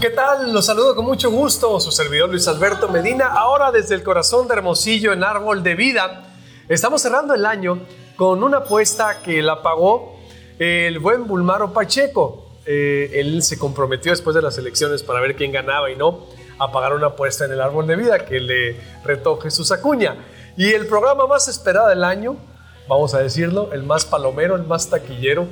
¿Qué 0.00 0.08
tal? 0.08 0.50
Los 0.54 0.64
saludo 0.64 0.96
con 0.96 1.04
mucho 1.04 1.30
gusto, 1.30 1.78
su 1.78 1.92
servidor 1.92 2.30
Luis 2.30 2.48
Alberto 2.48 2.88
Medina, 2.88 3.26
ahora 3.26 3.70
desde 3.70 3.94
el 3.94 4.02
corazón 4.02 4.48
de 4.48 4.54
Hermosillo 4.54 5.12
en 5.12 5.22
Árbol 5.22 5.62
de 5.62 5.74
Vida. 5.74 6.22
Estamos 6.70 7.02
cerrando 7.02 7.34
el 7.34 7.44
año 7.44 7.80
con 8.16 8.42
una 8.42 8.58
apuesta 8.58 9.20
que 9.22 9.42
la 9.42 9.60
pagó 9.62 10.18
el 10.58 10.98
buen 11.00 11.26
Bulmaro 11.26 11.74
Pacheco. 11.74 12.50
Eh, 12.64 13.10
él 13.12 13.42
se 13.42 13.58
comprometió 13.58 14.10
después 14.10 14.34
de 14.34 14.40
las 14.40 14.56
elecciones 14.56 15.02
para 15.02 15.20
ver 15.20 15.36
quién 15.36 15.52
ganaba 15.52 15.90
y 15.90 15.96
no 15.96 16.20
a 16.58 16.72
pagar 16.72 16.94
una 16.94 17.08
apuesta 17.08 17.44
en 17.44 17.52
el 17.52 17.60
Árbol 17.60 17.86
de 17.86 17.96
Vida 17.96 18.24
que 18.24 18.40
le 18.40 18.80
retó 19.04 19.38
Jesús 19.38 19.70
Acuña. 19.70 20.16
Y 20.56 20.72
el 20.72 20.86
programa 20.86 21.26
más 21.26 21.46
esperado 21.46 21.88
del 21.88 22.04
año, 22.04 22.38
vamos 22.88 23.12
a 23.12 23.18
decirlo, 23.18 23.68
el 23.74 23.82
más 23.82 24.06
palomero, 24.06 24.56
el 24.56 24.62
más 24.62 24.88
taquillero 24.88 25.46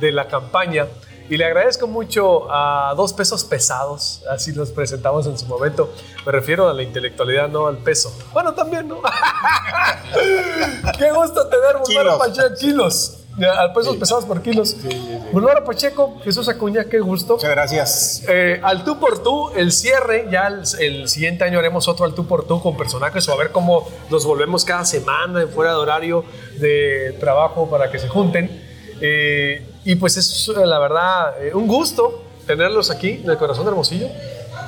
de 0.00 0.12
la 0.12 0.28
campaña, 0.28 0.86
y 1.28 1.36
le 1.36 1.44
agradezco 1.44 1.86
mucho 1.86 2.50
a 2.50 2.94
dos 2.96 3.12
pesos 3.12 3.44
pesados, 3.44 4.22
así 4.30 4.52
los 4.52 4.70
presentamos 4.70 5.26
en 5.26 5.38
su 5.38 5.46
momento. 5.46 5.92
Me 6.26 6.32
refiero 6.32 6.68
a 6.68 6.74
la 6.74 6.82
intelectualidad, 6.82 7.48
no 7.48 7.66
al 7.66 7.78
peso. 7.78 8.12
Bueno, 8.32 8.54
también, 8.54 8.88
¿no? 8.88 9.00
Qué 10.98 11.10
gusto 11.12 11.48
tener 11.48 11.78
Bulmaro 11.78 12.18
Pacheco. 12.18 12.54
Kilos. 12.58 13.18
Al 13.40 13.72
pesos 13.72 13.96
pesados 13.96 14.24
por 14.26 14.42
kilos. 14.42 14.76
Sí, 14.82 15.18
Pacheco, 15.64 16.20
Jesús 16.22 16.48
Acuña, 16.48 16.84
qué 16.84 17.00
gusto. 17.00 17.34
Muchas 17.34 17.50
gracias. 17.50 18.22
Eh, 18.28 18.60
al 18.62 18.84
tú 18.84 19.00
por 19.00 19.22
tú, 19.22 19.50
el 19.56 19.72
cierre, 19.72 20.28
ya 20.30 20.48
el, 20.78 21.08
siguiente 21.08 21.44
año 21.44 21.58
haremos 21.58 21.88
otro 21.88 22.04
al 22.04 22.14
tú 22.14 22.26
por 22.26 22.46
tú 22.46 22.60
con 22.60 22.76
personajes 22.76 23.26
o 23.28 23.32
a 23.32 23.36
ver 23.36 23.50
cómo 23.50 23.88
nos 24.10 24.26
volvemos 24.26 24.64
cada 24.64 24.84
semana 24.84 25.46
fuera 25.46 25.70
de 25.70 25.76
horario 25.78 26.24
de 26.58 27.16
trabajo 27.20 27.70
para 27.70 27.90
que 27.90 27.98
se 27.98 28.08
junten. 28.08 28.50
Eh, 29.00 29.66
y 29.84 29.96
pues 29.96 30.16
es 30.16 30.48
la 30.48 30.78
verdad 30.78 31.42
eh, 31.42 31.54
un 31.54 31.66
gusto 31.66 32.22
tenerlos 32.46 32.90
aquí 32.90 33.20
en 33.22 33.30
el 33.30 33.36
corazón 33.36 33.64
de 33.64 33.70
Hermosillo. 33.70 34.08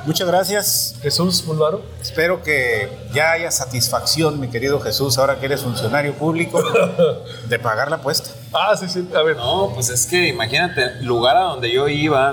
Muchas 0.05 0.27
gracias. 0.27 0.95
Jesús 1.01 1.43
Bulvaro. 1.45 1.81
Espero 1.99 2.43
que 2.43 2.89
ya 3.11 3.31
haya 3.31 3.49
satisfacción, 3.49 4.39
mi 4.39 4.49
querido 4.49 4.79
Jesús, 4.79 5.17
ahora 5.17 5.39
que 5.39 5.47
eres 5.47 5.61
funcionario 5.61 6.13
público, 6.13 6.61
de 7.47 7.59
pagar 7.59 7.89
la 7.89 7.95
apuesta. 7.95 8.29
Ah, 8.53 8.77
sí, 8.77 8.87
sí. 8.87 9.09
A 9.15 9.23
ver. 9.23 9.35
No, 9.37 9.71
pues 9.73 9.89
es 9.89 10.05
que 10.05 10.27
imagínate, 10.27 11.01
lugar 11.01 11.37
a 11.37 11.41
donde 11.41 11.71
yo 11.71 11.87
iba, 11.87 12.31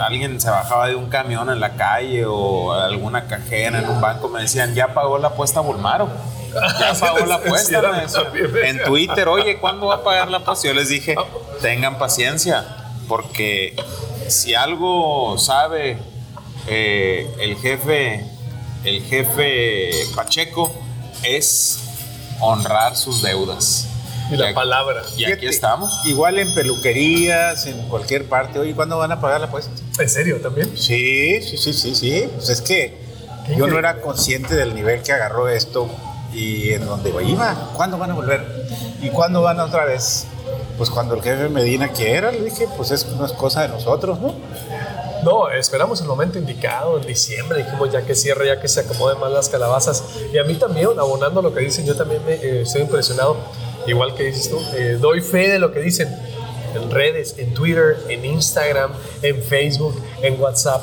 alguien 0.00 0.40
se 0.40 0.50
bajaba 0.50 0.88
de 0.88 0.96
un 0.96 1.08
camión 1.08 1.48
en 1.48 1.60
la 1.60 1.76
calle 1.76 2.24
o 2.26 2.72
alguna 2.72 3.28
cajera 3.28 3.78
en 3.78 3.88
un 3.88 4.00
banco, 4.00 4.28
me 4.28 4.42
decían, 4.42 4.74
ya 4.74 4.92
pagó 4.92 5.16
la 5.18 5.28
apuesta 5.28 5.60
Bulmaro. 5.60 6.08
Ya 6.52 6.92
pagó 7.00 7.24
la 7.24 7.36
apuesta. 7.36 8.04
en 8.64 8.82
Twitter, 8.82 9.28
oye, 9.28 9.60
¿cuándo 9.60 9.86
va 9.86 9.96
a 9.96 10.02
pagar 10.02 10.28
la 10.28 10.38
apuesta? 10.38 10.66
Yo 10.66 10.74
les 10.74 10.88
dije, 10.88 11.14
tengan 11.60 11.98
paciencia, 11.98 12.64
porque 13.06 13.76
si 14.26 14.56
algo 14.56 15.38
sabe 15.38 16.11
eh, 16.66 17.28
el 17.40 17.56
jefe, 17.56 18.24
el 18.84 19.02
jefe 19.02 19.90
Pacheco, 20.14 20.72
es 21.22 21.78
honrar 22.40 22.96
sus 22.96 23.22
deudas. 23.22 23.88
Y 24.30 24.36
la 24.36 24.54
palabra. 24.54 25.02
Y 25.16 25.24
aquí 25.24 25.46
estamos. 25.46 26.00
Igual 26.06 26.38
en 26.38 26.54
peluquerías, 26.54 27.66
en 27.66 27.88
cualquier 27.88 28.28
parte. 28.28 28.58
Oye, 28.58 28.74
¿cuándo 28.74 28.96
van 28.96 29.12
a 29.12 29.20
pagar 29.20 29.40
la 29.40 29.48
apuesta? 29.48 29.72
¿En 29.98 30.08
serio 30.08 30.40
también? 30.40 30.74
Sí, 30.76 31.42
sí, 31.42 31.58
sí, 31.58 31.72
sí, 31.72 31.94
sí. 31.94 32.28
Pues 32.34 32.48
es 32.48 32.62
que 32.62 32.96
yo 33.56 33.66
no 33.66 33.78
era 33.78 34.00
consciente 34.00 34.54
del 34.54 34.74
nivel 34.74 35.02
que 35.02 35.12
agarró 35.12 35.48
esto 35.48 35.88
y 36.32 36.72
en 36.72 36.86
donde 36.86 37.10
iba. 37.24 37.72
¿Cuándo 37.74 37.98
van 37.98 38.12
a 38.12 38.14
volver? 38.14 38.66
¿Y 39.02 39.10
cuándo 39.10 39.42
van 39.42 39.60
otra 39.60 39.84
vez? 39.84 40.26
Pues 40.78 40.88
cuando 40.88 41.14
el 41.14 41.22
jefe 41.22 41.48
Medina 41.48 41.88
quiera, 41.88 42.32
le 42.32 42.44
dije, 42.44 42.66
pues 42.76 42.90
es, 42.90 43.06
no 43.06 43.26
es 43.26 43.32
cosa 43.32 43.62
de 43.62 43.68
nosotros, 43.68 44.18
¿no? 44.20 44.34
No, 45.22 45.50
esperamos 45.50 46.00
el 46.00 46.08
momento 46.08 46.38
indicado, 46.38 46.98
en 46.98 47.06
diciembre, 47.06 47.62
dijimos 47.62 47.90
ya 47.92 48.02
que 48.02 48.14
cierre, 48.14 48.46
ya 48.46 48.60
que 48.60 48.68
se 48.68 48.80
acomoden 48.80 49.20
más 49.20 49.30
las 49.30 49.48
calabazas. 49.48 50.02
Y 50.32 50.38
a 50.38 50.44
mí 50.44 50.54
también, 50.54 50.88
abonando 50.98 51.42
lo 51.42 51.54
que 51.54 51.60
dicen, 51.60 51.86
yo 51.86 51.96
también 51.96 52.24
me, 52.24 52.34
eh, 52.34 52.62
estoy 52.62 52.82
impresionado, 52.82 53.36
igual 53.86 54.14
que 54.14 54.24
dices 54.24 54.50
tú, 54.50 54.60
eh, 54.74 54.98
doy 55.00 55.20
fe 55.20 55.48
de 55.48 55.58
lo 55.58 55.72
que 55.72 55.80
dicen 55.80 56.08
en 56.74 56.90
redes, 56.90 57.36
en 57.38 57.54
Twitter, 57.54 57.98
en 58.08 58.24
Instagram, 58.24 58.92
en 59.22 59.42
Facebook, 59.42 59.94
en 60.22 60.40
WhatsApp, 60.40 60.82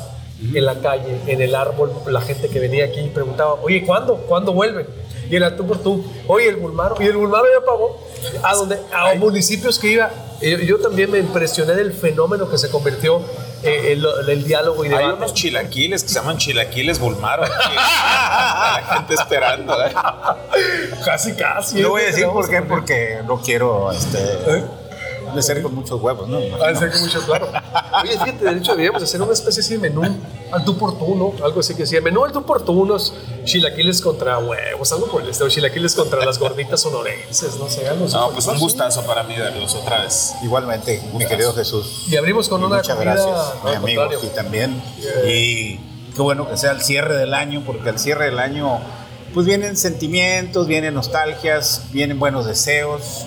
en 0.54 0.64
la 0.64 0.80
calle, 0.80 1.20
en 1.26 1.42
el 1.42 1.54
árbol, 1.54 1.92
la 2.06 2.20
gente 2.20 2.48
que 2.48 2.60
venía 2.60 2.86
aquí 2.86 3.10
preguntaba, 3.12 3.54
oye, 3.62 3.84
¿cuándo? 3.84 4.16
¿Cuándo 4.16 4.52
vuelven? 4.52 4.86
y 5.30 5.36
el 5.36 5.56
tú 5.56 5.66
por 5.66 5.78
tú. 5.78 6.04
Oye, 6.26 6.48
el 6.48 6.56
Bulmaro, 6.56 6.96
y 7.00 7.04
el 7.04 7.16
Bulmaro 7.16 7.44
ya 7.44 7.64
pagó 7.64 8.00
a, 8.42 8.54
donde, 8.54 8.78
a 8.92 9.14
municipios 9.14 9.78
que 9.78 9.92
iba. 9.92 10.10
Yo, 10.40 10.78
también 10.78 11.10
me 11.10 11.18
impresioné 11.18 11.74
del 11.74 11.92
fenómeno 11.92 12.48
que 12.48 12.56
se 12.56 12.70
convirtió 12.70 13.22
eh, 13.62 13.92
el, 14.26 14.44
diálogo 14.44 14.84
y 14.84 14.88
debate. 14.88 15.06
Hay 15.06 15.12
unos 15.12 15.34
chilaquiles 15.34 16.02
que 16.02 16.08
se 16.08 16.14
llaman 16.14 16.38
chilaquiles 16.38 16.98
Bulmaro. 16.98 17.42
la 17.74 18.82
gente 18.96 19.14
esperando. 19.14 19.74
¿eh? 19.84 19.92
Casi, 21.04 21.34
casi. 21.34 21.82
No 21.82 21.90
voy 21.90 22.02
a 22.02 22.06
decir 22.06 22.26
por 22.26 22.48
qué, 22.48 22.62
porque 22.62 23.18
no 23.26 23.40
quiero 23.40 23.92
este, 23.92 24.18
¿Eh? 24.18 24.64
De 25.34 25.42
ser 25.42 25.62
con 25.62 25.74
muchos 25.74 26.00
huevos, 26.00 26.28
¿no? 26.28 26.38
de 26.38 26.76
ser 26.76 26.90
con 26.90 27.00
muchos, 27.00 27.24
claro. 27.24 27.48
Oye, 28.02 28.12
fíjate, 28.12 28.44
de 28.44 28.58
hecho, 28.58 28.72
deberíamos 28.72 29.02
hacer 29.02 29.20
una 29.22 29.32
especie 29.32 29.60
así 29.60 29.74
de 29.74 29.80
menú 29.80 30.02
al 30.52 30.64
tú 30.64 30.76
por 30.76 30.98
tú, 30.98 31.14
¿no? 31.14 31.44
Algo 31.44 31.60
así 31.60 31.74
que 31.74 31.82
decía, 31.82 32.00
menú 32.00 32.24
al 32.24 32.32
tú 32.32 32.42
por 32.42 32.64
tú, 32.64 32.72
unos 32.72 33.14
chilaquiles 33.44 34.00
contra 34.00 34.38
huevos, 34.38 34.92
algo 34.92 35.06
por 35.06 35.22
el 35.22 35.28
estilo, 35.30 35.48
chilaquiles 35.48 35.94
contra 35.94 36.24
las 36.24 36.38
gorditas 36.38 36.80
sonorenses, 36.80 37.56
no 37.56 37.68
sé, 37.68 37.88
algo 37.88 38.06
No, 38.08 38.30
pues 38.30 38.46
un 38.46 38.58
gustazo 38.58 39.04
para 39.04 39.22
mí 39.22 39.36
verlos 39.36 39.74
otra 39.74 40.02
vez. 40.02 40.34
Igualmente, 40.42 41.02
mi 41.14 41.26
querido 41.26 41.52
Jesús. 41.54 42.06
Y 42.08 42.16
abrimos 42.16 42.48
con 42.48 42.62
una 42.64 42.76
Muchas 42.76 42.98
gracias, 42.98 43.36
mi 43.64 43.74
amigo, 43.74 44.02
aquí 44.02 44.28
también. 44.34 44.82
Y 45.26 45.76
qué 46.14 46.22
bueno 46.22 46.48
que 46.48 46.56
sea 46.56 46.72
el 46.72 46.80
cierre 46.80 47.16
del 47.16 47.34
año, 47.34 47.62
porque 47.64 47.88
al 47.88 47.98
cierre 47.98 48.26
del 48.26 48.38
año 48.38 48.80
pues 49.32 49.46
vienen 49.46 49.76
sentimientos, 49.76 50.66
vienen 50.66 50.94
nostalgias, 50.94 51.82
vienen 51.92 52.18
buenos 52.18 52.46
deseos, 52.46 53.26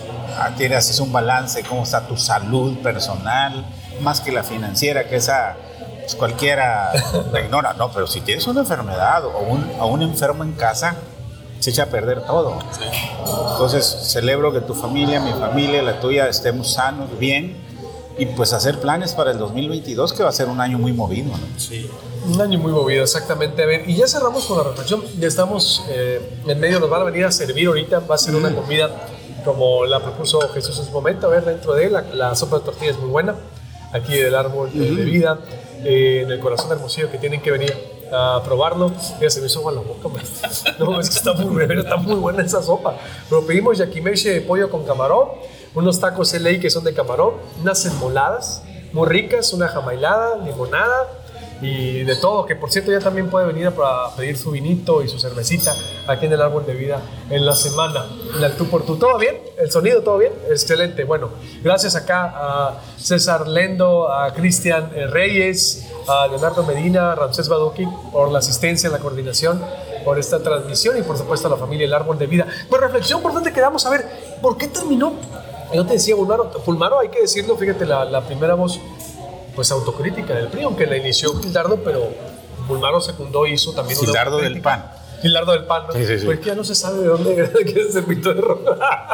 tienes, 0.57 0.79
haces 0.79 0.99
un 0.99 1.11
balance, 1.11 1.63
cómo 1.63 1.83
está 1.83 2.07
tu 2.07 2.17
salud 2.17 2.77
personal, 2.79 3.65
más 4.01 4.21
que 4.21 4.31
la 4.31 4.43
financiera, 4.43 5.07
que 5.07 5.15
esa 5.15 5.55
pues, 5.99 6.15
cualquiera 6.15 6.91
la 7.31 7.41
ignora. 7.41 7.73
No, 7.73 7.91
pero 7.91 8.07
si 8.07 8.21
tienes 8.21 8.45
una 8.47 8.61
enfermedad 8.61 9.25
o 9.25 9.39
un, 9.39 9.69
un 9.81 10.01
enfermo 10.01 10.43
en 10.43 10.53
casa, 10.53 10.95
se 11.59 11.69
echa 11.69 11.83
a 11.83 11.85
perder 11.85 12.25
todo. 12.25 12.59
Entonces, 13.53 13.85
celebro 13.85 14.51
que 14.51 14.59
tu 14.59 14.73
familia, 14.73 15.21
mi 15.21 15.31
familia, 15.31 15.81
la 15.81 15.99
tuya, 16.01 16.27
estemos 16.27 16.73
sanos, 16.73 17.17
bien, 17.17 17.55
y 18.17 18.25
pues 18.27 18.53
hacer 18.53 18.79
planes 18.79 19.13
para 19.13 19.31
el 19.31 19.37
2022, 19.37 20.13
que 20.13 20.23
va 20.23 20.29
a 20.29 20.33
ser 20.33 20.49
un 20.49 20.59
año 20.59 20.77
muy 20.77 20.91
movido. 20.91 21.31
Sí, 21.57 21.89
un 22.27 22.39
año 22.41 22.59
muy 22.59 22.71
movido, 22.71 23.03
exactamente. 23.03 23.63
A 23.63 23.65
ver, 23.65 23.89
y 23.89 23.95
ya 23.95 24.07
cerramos 24.07 24.45
con 24.45 24.57
la 24.57 24.63
reflexión, 24.63 25.03
ya 25.17 25.27
estamos 25.27 25.85
eh, 25.87 26.37
en 26.45 26.59
medio, 26.59 26.79
nos 26.79 26.89
van 26.89 27.01
a 27.01 27.05
venir 27.05 27.25
a 27.25 27.31
servir 27.31 27.67
ahorita, 27.67 27.99
va 27.99 28.15
a 28.15 28.17
ser 28.17 28.35
una 28.35 28.53
comida 28.53 29.07
como 29.43 29.85
la 29.85 29.99
propuso 29.99 30.39
Jesús 30.49 30.79
en 30.79 30.85
su 30.85 30.91
momento, 30.91 31.27
a 31.27 31.29
ver, 31.29 31.45
dentro 31.45 31.73
de 31.73 31.85
él, 31.85 31.97
la, 32.13 32.35
sopa 32.35 32.59
de 32.59 32.65
tortilla 32.65 32.91
es 32.91 32.97
muy 32.97 33.09
buena, 33.09 33.35
aquí 33.91 34.17
del 34.17 34.35
árbol 34.35 34.71
de 34.73 35.03
vida, 35.03 35.39
eh, 35.83 36.21
en 36.23 36.31
el 36.31 36.39
corazón 36.39 36.69
de 36.69 36.75
Hermosillo, 36.75 37.11
que 37.11 37.17
tienen 37.17 37.41
que 37.41 37.51
venir 37.51 37.73
a 38.11 38.41
probarlo. 38.43 38.91
Mira, 39.19 39.29
se 39.29 39.41
me 39.41 39.47
hizo 39.47 39.59
agua 39.59 39.71
la 39.71 39.81
boca, 39.81 40.09
No, 40.79 40.99
es 40.99 41.09
que 41.09 41.17
está 41.17 41.33
muy, 41.33 41.63
está 41.63 41.97
muy 41.97 42.15
buena 42.15 42.43
esa 42.43 42.61
sopa. 42.61 42.95
Pero 43.29 43.45
pedimos 43.45 43.77
yakimeshi 43.77 44.29
de 44.29 44.41
pollo 44.41 44.69
con 44.69 44.85
camarón, 44.85 45.29
unos 45.73 45.99
tacos 45.99 46.33
LA 46.33 46.59
que 46.59 46.69
son 46.69 46.83
de 46.83 46.93
camarón, 46.93 47.33
unas 47.61 47.85
enmoladas 47.85 48.63
muy 48.93 49.07
ricas, 49.07 49.51
una 49.53 49.67
jamailada, 49.67 50.37
limonada, 50.37 51.07
y 51.63 52.03
de 52.03 52.15
todo, 52.17 52.45
que 52.45 52.55
por 52.55 52.71
cierto 52.71 52.91
ya 52.91 52.99
también 52.99 53.29
puede 53.29 53.45
venir 53.45 53.67
a 53.67 54.15
pedir 54.15 54.37
su 54.37 54.51
vinito 54.51 55.01
y 55.01 55.07
su 55.07 55.17
cervecita 55.17 55.73
aquí 56.07 56.25
en 56.25 56.33
el 56.33 56.41
árbol 56.41 56.65
de 56.65 56.73
vida 56.73 57.01
en 57.29 57.45
la 57.45 57.55
semana. 57.55 58.05
En 58.37 58.43
el 58.43 58.53
tú 58.57 58.69
por 58.69 58.85
tú, 58.85 58.97
¿todo 58.97 59.17
bien? 59.17 59.37
¿El 59.57 59.71
sonido 59.71 60.01
todo 60.01 60.17
bien? 60.17 60.33
Excelente. 60.49 61.05
Bueno, 61.05 61.29
gracias 61.63 61.95
acá 61.95 62.33
a 62.35 62.81
César 62.97 63.47
Lendo, 63.47 64.11
a 64.11 64.33
Cristian 64.33 64.91
Reyes, 65.09 65.87
a 66.07 66.27
Leonardo 66.27 66.63
Medina, 66.63 67.13
a 67.13 67.15
Ramsés 67.15 67.47
Baduki 67.47 67.87
por 68.11 68.31
la 68.31 68.39
asistencia, 68.39 68.89
la 68.89 68.99
coordinación, 68.99 69.63
por 70.03 70.19
esta 70.19 70.43
transmisión 70.43 70.97
y 70.97 71.01
por 71.01 71.17
supuesto 71.17 71.47
a 71.47 71.51
la 71.51 71.57
familia 71.57 71.85
El 71.85 71.93
Árbol 71.93 72.17
de 72.19 72.27
Vida. 72.27 72.45
Por 72.69 72.81
reflexión, 72.81 73.21
¿por 73.21 73.33
dónde 73.33 73.53
quedamos? 73.53 73.85
A 73.85 73.89
ver, 73.89 74.05
¿por 74.41 74.57
qué 74.57 74.67
terminó? 74.67 75.13
Yo 75.73 75.85
te 75.85 75.93
decía, 75.93 76.15
Fulmaro, 76.65 76.99
hay 76.99 77.09
que 77.09 77.21
decirlo, 77.21 77.55
fíjate, 77.55 77.85
la, 77.85 78.05
la 78.05 78.21
primera 78.21 78.53
voz 78.53 78.79
pues 79.55 79.71
autocrítica 79.71 80.33
del 80.33 80.47
PRI, 80.47 80.63
aunque 80.63 80.85
la 80.85 80.97
inició 80.97 81.33
Gildardo, 81.39 81.77
pero 81.83 82.09
Bulmaro 82.67 83.01
secundó 83.01 83.45
y 83.45 83.53
hizo 83.53 83.73
también 83.73 83.99
Gildardo 83.99 84.37
del 84.37 84.61
PAN. 84.61 84.85
Gildardo 85.21 85.53
del 85.53 85.65
PAN, 85.65 85.87
¿no? 85.87 85.93
Sí, 85.93 86.05
sí, 86.05 86.19
sí. 86.19 86.25
Pues 86.25 86.41
ya 86.41 86.55
no 86.55 86.63
se 86.63 86.75
sabe 86.75 86.99
de 86.99 87.07
dónde 87.07 87.43
es 87.89 87.95
el 87.95 88.03
pito 88.03 88.33
de 88.33 88.41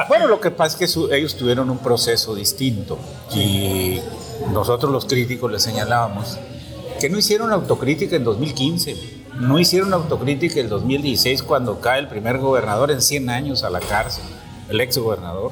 Bueno, 0.07 0.27
lo 0.27 0.39
que 0.39 0.51
pasa 0.51 0.83
es 0.83 0.95
que 0.95 1.15
ellos 1.15 1.35
tuvieron 1.35 1.69
un 1.69 1.79
proceso 1.79 2.33
distinto 2.33 2.97
y 3.33 3.99
nosotros 4.51 4.91
los 4.91 5.05
críticos 5.05 5.51
les 5.51 5.61
señalábamos 5.61 6.37
que 6.99 7.09
no 7.09 7.17
hicieron 7.17 7.53
autocrítica 7.53 8.15
en 8.15 8.23
2015, 8.23 8.97
no 9.39 9.57
hicieron 9.57 9.93
autocrítica 9.93 10.59
en 10.59 10.67
2016 10.67 11.43
cuando 11.43 11.79
cae 11.79 11.99
el 11.99 12.07
primer 12.07 12.39
gobernador 12.39 12.91
en 12.91 13.01
100 13.01 13.29
años 13.29 13.63
a 13.63 13.69
la 13.69 13.79
cárcel, 13.79 14.25
el 14.69 14.81
ex 14.81 14.97
gobernador, 14.97 15.51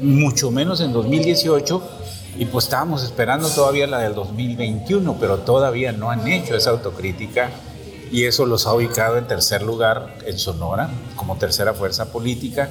mucho 0.00 0.50
menos 0.50 0.80
en 0.80 0.92
2018 0.92 1.82
Y 2.36 2.46
pues 2.46 2.64
estábamos 2.64 3.04
esperando 3.04 3.48
todavía 3.48 3.86
la 3.86 4.00
del 4.00 4.14
2021, 4.14 5.16
pero 5.20 5.38
todavía 5.38 5.92
no 5.92 6.10
han 6.10 6.26
hecho 6.26 6.56
esa 6.56 6.70
autocrítica 6.70 7.50
y 8.10 8.24
eso 8.24 8.46
los 8.46 8.66
ha 8.66 8.74
ubicado 8.74 9.18
en 9.18 9.26
tercer 9.26 9.62
lugar 9.62 10.18
en 10.26 10.38
Sonora, 10.38 10.88
como 11.16 11.36
tercera 11.36 11.74
fuerza 11.74 12.12
política. 12.12 12.68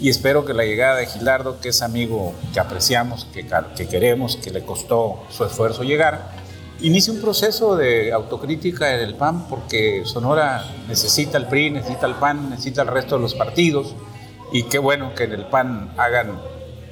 Y 0.00 0.08
espero 0.08 0.44
que 0.44 0.54
la 0.54 0.64
llegada 0.64 0.96
de 0.96 1.06
Gilardo, 1.06 1.60
que 1.60 1.68
es 1.68 1.82
amigo 1.82 2.34
que 2.52 2.60
apreciamos, 2.60 3.26
que, 3.32 3.46
que 3.76 3.86
queremos, 3.86 4.36
que 4.36 4.50
le 4.50 4.64
costó 4.64 5.22
su 5.30 5.44
esfuerzo 5.44 5.82
llegar, 5.82 6.32
inicie 6.80 7.12
un 7.12 7.20
proceso 7.20 7.76
de 7.76 8.12
autocrítica 8.12 8.94
en 8.94 9.00
el 9.00 9.14
PAN, 9.14 9.46
porque 9.48 10.02
Sonora 10.04 10.64
necesita 10.88 11.38
el 11.38 11.46
PRI, 11.46 11.70
necesita 11.70 12.06
el 12.06 12.14
PAN, 12.14 12.50
necesita 12.50 12.82
el 12.82 12.88
resto 12.88 13.16
de 13.16 13.22
los 13.22 13.34
partidos. 13.34 13.94
Y 14.52 14.64
qué 14.64 14.78
bueno 14.78 15.14
que 15.14 15.24
en 15.24 15.32
el 15.32 15.46
PAN 15.46 15.94
hagan 15.96 16.38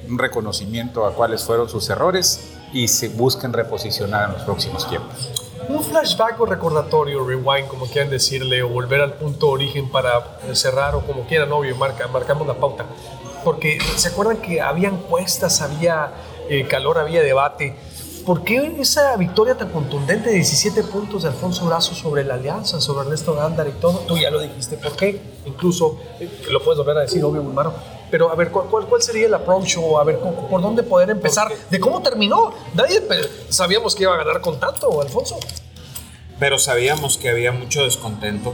un 0.07 0.17
reconocimiento 0.17 1.05
a 1.05 1.13
cuáles 1.13 1.43
fueron 1.43 1.69
sus 1.69 1.89
errores 1.89 2.51
y 2.73 2.87
se 2.87 3.09
busquen 3.09 3.53
reposicionar 3.53 4.29
en 4.29 4.33
los 4.33 4.43
próximos 4.43 4.87
tiempos. 4.87 5.29
Un 5.67 5.83
flashback 5.83 6.39
o 6.39 6.45
recordatorio, 6.45 7.25
rewind, 7.25 7.67
como 7.67 7.85
quieran 7.85 8.09
decirle, 8.09 8.63
o 8.63 8.69
volver 8.69 9.01
al 9.01 9.13
punto 9.13 9.47
de 9.47 9.51
origen 9.53 9.89
para 9.89 10.39
cerrar, 10.53 10.95
o 10.95 11.01
como 11.01 11.25
quieran, 11.27 11.51
obvio, 11.51 11.75
marca, 11.75 12.07
marcamos 12.07 12.47
la 12.47 12.55
pauta. 12.55 12.85
Porque 13.43 13.79
se 13.95 14.09
acuerdan 14.09 14.37
que 14.37 14.61
había 14.61 14.89
encuestas, 14.89 15.61
había 15.61 16.11
eh, 16.49 16.67
calor, 16.67 16.97
había 16.97 17.21
debate. 17.21 17.75
¿Por 18.25 18.43
qué 18.43 18.75
esa 18.79 19.15
victoria 19.17 19.55
tan 19.55 19.69
contundente 19.69 20.29
de 20.29 20.35
17 20.35 20.83
puntos 20.83 21.23
de 21.23 21.29
Alfonso 21.29 21.65
Brazo 21.65 21.95
sobre 21.95 22.23
la 22.23 22.35
Alianza, 22.35 22.79
sobre 22.79 23.05
Ernesto 23.05 23.33
Gándara 23.33 23.69
y 23.69 23.73
todo? 23.73 23.99
Tú 23.99 24.17
ya 24.17 24.29
lo 24.29 24.39
dijiste, 24.39 24.77
¿por 24.77 24.95
qué? 24.95 25.21
Incluso, 25.45 25.97
eh, 26.19 26.29
lo 26.51 26.61
puedes 26.63 26.77
volver 26.77 26.97
a 26.97 27.01
decir, 27.01 27.23
obvio, 27.23 27.41
hermano 27.41 27.73
pero 28.11 28.29
a 28.29 28.35
ver, 28.35 28.51
¿cuál, 28.51 28.85
cuál 28.85 29.01
sería 29.01 29.25
el 29.25 29.33
approach 29.33 29.77
o 29.77 29.97
a 29.97 30.03
ver 30.03 30.19
por 30.19 30.61
dónde 30.61 30.83
poder 30.83 31.09
empezar? 31.09 31.49
¿De 31.69 31.79
cómo 31.79 32.01
terminó? 32.01 32.53
Nadie 32.73 33.01
sabíamos 33.49 33.95
que 33.95 34.03
iba 34.03 34.13
a 34.13 34.17
ganar 34.17 34.41
con 34.41 34.59
tanto, 34.59 35.01
Alfonso. 35.01 35.39
Pero 36.37 36.59
sabíamos 36.59 37.17
que 37.17 37.29
había 37.29 37.53
mucho 37.53 37.85
descontento, 37.85 38.53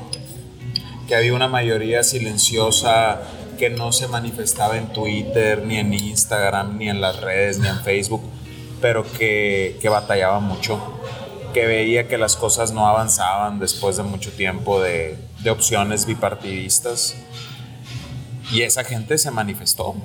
que 1.07 1.15
había 1.15 1.33
una 1.33 1.47
mayoría 1.47 2.03
silenciosa 2.03 3.21
que 3.57 3.71
no 3.71 3.91
se 3.91 4.07
manifestaba 4.07 4.77
en 4.77 4.93
Twitter, 4.93 5.63
ni 5.65 5.77
en 5.77 5.91
Instagram, 5.91 6.77
ni 6.77 6.89
en 6.89 7.01
las 7.01 7.19
redes, 7.19 7.57
ni 7.57 7.67
en 7.67 7.79
Facebook, 7.79 8.21
pero 8.79 9.03
que, 9.17 9.79
que 9.81 9.89
batallaba 9.89 10.39
mucho, 10.39 10.79
que 11.53 11.65
veía 11.65 12.07
que 12.07 12.19
las 12.19 12.35
cosas 12.35 12.71
no 12.73 12.87
avanzaban 12.87 13.57
después 13.57 13.97
de 13.97 14.03
mucho 14.03 14.31
tiempo 14.31 14.79
de, 14.79 15.17
de 15.39 15.49
opciones 15.49 16.05
bipartidistas 16.05 17.15
y 18.51 18.61
esa 18.61 18.83
gente 18.83 19.17
se 19.17 19.31
manifestó. 19.31 19.95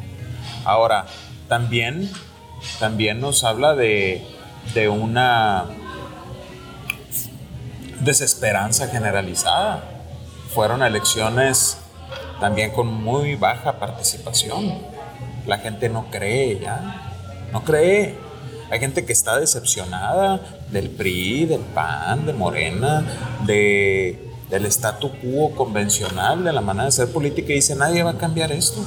Ahora, 0.64 1.06
también, 1.48 2.10
también 2.78 3.20
nos 3.20 3.44
habla 3.44 3.74
de, 3.74 4.26
de 4.74 4.88
una 4.88 5.66
desesperanza 8.00 8.88
generalizada. 8.88 9.84
Fueron 10.54 10.82
elecciones 10.82 11.78
también 12.40 12.70
con 12.70 12.88
muy 12.88 13.36
baja 13.36 13.78
participación. 13.78 14.80
La 15.46 15.58
gente 15.58 15.88
no 15.88 16.10
cree 16.10 16.58
ya, 16.60 17.12
no 17.52 17.62
cree. 17.64 18.16
Hay 18.70 18.80
gente 18.80 19.04
que 19.04 19.12
está 19.12 19.38
decepcionada 19.38 20.40
del 20.70 20.90
PRI, 20.90 21.46
del 21.46 21.60
PAN, 21.60 22.26
de 22.26 22.32
Morena, 22.32 23.04
de 23.44 24.31
del 24.52 24.66
statu 24.66 25.10
quo 25.12 25.52
convencional, 25.52 26.44
de 26.44 26.52
la 26.52 26.60
manera 26.60 26.84
de 26.84 26.92
ser 26.92 27.10
política, 27.10 27.52
y 27.52 27.56
dice, 27.56 27.74
nadie 27.74 28.02
va 28.02 28.10
a 28.10 28.18
cambiar 28.18 28.52
esto. 28.52 28.82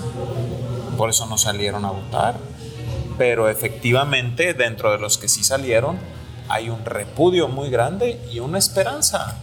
Por 0.95 1.09
eso 1.09 1.25
no 1.25 1.39
salieron 1.39 1.85
a 1.85 1.89
votar. 1.89 2.35
Pero 3.17 3.49
efectivamente, 3.49 4.53
dentro 4.53 4.91
de 4.91 4.99
los 4.99 5.17
que 5.17 5.27
sí 5.27 5.43
salieron, 5.43 5.97
hay 6.49 6.69
un 6.69 6.85
repudio 6.85 7.47
muy 7.47 7.71
grande 7.71 8.21
y 8.31 8.41
una 8.41 8.59
esperanza. 8.59 9.41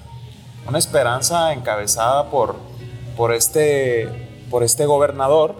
Una 0.65 0.79
esperanza 0.79 1.53
encabezada 1.53 2.31
por, 2.31 2.55
por, 3.17 3.35
este, 3.35 4.09
por 4.49 4.63
este 4.63 4.87
gobernador. 4.87 5.57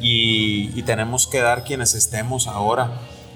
Y, 0.00 0.70
y 0.74 0.82
tenemos 0.84 1.26
que 1.26 1.40
dar 1.40 1.64
quienes 1.64 1.94
estemos 1.94 2.46
ahora 2.46 2.92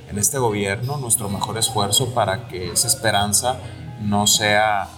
en 0.08 0.18
este 0.18 0.38
gobierno 0.38 0.96
nuestro 0.96 1.28
mejor 1.28 1.58
esfuerzo 1.58 2.14
para 2.14 2.48
que 2.48 2.72
esa 2.72 2.86
esperanza 2.86 3.56
no 4.00 4.26
sea 4.26 4.88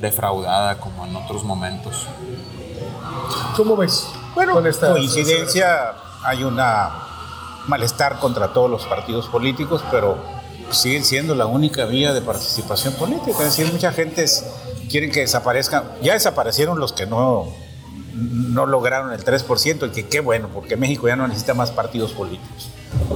defraudada 0.00 0.78
como 0.78 1.06
en 1.06 1.16
otros 1.16 1.44
momentos. 1.44 2.06
¿Cómo 3.56 3.76
ves? 3.76 4.06
Bueno, 4.34 4.54
con 4.54 4.66
esta 4.66 4.90
coincidencia 4.90 5.94
hay 6.22 6.44
una 6.44 6.90
malestar 7.66 8.18
contra 8.18 8.52
todos 8.52 8.70
los 8.70 8.84
partidos 8.84 9.26
políticos, 9.28 9.82
pero 9.90 10.18
siguen 10.70 11.04
siendo 11.04 11.34
la 11.34 11.46
única 11.46 11.84
vía 11.86 12.12
de 12.12 12.20
participación 12.20 12.94
política. 12.94 13.38
Es 13.38 13.56
decir, 13.56 13.72
mucha 13.72 13.92
gente 13.92 14.24
quieren 14.90 15.10
que 15.10 15.20
desaparezcan. 15.20 15.84
Ya 16.02 16.12
desaparecieron 16.12 16.78
los 16.78 16.92
que 16.92 17.06
no, 17.06 17.46
no 18.14 18.66
lograron 18.66 19.12
el 19.12 19.24
3%, 19.24 19.88
y 19.88 19.90
que 19.90 20.06
qué 20.06 20.20
bueno, 20.20 20.48
porque 20.52 20.76
México 20.76 21.08
ya 21.08 21.16
no 21.16 21.26
necesita 21.26 21.54
más 21.54 21.70
partidos 21.70 22.12
políticos. 22.12 22.68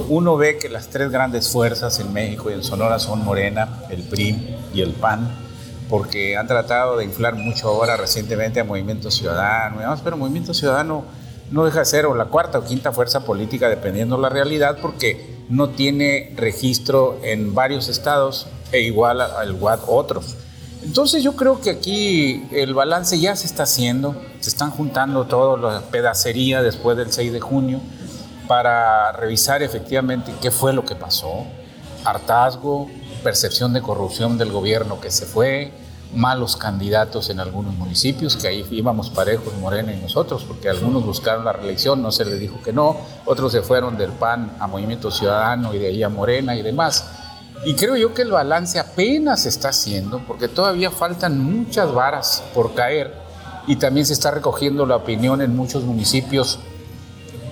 Uno 0.08 0.36
ve 0.36 0.58
que 0.58 0.68
las 0.68 0.88
tres 0.88 1.10
grandes 1.10 1.48
fuerzas 1.48 2.00
en 2.00 2.12
México 2.12 2.50
y 2.50 2.54
en 2.54 2.62
Sonora 2.62 2.98
son 2.98 3.24
Morena, 3.24 3.82
el 3.90 4.02
PRI 4.02 4.56
y 4.74 4.82
el 4.82 4.92
PAN 4.92 5.49
porque 5.90 6.36
han 6.36 6.46
tratado 6.46 6.96
de 6.96 7.04
inflar 7.04 7.34
mucho 7.34 7.68
ahora 7.68 7.96
recientemente 7.96 8.60
a 8.60 8.64
Movimiento 8.64 9.10
Ciudadano, 9.10 9.78
pero 10.04 10.16
Movimiento 10.16 10.54
Ciudadano 10.54 11.04
no 11.50 11.64
deja 11.64 11.80
de 11.80 11.84
ser 11.84 12.06
o 12.06 12.14
la 12.14 12.26
cuarta 12.26 12.60
o 12.60 12.64
quinta 12.64 12.92
fuerza 12.92 13.24
política, 13.24 13.68
dependiendo 13.68 14.16
la 14.16 14.28
realidad, 14.28 14.78
porque 14.80 15.44
no 15.48 15.70
tiene 15.70 16.32
registro 16.36 17.18
en 17.24 17.54
varios 17.54 17.88
estados 17.88 18.46
e 18.70 18.82
igual 18.82 19.20
al 19.20 19.52
WAD 19.54 19.80
otros. 19.88 20.36
Entonces 20.84 21.24
yo 21.24 21.34
creo 21.34 21.60
que 21.60 21.70
aquí 21.70 22.46
el 22.52 22.72
balance 22.72 23.18
ya 23.18 23.34
se 23.34 23.46
está 23.46 23.64
haciendo, 23.64 24.14
se 24.38 24.48
están 24.48 24.70
juntando 24.70 25.26
toda 25.26 25.58
la 25.58 25.80
pedacería 25.80 26.62
después 26.62 26.96
del 26.96 27.12
6 27.12 27.32
de 27.32 27.40
junio 27.40 27.80
para 28.46 29.12
revisar 29.12 29.62
efectivamente 29.62 30.32
qué 30.40 30.50
fue 30.50 30.72
lo 30.72 30.84
que 30.84 30.94
pasó, 30.94 31.46
hartazgo, 32.04 32.88
percepción 33.22 33.72
de 33.72 33.82
corrupción 33.82 34.38
del 34.38 34.52
gobierno 34.52 35.00
que 35.00 35.10
se 35.10 35.26
fue, 35.26 35.72
malos 36.14 36.56
candidatos 36.56 37.30
en 37.30 37.40
algunos 37.40 37.74
municipios, 37.74 38.36
que 38.36 38.48
ahí 38.48 38.66
íbamos 38.70 39.10
parejos 39.10 39.54
Morena 39.60 39.92
y 39.92 40.00
nosotros, 40.00 40.44
porque 40.44 40.68
algunos 40.68 41.04
buscaron 41.04 41.44
la 41.44 41.52
reelección, 41.52 42.02
no 42.02 42.10
se 42.10 42.24
les 42.24 42.40
dijo 42.40 42.60
que 42.62 42.72
no, 42.72 42.96
otros 43.26 43.52
se 43.52 43.62
fueron 43.62 43.96
del 43.96 44.10
PAN 44.10 44.56
a 44.58 44.66
Movimiento 44.66 45.10
Ciudadano 45.10 45.72
y 45.74 45.78
de 45.78 45.88
ahí 45.88 46.02
a 46.02 46.08
Morena 46.08 46.56
y 46.56 46.62
demás. 46.62 47.04
Y 47.64 47.74
creo 47.74 47.96
yo 47.96 48.14
que 48.14 48.22
el 48.22 48.30
balance 48.30 48.78
apenas 48.78 49.42
se 49.42 49.50
está 49.50 49.68
haciendo, 49.68 50.20
porque 50.26 50.48
todavía 50.48 50.90
faltan 50.90 51.38
muchas 51.38 51.92
varas 51.92 52.42
por 52.54 52.74
caer 52.74 53.14
y 53.66 53.76
también 53.76 54.06
se 54.06 54.14
está 54.14 54.30
recogiendo 54.30 54.86
la 54.86 54.96
opinión 54.96 55.42
en 55.42 55.54
muchos 55.54 55.84
municipios, 55.84 56.58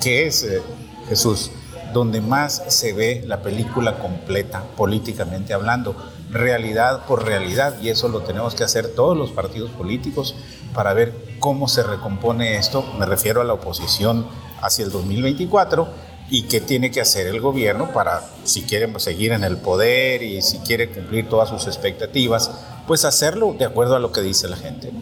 que 0.01 0.27
es, 0.27 0.43
eh, 0.43 0.63
Jesús, 1.09 1.51
donde 1.93 2.21
más 2.21 2.63
se 2.69 2.93
ve 2.93 3.23
la 3.27 3.43
película 3.43 3.99
completa, 3.99 4.63
políticamente 4.77 5.55
hablando, 5.55 5.97
realidad 6.31 7.07
por 7.07 7.25
realidad, 7.25 7.75
y 7.81 7.89
eso 7.89 8.09
lo 8.09 8.21
tenemos 8.21 8.55
que 8.55 8.65
hacer 8.65 8.89
todos 8.95 9.17
los 9.17 9.31
partidos 9.31 9.71
políticos 9.71 10.35
para 10.75 10.93
ver 10.93 11.15
cómo 11.39 11.69
se 11.69 11.83
recompone 11.83 12.57
esto, 12.57 12.85
me 12.99 13.07
refiero 13.07 13.41
a 13.41 13.45
la 13.45 13.55
oposición 13.55 14.27
hacia 14.61 14.85
el 14.85 14.91
2024, 14.91 15.89
y 16.31 16.43
qué 16.43 16.61
tiene 16.61 16.91
que 16.91 17.01
hacer 17.01 17.27
el 17.27 17.41
gobierno 17.41 17.93
para, 17.93 18.23
si 18.45 18.63
quiere 18.63 18.93
seguir 19.01 19.33
en 19.33 19.45
el 19.45 19.57
poder 19.57 20.23
y 20.23 20.43
si 20.43 20.59
quiere 20.59 20.91
cumplir 20.91 21.29
todas 21.29 21.49
sus 21.49 21.67
expectativas, 21.67 22.51
pues 22.87 23.05
hacerlo 23.05 23.55
de 23.59 23.65
acuerdo 23.65 23.97
a 23.97 23.99
lo 23.99 24.13
que 24.13 24.21
dice 24.21 24.49
la 24.49 24.57
gente. 24.57 24.93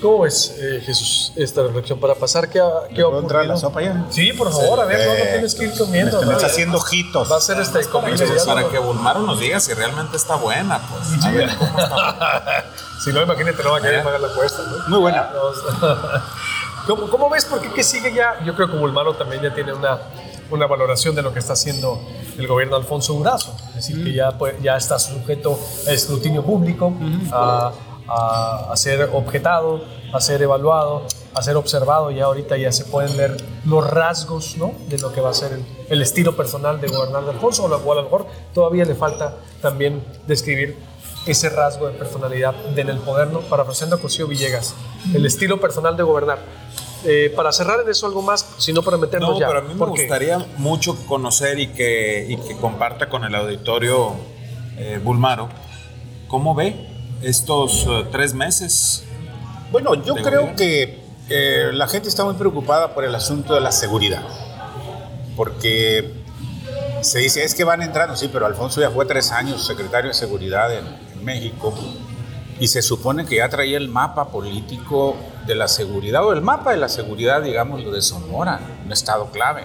¿Cómo 0.00 0.24
es, 0.24 0.54
eh, 0.58 0.80
Jesús, 0.84 1.32
esta 1.34 1.62
reflexión 1.62 1.98
para 1.98 2.14
pasar? 2.14 2.48
¿Qué, 2.48 2.60
qué 2.94 3.02
¿Puedo 3.02 3.18
entrar 3.20 3.44
la 3.46 3.56
sopa 3.56 3.82
ya? 3.82 4.06
Sí, 4.10 4.32
por 4.32 4.52
favor, 4.52 4.80
a 4.80 4.84
ver, 4.84 5.04
no, 5.04 5.24
no 5.24 5.30
tienes 5.30 5.54
que 5.56 5.64
ir 5.64 5.76
comiendo. 5.76 6.22
Me, 6.22 6.34
estás 6.34 6.52
haciendo 6.52 6.78
ojitos. 6.78 7.30
Va 7.30 7.36
a 7.36 7.40
ser 7.40 7.58
este 7.58 7.84
comida. 7.86 8.24
para 8.46 8.68
que 8.68 8.78
Bulmaro 8.78 9.20
nos 9.20 9.40
diga 9.40 9.58
si 9.58 9.74
realmente 9.74 10.16
está 10.16 10.36
buena, 10.36 10.80
pues. 10.88 11.24
A 11.24 11.30
ver 11.32 11.50
cómo 11.56 11.78
está. 11.78 12.64
si 13.04 13.12
no, 13.12 13.22
imagínate, 13.22 13.62
no 13.64 13.72
va 13.72 13.78
a 13.78 13.80
querer 13.80 14.04
pagar 14.04 14.20
la 14.20 14.28
apuesta. 14.28 14.62
¿no? 14.62 14.88
Muy 14.88 14.98
buena. 15.00 15.30
¿Cómo, 16.86 17.10
¿Cómo, 17.10 17.28
ves? 17.28 17.44
Porque 17.44 17.70
qué 17.72 17.82
sigue 17.82 18.14
ya? 18.14 18.38
Yo 18.44 18.54
creo 18.54 18.70
que 18.70 18.76
Bulmaro 18.76 19.14
también 19.14 19.42
ya 19.42 19.52
tiene 19.52 19.72
una, 19.72 19.98
una 20.50 20.66
valoración 20.66 21.16
de 21.16 21.22
lo 21.22 21.32
que 21.32 21.40
está 21.40 21.54
haciendo 21.54 22.00
el 22.38 22.46
gobierno 22.46 22.76
de 22.76 22.82
Alfonso 22.82 23.14
Durazo. 23.14 23.54
Es 23.70 23.74
decir, 23.74 24.04
que 24.04 24.12
ya, 24.12 24.38
pues, 24.38 24.54
ya 24.62 24.76
está 24.76 24.98
sujeto 24.98 25.58
a 25.88 25.90
escrutinio 25.90 26.44
público, 26.44 26.92
a 27.32 27.72
a, 28.08 28.72
ser 28.76 29.10
objetado, 29.12 29.82
a 30.12 30.20
ser 30.20 30.42
evaluado, 30.42 31.04
a 31.34 31.42
ser 31.42 31.56
observado 31.56 32.10
y 32.10 32.20
ahorita 32.20 32.56
ya 32.56 32.72
se 32.72 32.84
pueden 32.84 33.16
ver 33.16 33.36
los 33.64 33.88
rasgos 33.88 34.56
¿no? 34.56 34.72
de 34.88 34.98
lo 34.98 35.12
que 35.12 35.20
va 35.20 35.30
a 35.30 35.34
ser 35.34 35.58
el, 35.88 36.02
estilo 36.02 36.36
personal 36.36 36.80
de 36.80 36.88
gobernar 36.88 37.24
de 37.24 37.30
Alfonso, 37.30 37.64
o 37.64 37.66
a 37.66 37.94
lo 37.94 38.02
mejor 38.02 38.26
todavía 38.54 38.84
le 38.84 38.94
falta 38.94 39.36
también 39.60 40.02
describir 40.26 40.76
ese 41.26 41.50
rasgo 41.50 41.86
de 41.88 41.92
personalidad 41.92 42.54
en 42.76 42.88
el 42.88 42.98
poder, 42.98 43.28
¿no? 43.28 43.40
parafraseando 43.40 43.96
a 43.96 44.00
Cosío 44.00 44.26
Villegas, 44.26 44.74
el 45.14 45.26
estilo 45.26 45.60
personal 45.60 45.96
de 45.96 46.02
gobernar. 46.02 46.38
Eh, 47.04 47.32
para 47.36 47.52
cerrar 47.52 47.80
en 47.80 47.88
eso 47.88 48.06
algo 48.06 48.22
más, 48.22 48.54
sino 48.58 48.82
para 48.82 48.96
meternos 48.96 49.30
no, 49.30 49.38
ya. 49.38 49.46
pero 49.46 49.60
a 49.60 49.62
mí 49.62 49.72
me 49.72 49.86
gustaría 49.86 50.38
mucho 50.56 50.96
conocer 51.06 51.60
y 51.60 51.68
que, 51.68 52.26
y 52.28 52.36
que 52.38 52.56
comparta 52.56 53.08
con 53.08 53.22
el 53.22 53.34
auditorio 53.36 54.14
eh, 54.78 54.98
Bulmaro, 55.02 55.48
¿cómo 56.26 56.56
ve 56.56 56.87
estos 57.22 57.86
eh, 57.88 58.06
tres 58.10 58.34
meses? 58.34 59.04
Bueno, 59.70 59.94
yo 59.94 60.14
creo 60.14 60.54
que 60.56 61.00
eh, 61.28 61.70
la 61.72 61.88
gente 61.88 62.08
está 62.08 62.24
muy 62.24 62.34
preocupada 62.34 62.94
por 62.94 63.04
el 63.04 63.14
asunto 63.14 63.54
de 63.54 63.60
la 63.60 63.72
seguridad, 63.72 64.22
porque 65.36 66.14
se 67.02 67.18
dice, 67.18 67.44
es 67.44 67.54
que 67.54 67.64
van 67.64 67.82
entrando, 67.82 68.16
sí, 68.16 68.30
pero 68.32 68.46
Alfonso 68.46 68.80
ya 68.80 68.90
fue 68.90 69.04
tres 69.06 69.30
años 69.30 69.66
secretario 69.66 70.08
de 70.08 70.14
Seguridad 70.14 70.72
en, 70.74 70.86
en 71.14 71.24
México 71.24 71.74
y 72.60 72.68
se 72.68 72.82
supone 72.82 73.24
que 73.24 73.36
ya 73.36 73.48
traía 73.48 73.76
el 73.76 73.88
mapa 73.88 74.28
político 74.28 75.16
de 75.46 75.54
la 75.54 75.68
seguridad, 75.68 76.24
o 76.24 76.32
el 76.32 76.42
mapa 76.42 76.72
de 76.72 76.78
la 76.78 76.88
seguridad, 76.88 77.42
digamos, 77.42 77.82
lo 77.84 77.92
de 77.92 78.02
Sonora, 78.02 78.60
un 78.84 78.92
estado 78.92 79.30
clave. 79.30 79.64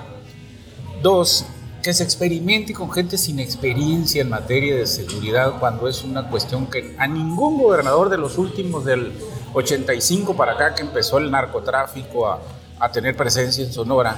Dos, 1.01 1.45
que 1.83 1.93
se 1.93 2.03
experimente 2.03 2.73
con 2.73 2.89
gente 2.89 3.17
sin 3.17 3.39
experiencia 3.39 4.21
en 4.21 4.29
materia 4.29 4.73
de 4.75 4.87
seguridad 4.87 5.59
cuando 5.59 5.89
es 5.89 6.01
una 6.03 6.29
cuestión 6.29 6.67
que 6.67 6.95
a 6.97 7.07
ningún 7.07 7.61
gobernador 7.61 8.09
de 8.09 8.17
los 8.17 8.37
últimos 8.37 8.85
del 8.85 9.11
85 9.53 10.33
para 10.35 10.53
acá 10.53 10.75
que 10.75 10.81
empezó 10.81 11.17
el 11.17 11.29
narcotráfico 11.29 12.25
a, 12.25 12.39
a 12.79 12.89
tener 12.89 13.17
presencia 13.17 13.65
en 13.65 13.73
Sonora, 13.73 14.17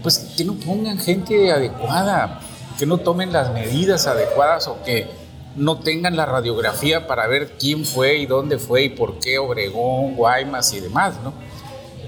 pues 0.00 0.18
que 0.36 0.44
no 0.44 0.54
pongan 0.54 0.96
gente 0.96 1.50
adecuada, 1.50 2.40
que 2.78 2.86
no 2.86 2.98
tomen 2.98 3.32
las 3.32 3.52
medidas 3.52 4.06
adecuadas 4.06 4.68
o 4.68 4.80
que 4.84 5.10
no 5.56 5.80
tengan 5.80 6.16
la 6.16 6.24
radiografía 6.24 7.08
para 7.08 7.26
ver 7.26 7.56
quién 7.58 7.84
fue 7.84 8.18
y 8.18 8.26
dónde 8.26 8.58
fue 8.58 8.84
y 8.84 8.88
por 8.90 9.18
qué 9.18 9.38
Obregón, 9.38 10.14
Guaymas 10.14 10.72
y 10.72 10.78
demás, 10.78 11.14
¿no? 11.24 11.32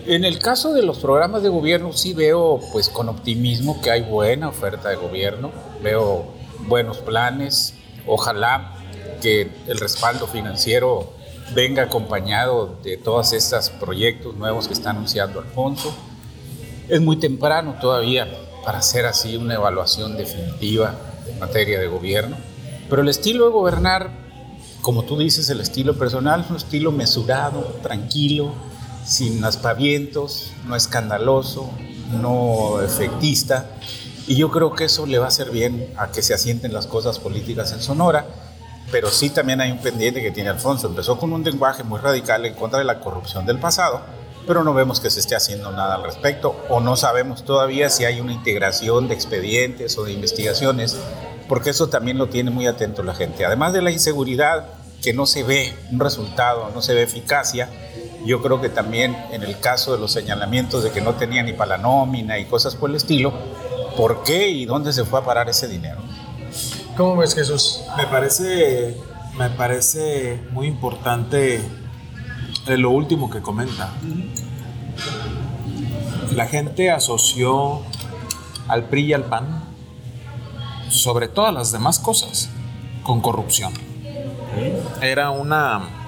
En 0.06 0.26
el 0.26 0.38
caso 0.38 0.74
de 0.74 0.82
los 0.82 0.98
programas 0.98 1.42
de 1.42 1.48
gobierno 1.48 1.94
sí 1.94 2.12
veo 2.12 2.60
pues 2.72 2.90
con 2.90 3.08
optimismo 3.08 3.80
que 3.80 3.90
hay 3.90 4.02
buena 4.02 4.48
oferta 4.48 4.90
de 4.90 4.96
gobierno, 4.96 5.50
veo 5.82 6.26
buenos 6.68 6.98
planes, 6.98 7.72
ojalá 8.06 8.74
que 9.22 9.50
el 9.66 9.78
respaldo 9.78 10.26
financiero 10.26 11.14
venga 11.54 11.84
acompañado 11.84 12.76
de 12.82 12.98
todos 12.98 13.32
estos 13.32 13.70
proyectos 13.70 14.36
nuevos 14.36 14.68
que 14.68 14.74
está 14.74 14.90
anunciando 14.90 15.40
Alfonso. 15.40 15.94
Es 16.90 17.00
muy 17.00 17.16
temprano 17.16 17.76
todavía 17.80 18.28
para 18.62 18.80
hacer 18.80 19.06
así 19.06 19.38
una 19.38 19.54
evaluación 19.54 20.18
definitiva 20.18 20.96
en 21.26 21.38
materia 21.38 21.80
de 21.80 21.86
gobierno, 21.86 22.36
pero 22.90 23.00
el 23.00 23.08
estilo 23.08 23.46
de 23.46 23.52
gobernar, 23.52 24.10
como 24.82 25.04
tú 25.04 25.16
dices, 25.16 25.48
el 25.48 25.62
estilo 25.62 25.98
personal 25.98 26.42
es 26.42 26.50
un 26.50 26.56
estilo 26.56 26.92
mesurado, 26.92 27.62
tranquilo, 27.82 28.52
sin 29.04 29.44
aspavientos, 29.44 30.52
no 30.66 30.76
escandaloso, 30.76 31.70
no 32.20 32.80
efectista. 32.82 33.70
Y 34.26 34.36
yo 34.36 34.50
creo 34.50 34.74
que 34.74 34.84
eso 34.84 35.06
le 35.06 35.18
va 35.18 35.26
a 35.26 35.28
hacer 35.28 35.50
bien 35.50 35.92
a 35.96 36.10
que 36.10 36.22
se 36.22 36.34
asienten 36.34 36.72
las 36.72 36.86
cosas 36.86 37.18
políticas 37.18 37.72
en 37.72 37.80
Sonora. 37.80 38.26
Pero 38.90 39.10
sí 39.10 39.30
también 39.30 39.60
hay 39.60 39.70
un 39.72 39.78
pendiente 39.78 40.22
que 40.22 40.30
tiene 40.30 40.50
Alfonso. 40.50 40.86
Empezó 40.86 41.18
con 41.18 41.32
un 41.32 41.42
lenguaje 41.42 41.82
muy 41.82 41.98
radical 41.98 42.46
en 42.46 42.54
contra 42.54 42.78
de 42.78 42.84
la 42.84 43.00
corrupción 43.00 43.44
del 43.44 43.58
pasado, 43.58 44.02
pero 44.46 44.62
no 44.62 44.72
vemos 44.74 45.00
que 45.00 45.10
se 45.10 45.20
esté 45.20 45.34
haciendo 45.34 45.72
nada 45.72 45.96
al 45.96 46.04
respecto 46.04 46.56
o 46.68 46.80
no 46.80 46.96
sabemos 46.96 47.44
todavía 47.44 47.90
si 47.90 48.04
hay 48.04 48.20
una 48.20 48.32
integración 48.32 49.08
de 49.08 49.14
expedientes 49.14 49.98
o 49.98 50.04
de 50.04 50.12
investigaciones, 50.12 50.96
porque 51.48 51.70
eso 51.70 51.88
también 51.88 52.18
lo 52.18 52.28
tiene 52.28 52.50
muy 52.50 52.66
atento 52.66 53.02
la 53.02 53.14
gente. 53.14 53.44
Además 53.44 53.72
de 53.72 53.82
la 53.82 53.90
inseguridad, 53.90 54.66
que 55.02 55.12
no 55.12 55.26
se 55.26 55.42
ve 55.42 55.74
un 55.90 56.00
resultado, 56.00 56.70
no 56.74 56.80
se 56.80 56.94
ve 56.94 57.02
eficacia, 57.02 57.68
yo 58.24 58.42
creo 58.42 58.60
que 58.60 58.68
también 58.68 59.16
en 59.30 59.42
el 59.42 59.58
caso 59.60 59.92
de 59.92 59.98
los 59.98 60.12
señalamientos 60.12 60.82
de 60.82 60.90
que 60.90 61.00
no 61.00 61.14
tenía 61.14 61.42
ni 61.42 61.52
para 61.52 61.76
la 61.76 61.82
nómina 61.82 62.38
y 62.38 62.46
cosas 62.46 62.74
por 62.74 62.90
el 62.90 62.96
estilo, 62.96 63.32
¿por 63.96 64.22
qué 64.22 64.48
y 64.48 64.64
dónde 64.64 64.92
se 64.92 65.04
fue 65.04 65.20
a 65.20 65.24
parar 65.24 65.48
ese 65.48 65.68
dinero? 65.68 66.00
¿Cómo 66.96 67.16
ves, 67.16 67.34
Jesús? 67.34 67.82
Me 67.96 68.06
parece, 68.06 68.96
me 69.36 69.50
parece 69.50 70.40
muy 70.52 70.68
importante 70.68 71.60
lo 72.66 72.90
último 72.90 73.30
que 73.30 73.42
comenta. 73.42 73.90
La 76.34 76.46
gente 76.46 76.90
asoció 76.90 77.82
al 78.68 78.84
PRI 78.84 79.06
y 79.06 79.12
al 79.12 79.24
PAN, 79.24 79.64
sobre 80.88 81.28
todas 81.28 81.52
las 81.52 81.72
demás 81.72 81.98
cosas, 81.98 82.48
con 83.02 83.20
corrupción. 83.20 83.72
Era 85.00 85.30
una. 85.30 86.03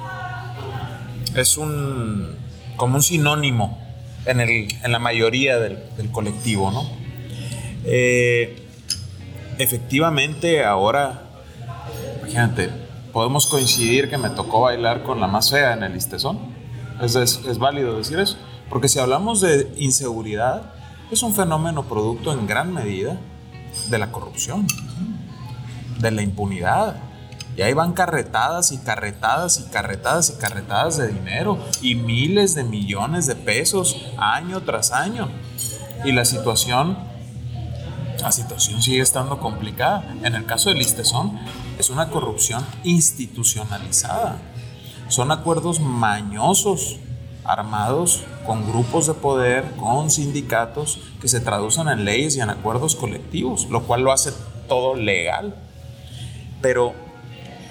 Es 1.37 1.57
un. 1.57 2.35
como 2.76 2.97
un 2.97 3.02
sinónimo 3.02 3.78
en, 4.25 4.40
el, 4.40 4.69
en 4.83 4.93
la 4.93 4.99
mayoría 4.99 5.59
del, 5.59 5.78
del 5.97 6.11
colectivo, 6.11 6.71
¿no? 6.71 6.85
Eh, 7.85 8.66
efectivamente, 9.59 10.64
ahora, 10.64 11.23
imagínate, 12.21 12.71
podemos 13.12 13.47
coincidir 13.47 14.11
que 14.11 14.19
me 14.19 14.31
tocó 14.31 14.62
bailar 14.62 15.02
con 15.02 15.21
la 15.21 15.26
más 15.26 15.50
fea 15.50 15.75
en 15.75 15.83
el 15.83 15.93
listezón. 15.93 16.38
Es, 17.00 17.14
es, 17.14 17.40
es, 17.47 17.59
válido 17.59 17.97
decir 17.97 18.19
eso. 18.19 18.37
Porque 18.69 18.88
si 18.88 18.99
hablamos 18.99 19.40
de 19.40 19.71
inseguridad, 19.76 20.73
es 21.11 21.23
un 21.23 21.35
fenómeno 21.35 21.85
producto 21.85 22.33
en 22.33 22.47
gran 22.47 22.73
medida 22.73 23.19
de 23.90 23.99
la 23.99 24.11
corrupción, 24.11 24.66
de 26.00 26.11
la 26.11 26.23
impunidad. 26.23 26.97
Y 27.57 27.63
ahí 27.63 27.73
van 27.73 27.93
carretadas 27.93 28.73
y 28.73 28.79
carretadas 28.79 29.61
y 29.61 29.71
carretadas 29.71 30.31
y 30.31 30.35
carretadas 30.35 30.99
de 30.99 31.09
dinero 31.09 31.59
y 31.81 31.95
miles 31.95 32.55
de 32.55 32.65
millones 32.65 33.27
de 33.27 33.35
pesos 33.35 33.97
año 34.19 34.61
tras 34.63 34.93
año. 34.93 35.29
Y 36.05 36.13
la 36.13 36.25
situación 36.25 36.97
la 38.23 38.33
situación 38.33 38.83
sigue 38.83 39.03
estando 39.03 39.39
complicada. 39.39 40.05
En 40.23 40.35
el 40.35 40.47
caso 40.47 40.71
del 40.71 40.79
Listezón, 40.79 41.39
es 41.79 41.91
una 41.91 42.09
corrupción 42.09 42.65
institucionalizada. 42.83 44.39
Son 45.09 45.31
acuerdos 45.31 45.81
mañosos, 45.81 46.99
armados 47.45 48.25
con 48.45 48.67
grupos 48.67 49.07
de 49.07 49.15
poder, 49.15 49.65
con 49.77 50.11
sindicatos, 50.11 50.99
que 51.21 51.29
se 51.29 51.41
traducen 51.41 51.89
en 51.89 52.05
leyes 52.05 52.37
y 52.37 52.41
en 52.41 52.51
acuerdos 52.51 52.97
colectivos, 52.97 53.69
lo 53.71 53.83
cual 53.85 54.03
lo 54.03 54.13
hace 54.13 54.33
todo 54.69 54.97
legal. 54.97 55.55
Pero, 56.61 56.95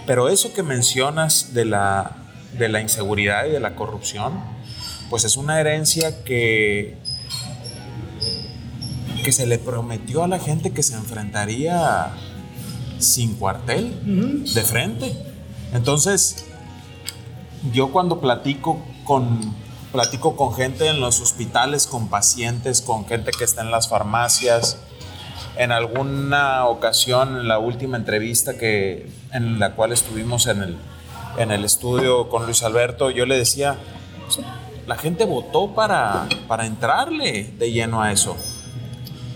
pero 0.06 0.30
eso 0.30 0.54
que 0.54 0.64
mencionas 0.64 1.54
de 1.54 1.66
la, 1.66 2.12
de 2.58 2.70
la 2.70 2.82
inseguridad 2.82 3.46
y 3.46 3.52
de 3.52 3.60
la 3.60 3.76
corrupción, 3.76 4.34
pues 5.10 5.24
es 5.24 5.38
una 5.38 5.60
herencia 5.60 6.24
que, 6.24 6.98
que 9.24 9.32
se 9.32 9.46
le 9.46 9.58
prometió 9.58 10.24
a 10.24 10.28
la 10.28 10.40
gente 10.40 10.72
que 10.72 10.84
se 10.84 10.96
enfrentaría 10.96 12.12
sin 13.00 13.36
cuartel, 13.36 14.00
uh 14.06 14.08
-huh. 14.08 14.54
de 14.54 14.62
frente. 14.62 15.16
Entonces, 15.74 16.46
yo 17.74 17.92
cuando 17.92 18.20
platico 18.22 18.80
con, 19.04 19.56
platico 19.92 20.36
con 20.36 20.54
gente 20.54 20.88
en 20.88 21.00
los 21.00 21.20
hospitales, 21.22 21.88
con 21.88 22.10
pacientes, 22.10 22.82
con 22.82 23.06
gente 23.06 23.32
que 23.38 23.44
está 23.44 23.62
en 23.62 23.72
las 23.72 23.90
farmacias, 23.90 24.78
en 25.58 25.72
alguna 25.72 26.66
ocasión, 26.66 27.38
en 27.40 27.48
la 27.48 27.60
última 27.60 27.98
entrevista 27.98 28.58
que, 28.58 29.10
en 29.32 29.60
la 29.60 29.74
cual 29.76 29.92
estuvimos 29.92 30.48
en 30.48 30.62
el, 30.62 30.78
en 31.38 31.52
el 31.52 31.66
estudio 31.66 32.30
con 32.30 32.46
Luis 32.46 32.64
Alberto, 32.64 33.10
yo 33.10 33.26
le 33.26 33.38
decía, 33.38 33.78
la 34.88 34.98
gente 34.98 35.26
votó 35.26 35.74
para, 35.74 36.28
para 36.48 36.66
entrarle 36.66 37.54
de 37.58 37.72
lleno 37.72 38.02
a 38.02 38.12
eso. 38.12 38.36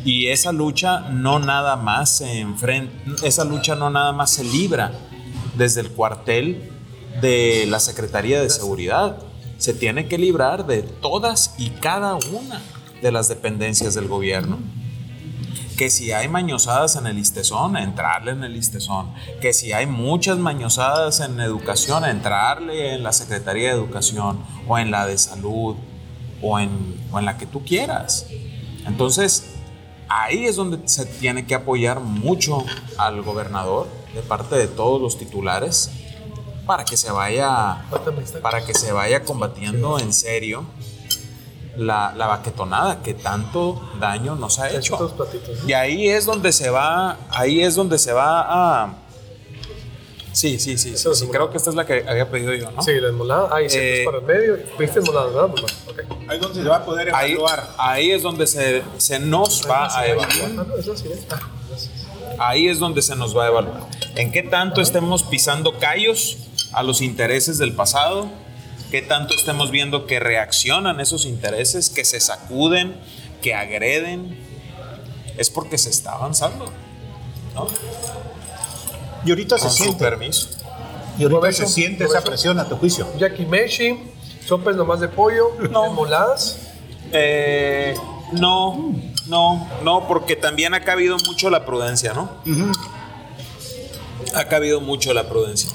Y 0.05 0.27
esa 0.27 0.51
lucha 0.51 1.01
no 1.11 1.39
nada 1.39 1.75
más 1.75 2.17
se 2.17 2.39
enfrenta, 2.39 2.93
esa 3.25 3.43
lucha 3.43 3.75
no 3.75 3.89
nada 3.89 4.11
más 4.11 4.31
se 4.31 4.43
libra 4.43 4.91
desde 5.55 5.81
el 5.81 5.89
cuartel 5.91 6.71
de 7.21 7.65
la 7.67 7.79
Secretaría 7.79 8.41
de 8.41 8.49
Seguridad. 8.49 9.17
Se 9.57 9.73
tiene 9.73 10.07
que 10.07 10.17
librar 10.17 10.65
de 10.65 10.83
todas 10.83 11.53
y 11.57 11.69
cada 11.69 12.15
una 12.15 12.61
de 13.01 13.11
las 13.11 13.27
dependencias 13.27 13.93
del 13.93 14.07
gobierno. 14.07 14.59
Que 15.79 15.89
si 15.89 16.12
hay 16.12 16.27
mañosadas 16.27 16.98
en 16.98 17.07
el 17.07 17.17
Istezón, 17.17 17.77
entrarle 17.77 18.31
en 18.31 18.43
el 18.43 18.57
Istezón. 18.57 19.13
Que 19.39 19.53
si 19.53 19.71
hay 19.71 19.86
muchas 19.86 20.38
mañosadas 20.38 21.21
en 21.21 21.39
educación, 21.39 22.03
entrarle 22.03 22.95
en 22.95 23.01
la 23.01 23.13
Secretaría 23.13 23.69
de 23.69 23.75
Educación 23.75 24.43
o 24.67 24.77
en 24.77 24.91
la 24.91 25.05
de 25.05 25.17
Salud 25.17 25.77
o 26.41 26.59
en, 26.59 27.01
o 27.13 27.19
en 27.19 27.24
la 27.24 27.38
que 27.38 27.45
tú 27.45 27.63
quieras. 27.63 28.25
Entonces, 28.88 29.55
ahí 30.09 30.48
es 30.48 30.57
donde 30.57 30.86
se 30.89 31.05
tiene 31.05 31.48
que 31.48 31.55
apoyar 31.55 32.01
mucho 32.01 32.65
al 32.98 33.21
gobernador 33.21 33.88
de 34.13 34.21
parte 34.21 34.57
de 34.57 34.67
todos 34.67 35.01
los 35.01 35.17
titulares 35.17 35.91
para 36.65 36.83
que 36.83 36.98
se 36.98 37.09
vaya 37.09 37.86
para 38.41 38.65
que 38.65 38.74
se 38.74 38.91
vaya 38.91 39.24
combatiendo 39.24 39.98
en 39.98 40.12
serio 40.12 40.65
la, 41.79 42.13
la 42.15 42.27
baquetonada 42.27 43.01
que 43.01 43.13
tanto 43.13 43.81
daño 44.00 44.36
nos 44.36 44.59
ha 44.59 44.69
hecho 44.69 45.15
y 45.65 45.74
ahí 45.74 46.09
es 46.09 46.25
donde 46.25 46.51
se 46.51 46.69
va 46.69 47.17
ahí 47.31 47.62
es 47.62 47.75
donde 47.75 47.98
se 47.98 48.13
va 48.13 48.83
a 48.83 48.93
Sí, 50.31 50.59
sí, 50.59 50.77
sí. 50.77 50.95
sí, 50.95 51.27
Creo 51.31 51.50
que 51.50 51.57
esta 51.57 51.69
es 51.69 51.75
la 51.75 51.86
que 51.86 52.05
había 52.07 52.29
pedido 52.29 52.53
yo, 52.53 52.71
¿no? 52.71 52.81
Sí, 52.83 52.93
la 53.00 53.09
enmolada. 53.09 53.50
Ahí 53.51 53.69
se 53.69 54.03
eh, 54.03 54.05
para 54.05 54.19
el 54.19 54.24
medio. 54.24 54.57
Viste 54.77 55.00
enmolada, 55.00 55.25
¿verdad? 55.25 55.50
Okay. 55.89 56.05
Ahí 56.27 56.38
es 56.38 56.41
donde 56.41 56.62
se 56.62 56.69
va 56.69 56.75
a 56.77 56.86
poder 56.86 57.07
evaluar. 57.09 57.67
Ahí, 57.77 58.12
es 58.12 58.21
donde 58.21 58.48
se, 58.48 58.83
se 58.98 59.19
nos 59.19 59.69
va 59.69 59.98
a 59.98 60.07
evaluar. 60.07 60.67
Ahí 62.38 62.67
es 62.67 62.79
donde 62.79 63.01
se 63.01 63.15
nos 63.15 63.36
va 63.36 63.45
a 63.45 63.48
evaluar. 63.48 63.81
¿En 64.15 64.31
qué 64.31 64.43
tanto 64.43 64.81
estemos 64.81 65.24
pisando 65.24 65.77
callos 65.79 66.38
a 66.71 66.83
los 66.83 67.01
intereses 67.01 67.57
del 67.57 67.74
pasado? 67.74 68.29
¿Qué 68.91 69.01
tanto 69.03 69.36
estemos 69.36 69.69
viendo 69.69 70.08
que 70.08 70.19
reaccionan 70.19 71.00
esos 71.00 71.25
intereses, 71.25 71.89
que 71.89 72.05
se 72.05 72.19
sacuden, 72.19 72.96
que 73.41 73.53
agreden? 73.53 74.38
Es 75.38 75.50
porque 75.50 75.77
se 75.77 75.89
está 75.89 76.13
avanzando. 76.13 76.65
¿no? 77.53 77.67
Y 79.25 79.29
ahorita 79.29 79.58
se 79.58 79.69
siente. 79.69 80.00
permiso. 80.03 80.48
Y 81.17 81.24
ahorita 81.24 81.51
se 81.51 81.67
siente 81.67 82.05
esa 82.05 82.22
presión 82.22 82.60
a 82.60 82.67
tu 82.67 82.77
juicio. 82.77 83.08
Yakimeshi, 83.17 84.00
sopes 84.46 84.75
nomás 84.75 85.00
de 85.01 85.08
pollo, 85.08 85.51
no. 85.69 85.91
moladas. 85.93 86.58
Eh, 87.12 87.93
no, 88.31 88.96
no, 89.27 89.67
no, 89.84 90.08
porque 90.08 90.36
también 90.36 90.74
ha 90.74 90.81
cabido 90.81 91.17
mucho 91.25 91.50
la 91.50 91.65
prudencia, 91.65 92.13
¿no? 92.13 92.29
Ha 94.34 94.46
cabido 94.46 94.79
mucho 94.81 95.13
la 95.13 95.27
prudencia. 95.27 95.69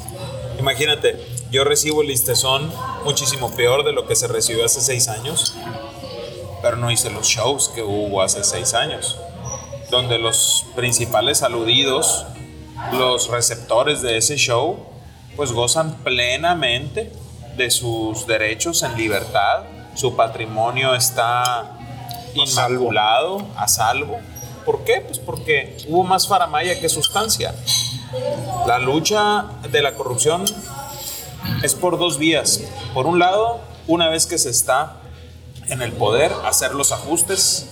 Imagínate, 0.59 1.21
yo 1.55 1.63
recibo 1.63 2.03
el 2.03 2.09
listezón 2.09 2.73
muchísimo 3.05 3.55
peor 3.55 3.85
de 3.85 3.93
lo 3.93 4.09
que 4.09 4.17
se 4.17 4.27
recibió 4.27 4.65
hace 4.65 4.81
seis 4.81 5.07
años, 5.07 5.55
pero 6.61 6.77
no 6.77 6.91
hice 6.91 7.11
los 7.11 7.29
shows 7.29 7.69
que 7.69 7.81
hubo 7.81 8.23
hace 8.23 8.43
seis 8.43 8.75
años, 8.75 9.17
donde 9.89 10.19
los 10.19 10.67
principales 10.75 11.45
aludidos 11.45 12.27
los 12.93 13.29
receptores 13.29 14.03
de 14.03 14.17
ese 14.17 14.37
show 14.37 14.79
pues 15.37 15.53
gozan 15.53 15.95
plenamente 16.03 17.13
de 17.57 17.71
sus 17.71 18.27
derechos 18.27 18.83
en 18.83 18.97
libertad, 18.97 19.63
su 19.95 20.17
patrimonio 20.17 20.97
está 20.97 21.79
inmaculado, 22.35 23.47
a 23.57 23.69
salvo. 23.69 24.19
¿Por 24.67 24.83
qué? 24.83 25.03
Pues 25.03 25.21
porque 25.21 25.77
hubo 25.89 26.03
más 26.03 26.27
faramaya 26.27 26.81
que 26.81 26.89
sustancia. 26.89 27.55
La 28.67 28.81
lucha 28.81 29.45
de 29.71 29.83
la 29.83 29.95
corrupción 29.95 30.45
es 31.63 31.75
por 31.75 31.99
dos 31.99 32.19
vías. 32.19 32.63
Por 32.93 33.07
un 33.07 33.19
lado, 33.19 33.61
una 33.87 34.09
vez 34.09 34.27
que 34.27 34.39
se 34.39 34.51
está 34.51 34.97
en 35.69 35.83
el 35.83 35.93
poder, 35.93 36.33
hacer 36.45 36.75
los 36.75 36.93
ajustes 36.93 37.69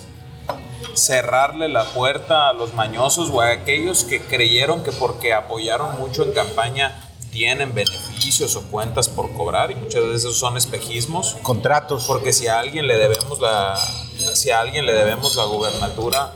cerrarle 0.95 1.69
la 1.69 1.85
puerta 1.85 2.49
a 2.49 2.53
los 2.53 2.75
mañosos 2.75 3.31
o 3.31 3.41
a 3.41 3.51
aquellos 3.51 4.05
que 4.05 4.21
creyeron 4.21 4.83
que 4.83 4.93
porque 4.93 5.33
apoyaron 5.33 5.99
mucho 5.99 6.23
en 6.23 6.33
campaña 6.33 7.09
tienen 7.31 7.75
beneficios 7.75 8.57
o 8.57 8.63
cuentas 8.65 9.09
por 9.09 9.33
cobrar 9.33 9.71
y 9.71 9.75
muchas 9.75 10.03
veces 10.03 10.25
esos 10.25 10.37
son 10.37 10.59
espejismos. 10.59 11.37
Contratos. 11.43 12.05
Porque 12.07 12.33
si 12.33 12.47
a 12.47 12.59
alguien 12.59 12.87
le 12.87 12.99
debemos 12.99 13.41
la, 13.41 13.77
si 14.35 14.51
a 14.51 14.61
alguien 14.61 14.85
le 14.85 14.93
debemos 14.93 15.35
la 15.37 15.45
gubernatura 15.45 16.35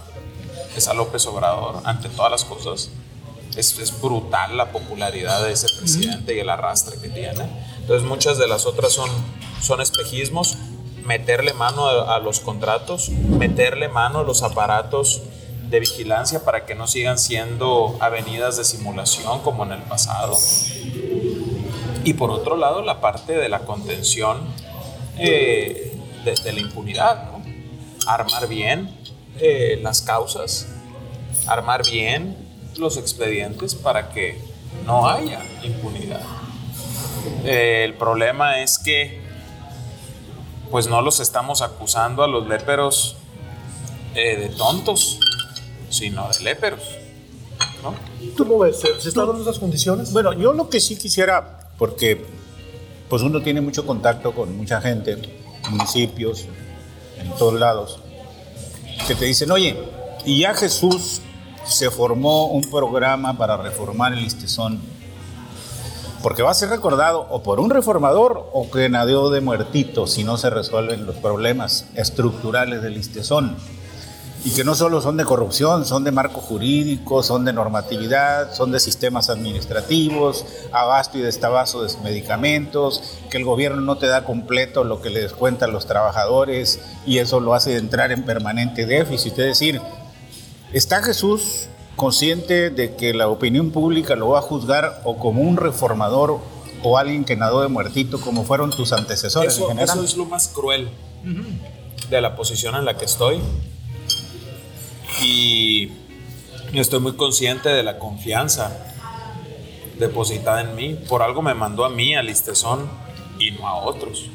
es 0.74 0.88
a 0.88 0.94
López 0.94 1.26
Obrador 1.26 1.82
ante 1.84 2.08
todas 2.08 2.30
las 2.30 2.44
cosas. 2.44 2.90
Es, 3.56 3.78
es 3.78 4.00
brutal 4.00 4.56
la 4.56 4.70
popularidad 4.70 5.44
de 5.44 5.52
ese 5.52 5.66
presidente 5.78 6.34
y 6.36 6.40
el 6.40 6.48
arrastre 6.48 6.98
que 7.00 7.08
tiene. 7.08 7.44
Entonces 7.80 8.06
muchas 8.06 8.38
de 8.38 8.46
las 8.46 8.66
otras 8.66 8.92
son, 8.92 9.10
son 9.60 9.80
espejismos 9.80 10.56
meterle 11.06 11.52
mano 11.54 11.88
a, 11.88 12.18
los 12.18 12.40
contratos, 12.40 13.08
meterle 13.10 13.88
mano 13.88 14.20
a 14.20 14.22
los 14.24 14.42
aparatos 14.42 15.22
de 15.70 15.80
vigilancia 15.80 16.44
para 16.44 16.66
que 16.66 16.74
no 16.74 16.86
sigan 16.86 17.18
siendo 17.18 17.96
avenidas 18.00 18.56
de 18.56 18.64
simulación 18.64 19.40
como 19.40 19.64
en 19.64 19.72
el 19.72 19.82
pasado. 19.82 20.36
Y 22.04 22.14
por 22.14 22.30
otro 22.30 22.56
lado, 22.56 22.82
la 22.82 23.00
parte 23.00 23.36
de 23.36 23.48
la 23.48 23.60
contención 23.60 24.40
eh, 25.18 25.96
de, 26.24 26.52
la 26.52 26.60
impunidad, 26.60 27.30
armar 28.06 28.48
bien 28.48 28.96
eh, 29.40 29.78
las 29.82 30.02
causas, 30.02 30.68
armar 31.46 31.82
bien 31.88 32.45
los 32.78 32.96
expedientes 32.96 33.74
para 33.74 34.10
que 34.10 34.40
no 34.84 35.08
haya 35.08 35.42
impunidad. 35.62 36.20
Eh, 37.44 37.82
el 37.84 37.94
problema 37.94 38.60
es 38.60 38.78
que 38.78 39.20
pues 40.70 40.88
no 40.88 41.00
los 41.00 41.20
estamos 41.20 41.62
acusando 41.62 42.22
a 42.22 42.28
los 42.28 42.46
léperos 42.48 43.16
eh, 44.14 44.36
de 44.36 44.48
tontos, 44.48 45.20
sino 45.90 46.28
de 46.28 46.44
léperos. 46.44 46.80
¿no? 47.82 47.94
¿Cómo 48.36 48.58
ves? 48.58 48.80
¿Se 48.80 49.08
están 49.08 49.26
dando 49.26 49.42
esas 49.42 49.58
condiciones? 49.58 50.12
Bueno, 50.12 50.32
yo 50.32 50.52
lo 50.52 50.68
que 50.68 50.80
sí 50.80 50.96
quisiera, 50.96 51.70
porque 51.78 52.24
pues 53.08 53.22
uno 53.22 53.40
tiene 53.42 53.60
mucho 53.60 53.86
contacto 53.86 54.32
con 54.32 54.56
mucha 54.56 54.80
gente, 54.80 55.16
municipios, 55.70 56.46
en 57.18 57.30
todos 57.36 57.54
lados, 57.54 58.00
que 59.06 59.14
te 59.14 59.24
dicen, 59.24 59.50
oye, 59.50 59.76
y 60.24 60.40
ya 60.40 60.54
Jesús 60.54 61.20
se 61.68 61.90
formó 61.90 62.46
un 62.46 62.62
programa 62.62 63.36
para 63.36 63.56
reformar 63.56 64.12
el 64.12 64.22
listezón 64.22 64.80
porque 66.26 66.42
va 66.42 66.50
a 66.50 66.54
ser 66.54 66.70
recordado 66.70 67.24
o 67.30 67.44
por 67.44 67.60
un 67.60 67.70
reformador 67.70 68.50
o 68.52 68.68
que 68.68 68.88
nadeó 68.88 69.30
de 69.30 69.40
muertito 69.40 70.08
si 70.08 70.24
no 70.24 70.36
se 70.36 70.50
resuelven 70.50 71.06
los 71.06 71.14
problemas 71.14 71.86
estructurales 71.94 72.82
del 72.82 72.94
listezón. 72.94 73.56
Y 74.44 74.50
que 74.50 74.64
no 74.64 74.74
solo 74.74 75.00
son 75.00 75.16
de 75.16 75.24
corrupción, 75.24 75.84
son 75.84 76.02
de 76.02 76.10
marco 76.10 76.40
jurídico, 76.40 77.22
son 77.22 77.44
de 77.44 77.52
normatividad, 77.52 78.52
son 78.52 78.72
de 78.72 78.80
sistemas 78.80 79.30
administrativos, 79.30 80.44
abasto 80.72 81.16
y 81.16 81.20
destabazo 81.20 81.84
de 81.84 81.92
medicamentos, 82.02 83.20
que 83.30 83.38
el 83.38 83.44
gobierno 83.44 83.80
no 83.80 83.96
te 83.98 84.08
da 84.08 84.24
completo 84.24 84.82
lo 84.82 85.00
que 85.00 85.10
le 85.10 85.20
descuentan 85.20 85.72
los 85.72 85.86
trabajadores 85.86 86.80
y 87.06 87.18
eso 87.18 87.38
lo 87.38 87.54
hace 87.54 87.76
entrar 87.76 88.10
en 88.10 88.24
permanente 88.24 88.84
déficit. 88.84 89.38
Es 89.38 89.60
decir, 89.60 89.80
está 90.72 91.02
Jesús 91.02 91.68
consciente 91.96 92.70
de 92.70 92.94
que 92.94 93.14
la 93.14 93.28
opinión 93.28 93.70
pública 93.70 94.16
lo 94.16 94.30
va 94.30 94.40
a 94.40 94.42
juzgar 94.42 95.00
o 95.04 95.16
como 95.16 95.42
un 95.42 95.56
reformador 95.56 96.40
o 96.82 96.98
alguien 96.98 97.24
que 97.24 97.36
nadó 97.36 97.62
de 97.62 97.68
muertito 97.68 98.20
como 98.20 98.44
fueron 98.44 98.70
tus 98.70 98.92
antecesores 98.92 99.54
eso, 99.54 99.70
Eso 99.70 100.02
es 100.04 100.16
lo 100.16 100.26
más 100.26 100.48
cruel 100.48 100.88
de 102.10 102.20
la 102.20 102.36
posición 102.36 102.74
en 102.76 102.84
la 102.84 102.96
que 102.96 103.06
estoy. 103.06 103.40
Y 105.22 105.90
estoy 106.74 107.00
muy 107.00 107.14
consciente 107.14 107.70
de 107.70 107.82
la 107.82 107.98
confianza 107.98 108.76
depositada 109.98 110.60
en 110.60 110.74
mí. 110.76 110.94
Por 111.08 111.22
algo 111.22 111.40
me 111.42 111.54
mandó 111.54 111.84
a 111.84 111.88
mí, 111.88 112.14
a 112.14 112.22
Listezón, 112.22 112.88
y 113.38 113.52
no 113.52 113.66
a 113.66 113.76
otros. 113.76 114.28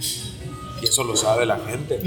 Y 0.82 0.86
eso 0.86 1.04
lo 1.04 1.16
sabe 1.16 1.46
la 1.46 1.60
gente. 1.60 2.02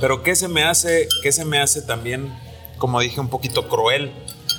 Pero 0.00 0.22
¿qué 0.22 0.36
se 0.36 0.48
me 0.48 0.64
hace, 0.64 1.08
qué 1.22 1.32
se 1.32 1.44
me 1.44 1.58
hace 1.58 1.82
también 1.82 2.32
como 2.80 2.98
dije, 2.98 3.20
un 3.20 3.28
poquito 3.28 3.68
cruel, 3.68 4.10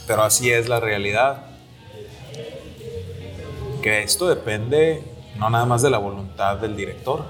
pero 0.07 0.23
así 0.23 0.49
es 0.49 0.69
la 0.69 0.79
realidad. 0.79 1.47
Que 3.81 4.03
esto 4.03 4.29
depende 4.29 5.03
no 5.41 5.49
nada 5.49 5.65
más 5.65 5.81
de 5.81 5.89
la 5.89 5.97
voluntad 5.97 6.57
del 6.57 6.77
director, 6.77 7.25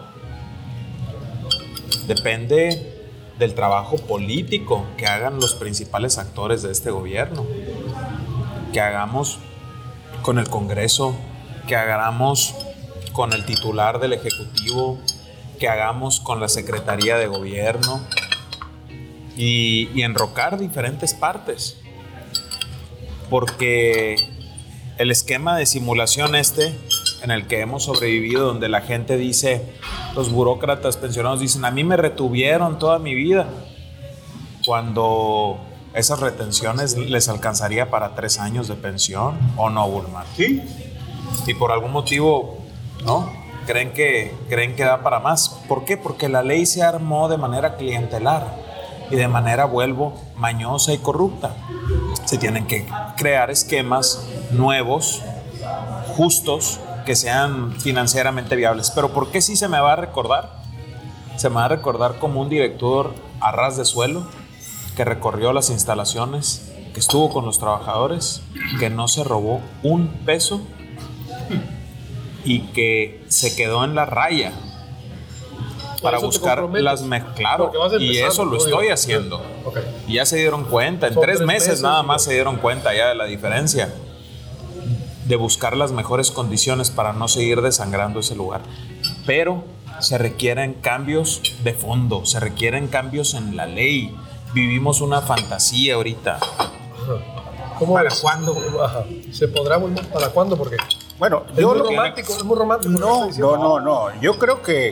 depende 2.07 3.07
del 3.39 3.55
trabajo 3.55 3.95
político 3.95 4.85
que 4.97 5.05
hagan 5.05 5.39
los 5.39 5.55
principales 5.55 6.17
actores 6.17 6.61
de 6.61 6.73
este 6.73 6.91
gobierno, 6.91 7.45
que 8.73 8.81
hagamos 8.81 9.39
con 10.23 10.39
el 10.39 10.49
Congreso, 10.49 11.15
que 11.69 11.77
hagamos 11.77 12.53
con 13.13 13.31
el 13.31 13.45
titular 13.45 14.01
del 14.01 14.11
Ejecutivo, 14.11 14.99
que 15.57 15.69
hagamos 15.69 16.19
con 16.19 16.41
la 16.41 16.49
Secretaría 16.49 17.15
de 17.15 17.27
Gobierno, 17.27 18.01
y, 19.41 20.01
enrocar 20.03 20.59
diferentes 20.59 21.13
partes. 21.13 21.77
Porque 23.29 24.15
el 24.97 25.09
esquema 25.09 25.57
de 25.57 25.65
simulación 25.65 26.35
este 26.35 26.75
en 27.23 27.31
el 27.31 27.47
que 27.47 27.61
hemos 27.61 27.83
sobrevivido, 27.83 28.45
donde 28.45 28.69
la 28.69 28.81
gente 28.81 29.17
dice, 29.17 29.63
los 30.15 30.31
burócratas 30.31 30.97
pensionados 30.97 31.39
dicen, 31.39 31.65
a 31.65 31.71
mí 31.71 31.83
me 31.83 31.97
retuvieron 31.97 32.79
toda 32.79 32.99
mi 32.99 33.15
vida, 33.15 33.47
cuando 34.65 35.59
esas 35.93 36.19
retenciones 36.19 36.97
les 36.97 37.29
alcanzaría 37.29 37.89
para 37.89 38.15
tres 38.15 38.39
años 38.39 38.67
de 38.67 38.75
pensión, 38.75 39.37
¿o 39.55 39.69
no, 39.69 39.87
Burman? 39.87 40.25
Sí. 40.35 40.61
Y 41.45 41.53
por 41.53 41.71
algún 41.71 41.91
motivo, 41.91 42.59
¿no? 43.05 43.31
Creen 43.65 43.93
que, 43.93 44.33
creen 44.49 44.75
que 44.75 44.83
da 44.83 45.03
para 45.03 45.19
más. 45.19 45.61
¿Por 45.67 45.85
qué? 45.85 45.95
Porque 45.95 46.27
la 46.27 46.41
ley 46.41 46.65
se 46.65 46.81
armó 46.81 47.29
de 47.29 47.37
manera 47.37 47.75
clientelar 47.75 48.70
y 49.11 49.15
de 49.17 49.27
manera, 49.27 49.65
vuelvo, 49.65 50.19
mañosa 50.37 50.93
y 50.93 50.97
corrupta. 50.97 51.53
Se 52.25 52.37
tienen 52.37 52.65
que 52.65 52.87
crear 53.17 53.51
esquemas 53.51 54.25
nuevos, 54.51 55.21
justos, 56.15 56.79
que 57.05 57.15
sean 57.15 57.73
financieramente 57.79 58.55
viables. 58.55 58.91
Pero 58.91 59.13
¿por 59.13 59.29
qué 59.29 59.41
sí 59.41 59.57
se 59.57 59.67
me 59.67 59.79
va 59.79 59.93
a 59.93 59.95
recordar? 59.97 60.61
Se 61.35 61.49
me 61.49 61.55
va 61.55 61.65
a 61.65 61.69
recordar 61.69 62.19
como 62.19 62.41
un 62.41 62.49
director 62.49 63.13
a 63.41 63.51
ras 63.51 63.75
de 63.75 63.85
suelo 63.85 64.23
que 64.95 65.03
recorrió 65.03 65.51
las 65.51 65.69
instalaciones 65.69 66.71
que 66.93 66.99
estuvo 66.99 67.29
con 67.29 67.45
los 67.45 67.59
trabajadores, 67.59 68.41
que 68.79 68.89
no 68.89 69.07
se 69.07 69.23
robó 69.23 69.61
un 69.83 70.07
peso 70.25 70.61
y 72.43 72.61
que 72.67 73.25
se 73.29 73.55
quedó 73.55 73.83
en 73.83 73.95
la 73.95 74.05
raya 74.05 74.51
para 76.01 76.19
buscar 76.19 76.63
las 76.73 77.03
claro 77.35 77.71
y 77.99 78.17
eso 78.17 78.45
lo 78.45 78.57
estoy 78.57 78.89
haciendo 78.89 79.41
y 80.07 80.15
ya 80.15 80.25
se 80.25 80.37
dieron 80.37 80.65
cuenta 80.65 81.07
en 81.07 81.15
tres, 81.15 81.41
meses, 81.41 81.81
nada 81.81 82.03
más 82.03 82.23
se 82.23 82.33
dieron 82.33 82.57
cuenta 82.57 82.93
ya 82.93 83.09
de 83.09 83.15
la 83.15 83.25
diferencia 83.25 83.93
de 85.25 85.35
buscar 85.35 85.77
las 85.77 85.91
mejores 85.91 86.31
condiciones 86.31 86.89
para 86.89 87.13
no 87.13 87.27
seguir 87.27 87.61
desangrando 87.61 88.19
ese 88.19 88.35
lugar 88.35 88.61
pero 89.25 89.63
se 89.99 90.17
requieren 90.17 90.73
cambios 90.73 91.41
de 91.63 91.73
fondo 91.73 92.25
se 92.25 92.39
requieren 92.39 92.87
cambios 92.87 93.33
en 93.33 93.55
la 93.55 93.65
ley 93.65 94.15
vivimos 94.53 95.01
una 95.01 95.21
fantasía 95.21 95.95
ahorita 95.95 96.39
¿Cómo 97.77 97.95
¿Para 97.95 98.11
cuándo? 98.21 98.55
¿Se 99.31 99.47
podrá 99.47 99.77
volver? 99.77 100.07
¿Para 100.09 100.29
cuándo? 100.29 100.55
Porque 100.55 100.77
bueno, 101.17 101.43
es 101.55 101.63
muy 101.63 101.77
romántico, 101.77 102.33
es 102.33 102.43
muy 102.43 102.57
romántico. 102.57 102.93
No, 102.99 103.27
no, 103.29 103.57
no, 103.57 103.79
no. 103.79 104.21
Yo 104.21 104.39
creo 104.39 104.63
que 104.63 104.91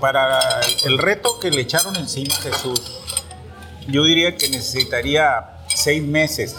para 0.00 0.40
el 0.84 0.98
reto 0.98 1.38
que 1.38 1.50
le 1.50 1.60
echaron 1.60 1.94
encima 1.96 2.34
a 2.34 2.38
Jesús, 2.38 2.80
yo 3.86 4.04
diría 4.04 4.36
que 4.36 4.48
necesitaría 4.48 5.58
seis 5.68 6.02
meses, 6.02 6.56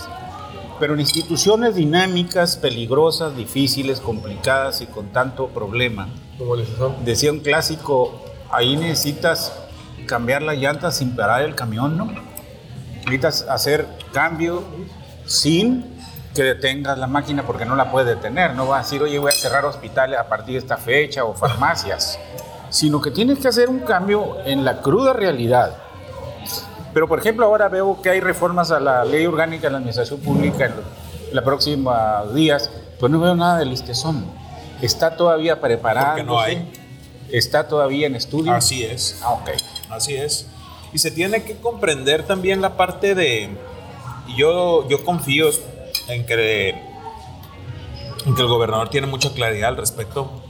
pero 0.80 0.94
en 0.94 1.00
instituciones 1.00 1.76
dinámicas, 1.76 2.58
peligrosas, 2.58 3.36
difíciles, 3.36 4.00
complicadas 4.00 4.82
y 4.82 4.86
con 4.86 5.12
tanto 5.12 5.48
problema. 5.48 6.10
Decía 7.04 7.32
un 7.32 7.40
clásico, 7.40 8.24
ahí 8.50 8.78
necesitas 8.78 9.54
cambiar 10.08 10.42
las 10.42 10.58
llantas 10.58 10.98
sin 10.98 11.16
parar 11.16 11.44
el 11.44 11.56
camión, 11.56 11.98
¿no? 11.98 12.12
Necesitas 13.00 13.44
hacer 13.44 13.88
cambio 14.14 14.64
sin 15.26 15.86
que 16.36 16.44
detengas 16.44 16.98
la 16.98 17.08
máquina 17.08 17.46
porque 17.46 17.66
no 17.66 17.76
la 17.76 17.92
puedes 17.92 18.16
detener. 18.16 18.56
No 18.56 18.68
vas 18.68 18.80
a 18.80 18.84
decir, 18.84 19.04
oye, 19.04 19.20
voy 19.20 19.32
a 19.32 19.36
cerrar 19.36 19.66
hospitales 19.66 20.20
a 20.20 20.28
partir 20.28 20.54
de 20.54 20.60
esta 20.60 20.78
fecha 20.78 21.26
o 21.26 21.34
farmacias 21.34 22.18
sino 22.72 23.02
que 23.02 23.12
tienes 23.12 23.38
que 23.38 23.50
hacer 23.50 23.70
un 23.70 23.82
cambio 23.82 24.38
en 24.46 24.66
la 24.66 24.82
cruda 24.82 25.14
realidad. 25.14 25.76
Pero, 26.94 27.08
por 27.08 27.20
ejemplo, 27.20 27.46
ahora 27.46 27.70
veo 27.70 28.02
que 28.02 28.10
hay 28.10 28.20
reformas 28.22 28.72
a 28.72 28.80
la 28.80 29.06
ley 29.06 29.26
orgánica 29.26 29.68
de 29.68 29.72
la 29.72 29.78
administración 29.78 30.20
pública 30.22 30.66
en 30.66 30.74
los 31.34 31.44
próximos 31.44 32.34
días, 32.34 32.72
pues 33.00 33.12
no 33.12 33.20
veo 33.20 33.36
nada 33.36 33.60
de 33.60 33.66
listezón. 33.66 34.26
Está 34.82 35.16
todavía 35.16 35.62
preparado. 35.62 36.08
Porque 36.08 36.24
no 36.24 36.40
hay. 36.40 36.72
Está 37.30 37.68
todavía 37.68 38.08
en 38.08 38.16
estudio. 38.16 38.54
Así 38.54 38.84
es. 38.84 39.20
Ah, 39.22 39.34
ok. 39.34 39.50
Así 39.90 40.16
es. 40.16 40.48
Y 40.94 40.98
se 40.98 41.12
tiene 41.12 41.44
que 41.44 41.58
comprender 41.58 42.24
también 42.24 42.62
la 42.62 42.76
parte 42.76 43.16
de. 43.16 43.50
Y 44.28 44.36
yo, 44.36 44.88
yo 44.90 45.04
confío 45.06 45.50
en 46.08 46.26
que, 46.26 46.70
en 46.70 48.36
que 48.36 48.42
el 48.42 48.48
gobernador 48.48 48.90
tiene 48.90 49.08
mucha 49.08 49.32
claridad 49.34 49.70
al 49.70 49.78
respecto 49.78 50.41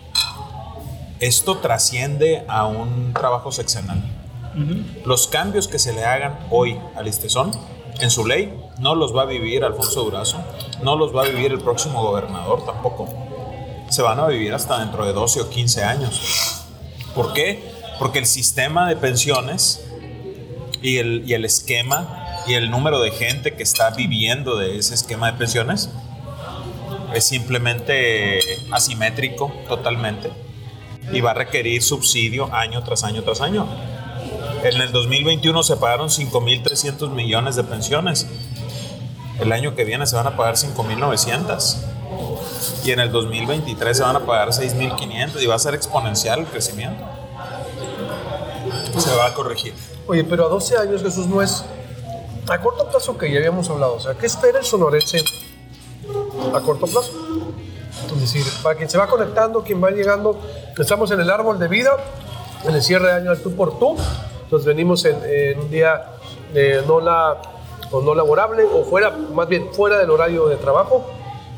esto 1.21 1.59
trasciende 1.59 2.43
a 2.47 2.65
un 2.65 3.13
trabajo 3.13 3.51
sexenal. 3.51 4.03
Los 5.05 5.27
cambios 5.27 5.67
que 5.67 5.77
se 5.77 5.93
le 5.93 6.03
hagan 6.03 6.37
hoy 6.49 6.77
al 6.95 7.07
Istezón 7.07 7.51
en 7.99 8.09
su 8.09 8.25
ley 8.25 8.51
no 8.79 8.95
los 8.95 9.15
va 9.15 9.21
a 9.21 9.25
vivir 9.25 9.63
Alfonso 9.63 10.03
Durazo, 10.03 10.43
no 10.83 10.95
los 10.97 11.15
va 11.15 11.23
a 11.23 11.27
vivir 11.27 11.51
el 11.51 11.61
próximo 11.61 12.01
gobernador 12.01 12.65
tampoco. 12.65 13.07
Se 13.89 14.01
van 14.01 14.19
a 14.19 14.27
vivir 14.27 14.51
hasta 14.53 14.79
dentro 14.79 15.05
de 15.05 15.13
12 15.13 15.41
o 15.41 15.49
15 15.49 15.83
años. 15.83 16.63
¿Por 17.13 17.33
qué? 17.33 17.71
Porque 17.99 18.17
el 18.17 18.25
sistema 18.25 18.89
de 18.89 18.95
pensiones 18.95 19.85
y 20.81 20.97
el, 20.97 21.23
y 21.27 21.35
el 21.35 21.45
esquema 21.45 22.43
y 22.47 22.55
el 22.55 22.71
número 22.71 22.99
de 22.99 23.11
gente 23.11 23.53
que 23.53 23.61
está 23.61 23.91
viviendo 23.91 24.57
de 24.57 24.79
ese 24.79 24.95
esquema 24.95 25.31
de 25.31 25.37
pensiones 25.37 25.89
es 27.13 27.25
simplemente 27.25 28.39
asimétrico 28.71 29.51
totalmente 29.67 30.31
y 31.11 31.21
va 31.21 31.31
a 31.31 31.33
requerir 31.33 31.81
subsidio 31.81 32.53
año 32.53 32.83
tras 32.83 33.03
año 33.03 33.23
tras 33.23 33.41
año. 33.41 33.67
En 34.63 34.79
el 34.79 34.91
2021 34.91 35.63
se 35.63 35.75
pagaron 35.77 36.09
5.300 36.09 37.09
millones 37.09 37.55
de 37.55 37.63
pensiones. 37.63 38.27
El 39.39 39.51
año 39.51 39.75
que 39.75 39.83
viene 39.85 40.05
se 40.05 40.15
van 40.15 40.27
a 40.27 40.37
pagar 40.37 40.55
5.900. 40.55 41.77
Y 42.83 42.91
en 42.91 42.99
el 42.99 43.11
2023 43.11 43.97
se 43.97 44.03
van 44.03 44.15
a 44.15 44.19
pagar 44.19 44.49
6.500 44.49 45.41
y 45.41 45.47
va 45.47 45.55
a 45.55 45.59
ser 45.59 45.73
exponencial 45.73 46.41
el 46.41 46.45
crecimiento. 46.45 47.03
Se 48.97 49.15
va 49.15 49.27
a 49.27 49.33
corregir. 49.33 49.73
Oye, 50.07 50.23
pero 50.23 50.45
a 50.45 50.49
12 50.49 50.77
años 50.77 51.01
Jesús 51.01 51.25
no 51.27 51.41
es 51.41 51.63
a 52.47 52.59
corto 52.59 52.87
plazo 52.89 53.17
que 53.17 53.31
ya 53.31 53.37
habíamos 53.37 53.69
hablado. 53.69 53.95
O 53.95 53.99
sea, 53.99 54.13
¿qué 54.15 54.25
espera 54.25 54.59
el 54.59 54.65
sonorense 54.65 55.23
a 56.53 56.61
corto 56.61 56.85
plazo? 56.85 57.30
Es 58.21 58.31
decir, 58.31 58.45
para 58.61 58.75
quien 58.75 58.87
se 58.87 58.99
va 58.99 59.07
conectando, 59.07 59.63
quien 59.63 59.83
va 59.83 59.89
llegando, 59.89 60.39
estamos 60.77 61.09
en 61.09 61.21
el 61.21 61.29
árbol 61.31 61.57
de 61.57 61.67
vida, 61.67 61.97
en 62.67 62.75
el 62.75 62.83
cierre 62.83 63.07
de 63.07 63.13
año 63.13 63.31
del 63.31 63.41
tú 63.41 63.55
por 63.55 63.79
tú. 63.79 63.97
Entonces 64.43 64.67
venimos 64.67 65.05
en, 65.05 65.59
un 65.59 65.71
día 65.71 66.03
no, 66.85 67.01
la, 67.01 67.41
o 67.89 68.01
no 68.01 68.13
laborable 68.13 68.63
o 68.63 68.83
fuera, 68.83 69.09
más 69.09 69.47
bien 69.47 69.69
fuera 69.73 69.97
del 69.97 70.11
horario 70.11 70.47
de 70.47 70.57
trabajo 70.57 71.09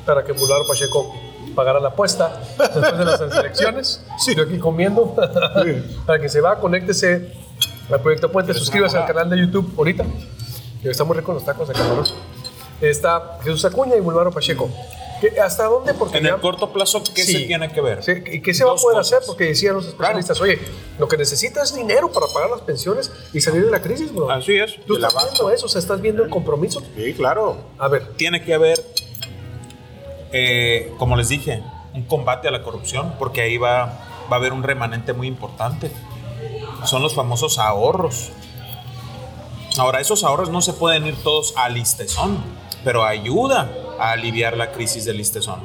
para 0.05 0.23
que 0.23 0.31
Boulevard 0.31 0.65
Pacheco 0.65 1.13
pagara 1.53 1.81
la 1.81 1.89
apuesta 1.89 2.39
después 2.57 2.97
de 2.97 3.05
las 3.05 3.21
elecciones. 3.39 4.05
Sí. 4.17 4.31
Estoy 4.31 4.45
aquí 4.45 4.57
comiendo. 4.57 5.15
para 6.05 6.19
que 6.21 6.29
se 6.29 6.39
va, 6.39 6.59
conéctese 6.59 7.33
al 7.91 7.99
Proyecto 7.99 8.31
Puente, 8.31 8.53
suscríbase 8.53 8.97
al 8.97 9.05
canal 9.05 9.29
de 9.29 9.37
YouTube 9.37 9.73
ahorita. 9.77 10.05
Está 10.81 11.03
muy 11.03 11.17
rico 11.17 11.33
los 11.33 11.43
tacos 11.43 11.67
de 11.67 11.73
camarón. 11.73 12.05
Está 12.79 13.37
Jesús 13.43 13.65
Acuña 13.65 13.97
y 13.97 13.99
Boulevard 13.99 14.31
Pacheco. 14.33 14.69
¿Hasta 15.41 15.65
dónde? 15.65 15.93
Porque 15.93 16.17
en 16.17 16.25
el 16.25 16.39
corto 16.39 16.71
plazo, 16.71 17.03
¿qué 17.13 17.23
se 17.23 17.39
tiene 17.41 17.71
que 17.71 17.81
ver? 17.81 18.01
¿Y 18.31 18.41
qué 18.41 18.53
se 18.53 18.63
va 18.63 18.73
a 18.73 18.75
poder 18.75 18.99
hacer? 18.99 19.19
Porque 19.25 19.45
decían 19.45 19.75
los 19.75 19.87
especialistas, 19.87 20.39
oye, 20.41 20.59
lo 20.99 21.07
que 21.07 21.17
necesitas 21.17 21.69
es 21.69 21.75
dinero 21.75 22.11
para 22.11 22.27
pagar 22.27 22.49
las 22.49 22.61
pensiones 22.61 23.11
y 23.33 23.41
salir 23.41 23.65
de 23.65 23.71
la 23.71 23.81
crisis, 23.81 24.13
bro. 24.13 24.29
Así 24.29 24.55
es. 24.55 24.75
¿Tú 24.85 24.95
estás 24.95 25.15
viendo 25.15 25.49
eso? 25.49 25.65
O 25.65 25.69
sea, 25.69 25.79
¿estás 25.79 26.01
viendo 26.01 26.23
el 26.23 26.29
compromiso? 26.29 26.81
Sí, 26.95 27.13
claro. 27.13 27.57
A 27.77 27.87
ver. 27.87 28.13
Tiene 28.15 28.43
que 28.43 28.53
haber, 28.53 28.83
eh, 30.31 30.91
como 30.97 31.15
les 31.15 31.29
dije, 31.29 31.63
un 31.93 32.03
combate 32.03 32.47
a 32.47 32.51
la 32.51 32.63
corrupción, 32.63 33.15
porque 33.19 33.41
ahí 33.41 33.57
va, 33.57 33.85
va 34.31 34.35
a 34.35 34.35
haber 34.35 34.53
un 34.53 34.63
remanente 34.63 35.13
muy 35.13 35.27
importante. 35.27 35.91
Son 36.85 37.01
los 37.01 37.13
famosos 37.13 37.59
ahorros. 37.59 38.31
Ahora, 39.77 39.99
esos 39.99 40.23
ahorros 40.23 40.49
no 40.49 40.61
se 40.61 40.73
pueden 40.73 41.07
ir 41.07 41.15
todos 41.23 41.53
al 41.55 41.75
listezón, 41.75 42.43
pero 42.83 43.05
ayuda 43.05 43.71
a 43.99 44.11
aliviar 44.11 44.57
la 44.57 44.71
crisis 44.71 45.05
del 45.05 45.17
listezón. 45.17 45.61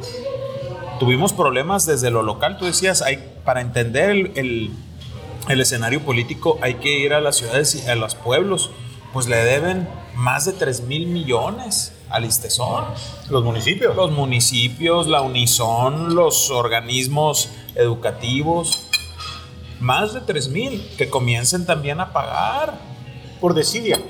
Tuvimos 0.99 1.33
problemas 1.33 1.87
desde 1.87 2.11
lo 2.11 2.23
local, 2.23 2.59
tú 2.59 2.65
decías, 2.65 3.03
hay, 3.03 3.19
para 3.45 3.61
entender 3.61 4.11
el, 4.11 4.71
el, 5.49 5.61
escenario 5.61 6.01
político 6.01 6.59
hay 6.61 6.75
que 6.75 6.99
ir 6.99 7.13
a 7.13 7.21
las 7.21 7.37
ciudades 7.37 7.75
y 7.75 7.89
a 7.89 7.95
los 7.95 8.15
pueblos, 8.15 8.71
pues 9.13 9.29
le 9.29 9.37
deben 9.37 9.89
más 10.15 10.45
de 10.45 10.53
3 10.53 10.83
mil 10.83 11.07
millones 11.07 11.93
al 12.11 12.23
listezón. 12.23 12.85
Los 13.31 13.45
municipios. 13.45 13.95
Los 13.95 14.11
municipios, 14.11 15.07
la 15.07 15.21
Unison, 15.21 16.15
los 16.15 16.51
organismos 16.51 17.51
educativos, 17.75 18.89
más 19.81 20.15
de 20.15 20.21
3 20.21 20.49
mil 20.49 20.91
que 20.97 21.09
comiencen 21.09 21.67
también 21.67 22.01
a 22.01 22.13
pagar. 22.13 22.75
Por 23.41 23.55
desidia. 23.55 24.01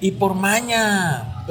Y 0.00 0.12
por 0.12 0.34
maña. 0.34 1.44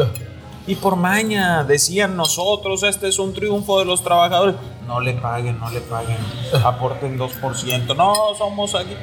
Y 0.68 0.76
por 0.76 0.98
maña 0.98 1.64
decían 1.64 2.18
nosotros, 2.18 2.84
este 2.84 3.08
es 3.08 3.20
un 3.20 3.34
triunfo 3.34 3.80
de 3.80 3.86
los 3.86 4.04
trabajadores. 4.04 4.56
No 4.86 5.00
le 5.00 5.14
paguen, 5.14 5.58
no 5.60 5.70
le 5.70 5.80
paguen. 5.80 6.18
Aporten 6.66 7.18
2%. 7.18 7.96
No, 7.96 8.14
somos 8.38 8.76
aquí. 8.76 8.94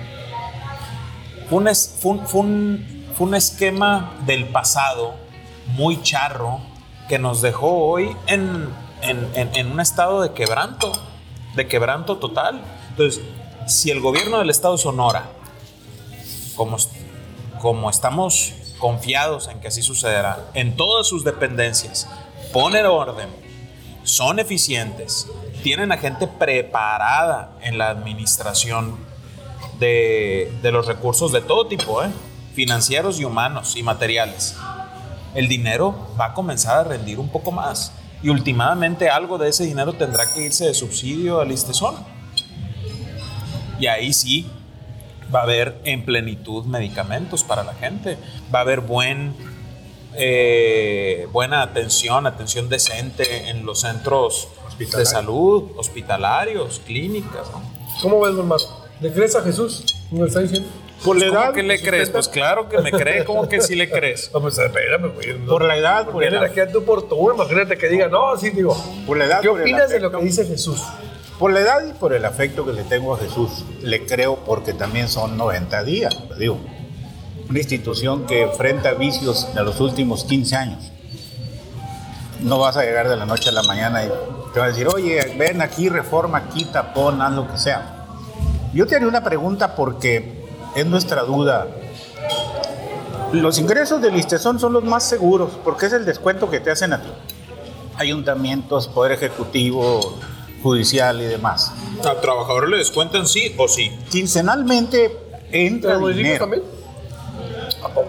Fue 1.49 1.59
un, 2.43 3.09
un, 3.19 3.35
esquema 3.35 4.13
del 4.27 4.47
pasado 4.49 5.15
muy 5.69 6.03
charro 6.03 6.61
que 7.09 7.19
nos 7.19 7.41
dejó 7.41 7.87
hoy 7.87 8.15
en, 8.27 8.69
en, 9.03 9.73
un 9.73 9.81
estado 9.81 10.21
de 10.21 10.33
quebranto, 10.33 10.93
de 11.55 11.67
quebranto 11.67 12.19
total. 12.19 12.63
Entonces, 12.91 13.23
si 13.67 13.91
el 13.91 14.01
gobierno 14.01 14.39
del 14.39 14.51
estado 14.51 14.77
de 14.77 14.83
Sonora, 14.83 15.31
como, 16.57 16.77
como 17.61 17.89
estamos 17.89 18.53
confiados 18.85 19.49
en 19.49 19.61
que 19.61 19.69
así 19.69 19.81
sucederá, 19.81 20.51
en 20.53 20.77
todas 20.77 21.07
sus 21.07 21.25
dependencias, 21.25 22.07
ponen 22.53 22.85
orden, 22.85 23.31
son 24.03 24.39
eficientes, 24.39 25.27
tienen 25.63 25.91
a 25.91 25.97
gente 25.97 26.27
preparada 26.27 27.57
en 27.63 27.79
la 27.79 27.89
administración 27.89 28.99
de, 29.79 30.53
los 30.65 30.87
recursos 30.87 31.33
de 31.33 31.41
todo 31.41 31.67
tipo, 31.67 32.05
¿eh? 32.05 32.11
financieros 32.53 33.19
y 33.19 33.25
humanos 33.25 33.75
y 33.75 33.83
materiales. 33.83 34.55
El 35.35 35.49
dinero 35.49 36.15
va 36.21 36.27
a 36.27 36.35
comenzar 36.35 36.77
a 36.77 36.85
rendir 36.85 37.19
un 37.19 37.31
poco 37.31 37.53
más 37.53 37.91
y 38.23 38.29
últimamente 38.29 39.09
algo 39.09 39.39
de 39.39 39.49
ese 39.49 39.65
dinero 39.65 39.95
tendrá 39.95 40.31
que 40.31 40.45
irse 40.45 40.67
de 40.67 40.75
subsidio 40.75 41.41
al 41.41 41.51
Istezón. 41.51 41.95
Y 43.81 43.87
ahí 43.87 44.13
sí, 44.13 44.47
va 45.35 45.41
a 45.41 45.43
haber 45.43 45.77
en 45.85 46.05
plenitud 46.05 46.65
medicamentos 46.65 47.43
para 47.43 47.65
la 47.65 47.75
gente, 47.75 48.17
va 48.55 48.61
a 48.61 48.63
haber 48.63 48.81
buen 48.81 49.35
eh, 50.17 51.27
buena 51.33 51.63
atención, 51.63 52.27
atención 52.27 52.69
decente 52.69 53.49
en 53.49 53.67
los 53.67 53.81
centros 53.81 54.49
de 54.79 55.07
salud, 55.07 55.73
hospitalarios, 55.77 56.81
clínicas. 56.87 57.51
¿no? 57.51 57.63
¿Cómo 58.01 58.21
ves, 58.21 58.37
hermano? 58.37 58.63
¿Le 59.01 59.13
crees 59.13 59.35
a 59.35 59.43
Jesús? 59.43 59.85
¿Me 60.11 60.27
está 60.27 60.41
diciendo? 60.41 60.69
Por 61.05 61.19
la 61.19 61.27
edad. 61.27 61.41
¿Cómo 61.47 61.53
que 61.53 61.63
le 61.65 61.83
crees? 61.83 62.11
Pues 62.11 62.29
claro 62.29 62.69
que 62.69 62.79
me 62.79 62.91
cree. 62.93 63.25
¿Cómo 63.25 63.49
que 63.49 63.61
sí 63.61 63.75
le 63.75 63.91
crees? 63.91 64.31
No, 64.35 64.41
pues 64.41 64.59
espérame, 64.59 65.13
güey. 65.13 65.35
Por 65.47 65.65
la 65.65 65.77
edad, 65.77 66.09
por 66.09 66.23
la 66.23 66.29
edad. 66.49 66.73
tú 66.73 66.85
por 66.85 67.09
tu, 67.09 67.33
imagínate 67.33 67.77
que 67.77 67.89
diga, 67.89 68.09
no, 68.09 68.37
sí, 68.37 68.51
digo. 68.51 68.77
Por 69.07 69.19
la 69.19 69.27
edad. 69.27 69.41
¿Qué 69.41 69.49
opinas 69.49 69.91
de 69.91 70.01
lo 70.01 70.11
que 70.11 70.25
dice 70.25 70.47
Jesús? 70.47 70.81
Por 71.39 71.53
la 71.53 71.61
edad 71.61 71.85
y 71.85 71.93
por 71.93 72.13
el 72.13 72.25
afecto 72.25 72.65
que 72.65 72.73
le 72.73 72.85
tengo 72.85 73.15
a 73.15 73.19
Jesús, 73.19 73.65
le 73.83 74.07
creo 74.07 74.37
porque 74.37 74.73
también 74.73 75.09
son 75.09 75.37
90 75.37 75.83
días, 75.83 76.17
digo. 76.39 76.59
Una 77.51 77.59
institución 77.59 78.27
que 78.27 78.43
enfrenta 78.43 78.95
vicios 78.95 79.53
de 79.53 79.63
los 79.65 79.81
últimos 79.81 80.25
15 80.25 80.57
años. 80.57 80.93
No 82.41 82.59
vas 82.61 82.77
a 82.77 82.85
llegar 82.85 83.09
de 83.09 83.17
la 83.17 83.27
noche 83.27 83.49
a 83.49 83.53
la 83.53 83.63
mañana 83.65 84.05
y 84.05 84.09
te 84.53 84.61
va 84.61 84.67
a 84.67 84.69
decir, 84.69 84.87
oye, 84.87 85.35
ven 85.37 85.61
aquí, 85.61 85.89
reforma, 85.89 86.49
quita, 86.49 86.95
pon, 86.95 87.21
haz 87.21 87.33
lo 87.33 87.51
que 87.51 87.59
sea. 87.59 88.07
Yo 88.73 88.87
te 88.87 88.95
haría 88.95 89.09
una 89.09 89.25
pregunta 89.25 89.75
porque 89.75 90.45
es 90.77 90.87
nuestra 90.87 91.23
duda. 91.23 91.67
Los 93.33 93.59
ingresos 93.59 94.01
del 94.01 94.15
Listezón 94.15 94.61
son 94.61 94.73
los 94.73 94.85
más 94.85 95.03
seguros 95.03 95.51
porque 95.65 95.87
es 95.87 95.93
el 95.93 96.05
descuento 96.05 96.49
que 96.49 96.61
te 96.61 96.71
hacen 96.71 96.93
a 96.93 97.03
ti. 97.03 97.09
Ayuntamientos, 97.97 98.89
Poder 98.89 99.13
Ejecutivo, 99.13 100.19
Judicial 100.65 101.21
y 101.21 101.25
demás. 101.27 101.73
¿Al 102.03 102.23
trabajador 102.23 102.71
le 102.71 102.79
descuentan 102.79 103.27
sí 103.27 103.55
o 103.59 103.69
sí? 103.69 103.95
Quincenalmente 104.11 105.15
entra 105.53 105.99
dinero. 105.99 106.39
también? 106.39 106.63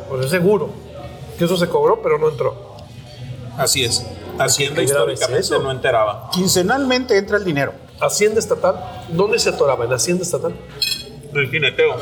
Pues 0.10 0.24
es 0.24 0.32
seguro 0.32 0.70
que 1.38 1.44
eso 1.44 1.58
se 1.58 1.68
cobró, 1.68 2.02
pero 2.02 2.18
no 2.18 2.30
entró. 2.30 2.78
Así 3.58 3.84
es. 3.84 4.06
Hacienda 4.40 4.82
históricamente 4.82 5.60
no 5.60 5.70
enteraba. 5.70 6.30
Quincenalmente 6.32 7.18
entra 7.18 7.36
el 7.36 7.44
dinero. 7.44 7.74
Hacienda 8.00 8.40
estatal, 8.40 9.04
¿dónde 9.10 9.38
se 9.38 9.50
atoraba? 9.50 9.84
¿En 9.84 9.92
Hacienda 9.92 10.24
estatal? 10.24 10.56
El 11.34 11.50
jineteo. 11.50 11.98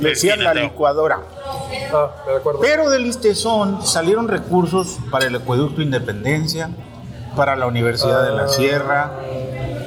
Le 0.00 0.08
decían 0.08 0.42
la 0.42 0.54
licuadora. 0.54 1.20
Ah, 1.92 2.10
me 2.26 2.36
acuerdo. 2.36 2.60
Pero 2.60 2.88
del 2.88 3.04
Istezón 3.04 3.84
salieron 3.84 4.28
recursos 4.28 4.96
para 5.10 5.26
el 5.26 5.36
Acueducto 5.36 5.82
Independencia, 5.82 6.70
para 7.36 7.56
la 7.56 7.66
Universidad 7.66 8.24
de 8.24 8.32
la. 8.32 8.48
Sierra, 8.48 9.12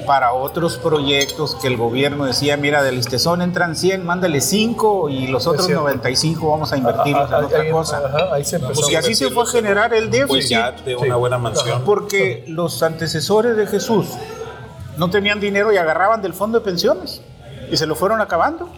para 0.05 0.33
otros 0.33 0.77
proyectos 0.77 1.55
que 1.55 1.67
el 1.67 1.77
gobierno 1.77 2.25
decía, 2.25 2.57
mira, 2.57 2.83
del 2.83 2.97
Istezón 2.97 3.41
entran 3.41 3.75
100, 3.75 4.05
mándale 4.05 4.41
5 4.41 5.09
y 5.09 5.27
los 5.27 5.47
otros 5.47 5.69
95 5.69 6.49
vamos 6.49 6.71
a 6.73 6.77
invertirlos 6.77 7.29
en 7.29 7.45
otra 7.45 7.71
cosa. 7.71 8.01
y 8.89 8.95
así 8.95 9.15
se 9.15 9.29
fue 9.29 9.43
a 9.43 9.47
generar 9.47 9.93
el 9.93 10.09
déficit. 10.09 10.27
Pues 10.27 10.49
ya 10.49 10.71
de 10.71 10.95
una 10.95 11.15
buena 11.15 11.37
mansión. 11.37 11.83
Porque 11.85 12.43
los 12.47 12.83
antecesores 12.83 13.55
de 13.55 13.67
Jesús 13.67 14.07
no 14.97 15.09
tenían 15.09 15.39
dinero 15.39 15.71
y 15.71 15.77
agarraban 15.77 16.21
del 16.21 16.33
fondo 16.33 16.59
de 16.59 16.65
pensiones 16.65 17.21
y 17.71 17.77
se 17.77 17.85
lo 17.85 17.95
fueron 17.95 18.21
acabando. 18.21 18.69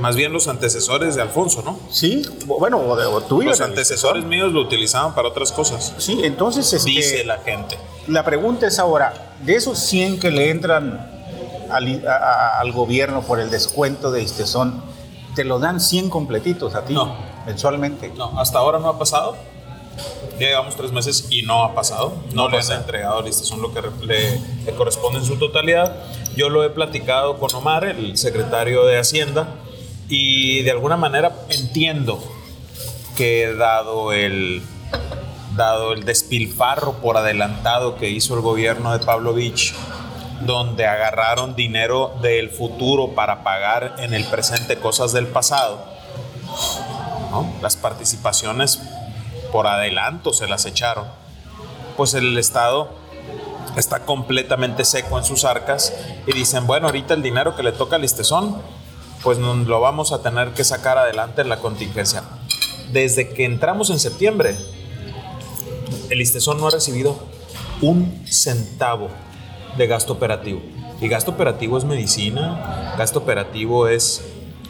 Más 0.00 0.16
bien 0.16 0.32
los 0.32 0.48
antecesores 0.48 1.14
de 1.14 1.22
Alfonso, 1.22 1.62
¿no? 1.62 1.78
Sí, 1.90 2.22
bueno, 2.46 2.78
o, 2.78 2.96
de, 2.96 3.44
Los 3.44 3.60
antecesores 3.60 4.24
míos 4.24 4.52
lo 4.52 4.62
utilizaban 4.62 5.14
para 5.14 5.28
otras 5.28 5.52
cosas. 5.52 5.94
Sí, 5.98 6.20
entonces... 6.22 6.72
Este, 6.72 6.90
Dice 6.90 7.24
la 7.24 7.38
gente. 7.38 7.78
La 8.08 8.24
pregunta 8.24 8.66
es 8.66 8.78
ahora, 8.78 9.34
de 9.44 9.56
esos 9.56 9.78
100 9.78 10.18
que 10.18 10.30
le 10.30 10.50
entran 10.50 11.06
al, 11.70 12.72
gobierno 12.72 13.22
por 13.22 13.40
el 13.40 13.50
descuento 13.50 14.10
de 14.10 14.22
Istezón, 14.22 14.82
¿te 15.34 15.44
lo 15.44 15.58
dan 15.58 15.80
100 15.80 16.10
completitos 16.10 16.74
a 16.74 16.84
ti? 16.84 16.94
No. 16.94 17.14
Mensualmente. 17.46 18.10
No, 18.16 18.38
hasta 18.40 18.58
ahora 18.58 18.78
no 18.78 18.88
ha 18.88 18.98
pasado. 18.98 19.36
Ya 20.38 20.46
llevamos 20.46 20.76
tres 20.76 20.92
meses 20.92 21.26
y 21.28 21.42
no 21.42 21.62
ha 21.64 21.74
pasado. 21.74 22.14
No, 22.32 22.48
le 22.48 22.58
han 22.58 22.72
entregado 22.72 23.20
el 23.20 23.28
Istezón 23.28 23.60
lo 23.60 23.72
que 23.74 23.82
le, 24.02 24.40
le 24.64 24.72
corresponde 24.74 25.18
en 25.18 25.26
su 25.26 25.36
totalidad. 25.36 25.94
Yo 26.36 26.48
lo 26.48 26.64
he 26.64 26.70
platicado 26.70 27.38
con 27.38 27.54
Omar, 27.54 27.84
el 27.84 28.16
secretario 28.16 28.86
de 28.86 28.98
Hacienda, 28.98 29.56
y 30.10 30.62
de 30.62 30.72
alguna 30.72 30.96
manera 30.96 31.32
entiendo 31.48 32.20
que 33.16 33.54
dado 33.54 34.12
el, 34.12 34.60
dado 35.54 35.92
el 35.92 36.04
despilfarro 36.04 36.94
por 36.94 37.16
adelantado 37.16 37.96
que 37.96 38.10
hizo 38.10 38.34
el 38.34 38.40
gobierno 38.40 38.92
de 38.92 39.04
Pablo 39.04 39.32
Vich, 39.32 39.72
donde 40.40 40.86
agarraron 40.86 41.54
dinero 41.54 42.12
del 42.22 42.50
futuro 42.50 43.14
para 43.14 43.44
pagar 43.44 43.94
en 43.98 44.12
el 44.12 44.24
presente 44.24 44.78
cosas 44.78 45.12
del 45.12 45.28
pasado, 45.28 45.78
las 47.62 47.76
participaciones 47.76 48.80
por 49.52 49.68
adelanto 49.68 50.32
se 50.32 50.48
las 50.48 50.66
echaron, 50.66 51.06
pues 51.96 52.14
el 52.14 52.36
Estado 52.36 52.90
está 53.76 54.00
completamente 54.00 54.84
seco 54.84 55.18
en 55.18 55.24
sus 55.24 55.44
arcas 55.44 55.94
y 56.26 56.32
dicen, 56.32 56.66
bueno, 56.66 56.88
ahorita 56.88 57.14
el 57.14 57.22
dinero 57.22 57.54
que 57.54 57.62
le 57.62 57.70
toca 57.70 57.94
al 57.94 58.04
Istezón 58.04 58.60
pues 59.22 59.38
lo 59.38 59.80
vamos 59.80 60.12
a 60.12 60.22
tener 60.22 60.52
que 60.52 60.64
sacar 60.64 60.98
adelante 60.98 61.42
en 61.42 61.48
la 61.48 61.58
contingencia. 61.58 62.22
Desde 62.92 63.28
que 63.28 63.44
entramos 63.44 63.90
en 63.90 63.98
septiembre, 63.98 64.56
el 66.08 66.20
Istezón 66.20 66.58
no 66.58 66.66
ha 66.66 66.70
recibido 66.70 67.18
un 67.82 68.22
centavo 68.26 69.08
de 69.76 69.86
gasto 69.86 70.12
operativo. 70.14 70.60
Y 71.00 71.08
gasto 71.08 71.30
operativo 71.30 71.78
es 71.78 71.84
medicina, 71.84 72.94
gasto 72.98 73.20
operativo 73.20 73.88
es 73.88 74.22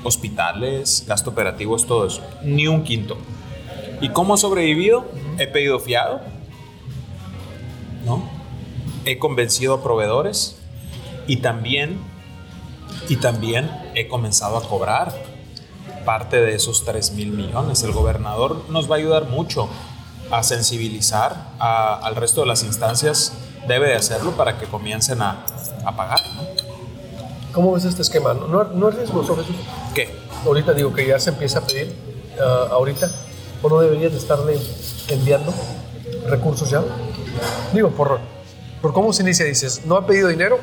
hospitales, 0.04 1.04
gasto 1.06 1.30
operativo 1.30 1.76
es 1.76 1.86
todo 1.86 2.06
eso. 2.06 2.22
Ni 2.42 2.66
un 2.66 2.84
quinto. 2.84 3.16
¿Y 4.00 4.10
cómo 4.10 4.34
ha 4.34 4.36
sobrevivido? 4.36 5.06
He 5.38 5.46
pedido 5.46 5.78
fiado, 5.78 6.20
¿no? 8.04 8.22
He 9.04 9.18
convencido 9.18 9.74
a 9.74 9.82
proveedores 9.82 10.58
y 11.26 11.38
también 11.38 11.98
y 13.10 13.16
también 13.16 13.68
he 13.96 14.06
comenzado 14.06 14.56
a 14.56 14.62
cobrar 14.62 15.12
parte 16.04 16.40
de 16.40 16.54
esos 16.54 16.84
3 16.84 17.10
mil 17.14 17.32
millones. 17.32 17.82
El 17.82 17.90
gobernador 17.90 18.62
nos 18.68 18.88
va 18.88 18.94
a 18.94 18.98
ayudar 18.98 19.24
mucho 19.24 19.68
a 20.30 20.44
sensibilizar 20.44 21.48
al 21.58 22.14
resto 22.14 22.42
de 22.42 22.46
las 22.46 22.62
instancias. 22.62 23.32
Debe 23.66 23.88
de 23.88 23.96
hacerlo 23.96 24.30
para 24.36 24.58
que 24.58 24.66
comiencen 24.66 25.22
a, 25.22 25.44
a 25.84 25.96
pagar. 25.96 26.20
¿Cómo 27.52 27.72
ves 27.72 27.84
este 27.84 28.02
esquema? 28.02 28.32
¿No, 28.32 28.62
no 28.62 28.88
es 28.90 28.94
riesgoso, 28.94 29.34
Jesús? 29.34 29.56
¿Qué? 29.92 30.16
Ahorita 30.46 30.72
digo 30.72 30.94
que 30.94 31.04
ya 31.04 31.18
se 31.18 31.30
empieza 31.30 31.58
a 31.58 31.62
pedir, 31.62 31.92
ah, 32.40 32.68
ahorita, 32.70 33.10
¿o 33.60 33.68
no 33.68 33.80
deberías 33.80 34.12
de 34.12 34.18
estarle 34.18 34.56
enviando 35.08 35.52
recursos 36.28 36.70
ya? 36.70 36.84
Digo, 37.74 37.90
por, 37.90 38.20
por 38.80 38.92
cómo 38.92 39.12
se 39.12 39.24
inicia, 39.24 39.44
dices, 39.46 39.84
no 39.84 39.96
ha 39.96 40.06
pedido 40.06 40.28
dinero, 40.28 40.60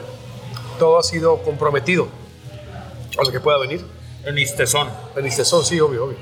todo 0.80 0.98
ha 0.98 1.04
sido 1.04 1.44
comprometido 1.44 2.08
a 3.18 3.24
lo 3.24 3.32
que 3.32 3.40
pueda 3.40 3.58
venir. 3.58 3.82
En 4.26 4.38
Istezón. 4.38 4.90
En 5.16 5.26
Istezón, 5.26 5.64
sí, 5.64 5.80
obvio, 5.80 6.06
obvio. 6.06 6.18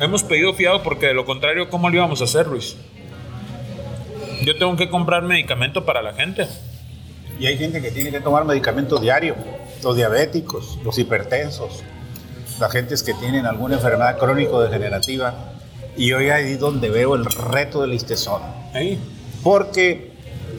Hemos 0.00 0.22
pedido 0.22 0.54
fiado 0.54 0.82
porque 0.82 1.06
de 1.06 1.14
lo 1.14 1.24
contrario, 1.24 1.68
¿cómo 1.68 1.88
lo 1.88 1.96
íbamos 1.96 2.20
a 2.20 2.24
hacer, 2.24 2.46
Luis? 2.46 2.76
Yo 4.44 4.56
tengo 4.56 4.76
que 4.76 4.88
comprar 4.88 5.22
medicamento 5.22 5.84
para 5.84 6.02
la 6.02 6.14
gente. 6.14 6.46
Y 7.38 7.46
hay 7.46 7.56
gente 7.56 7.80
que 7.82 7.90
tiene 7.90 8.10
que 8.10 8.20
tomar 8.20 8.44
medicamento 8.44 8.98
diario. 8.98 9.34
Los 9.82 9.96
diabéticos, 9.96 10.78
los 10.84 10.98
hipertensos, 10.98 11.82
las 12.58 12.72
gentes 12.72 13.02
que 13.02 13.14
tienen 13.14 13.46
alguna 13.46 13.76
enfermedad 13.76 14.18
crónico-degenerativa. 14.18 15.34
Y 15.96 16.12
hoy 16.12 16.30
ahí 16.30 16.54
donde 16.54 16.90
veo 16.90 17.14
el 17.14 17.24
reto 17.24 17.82
del 17.82 17.94
Istezón. 17.94 18.42
Ahí. 18.74 18.98
Porque 19.42 20.12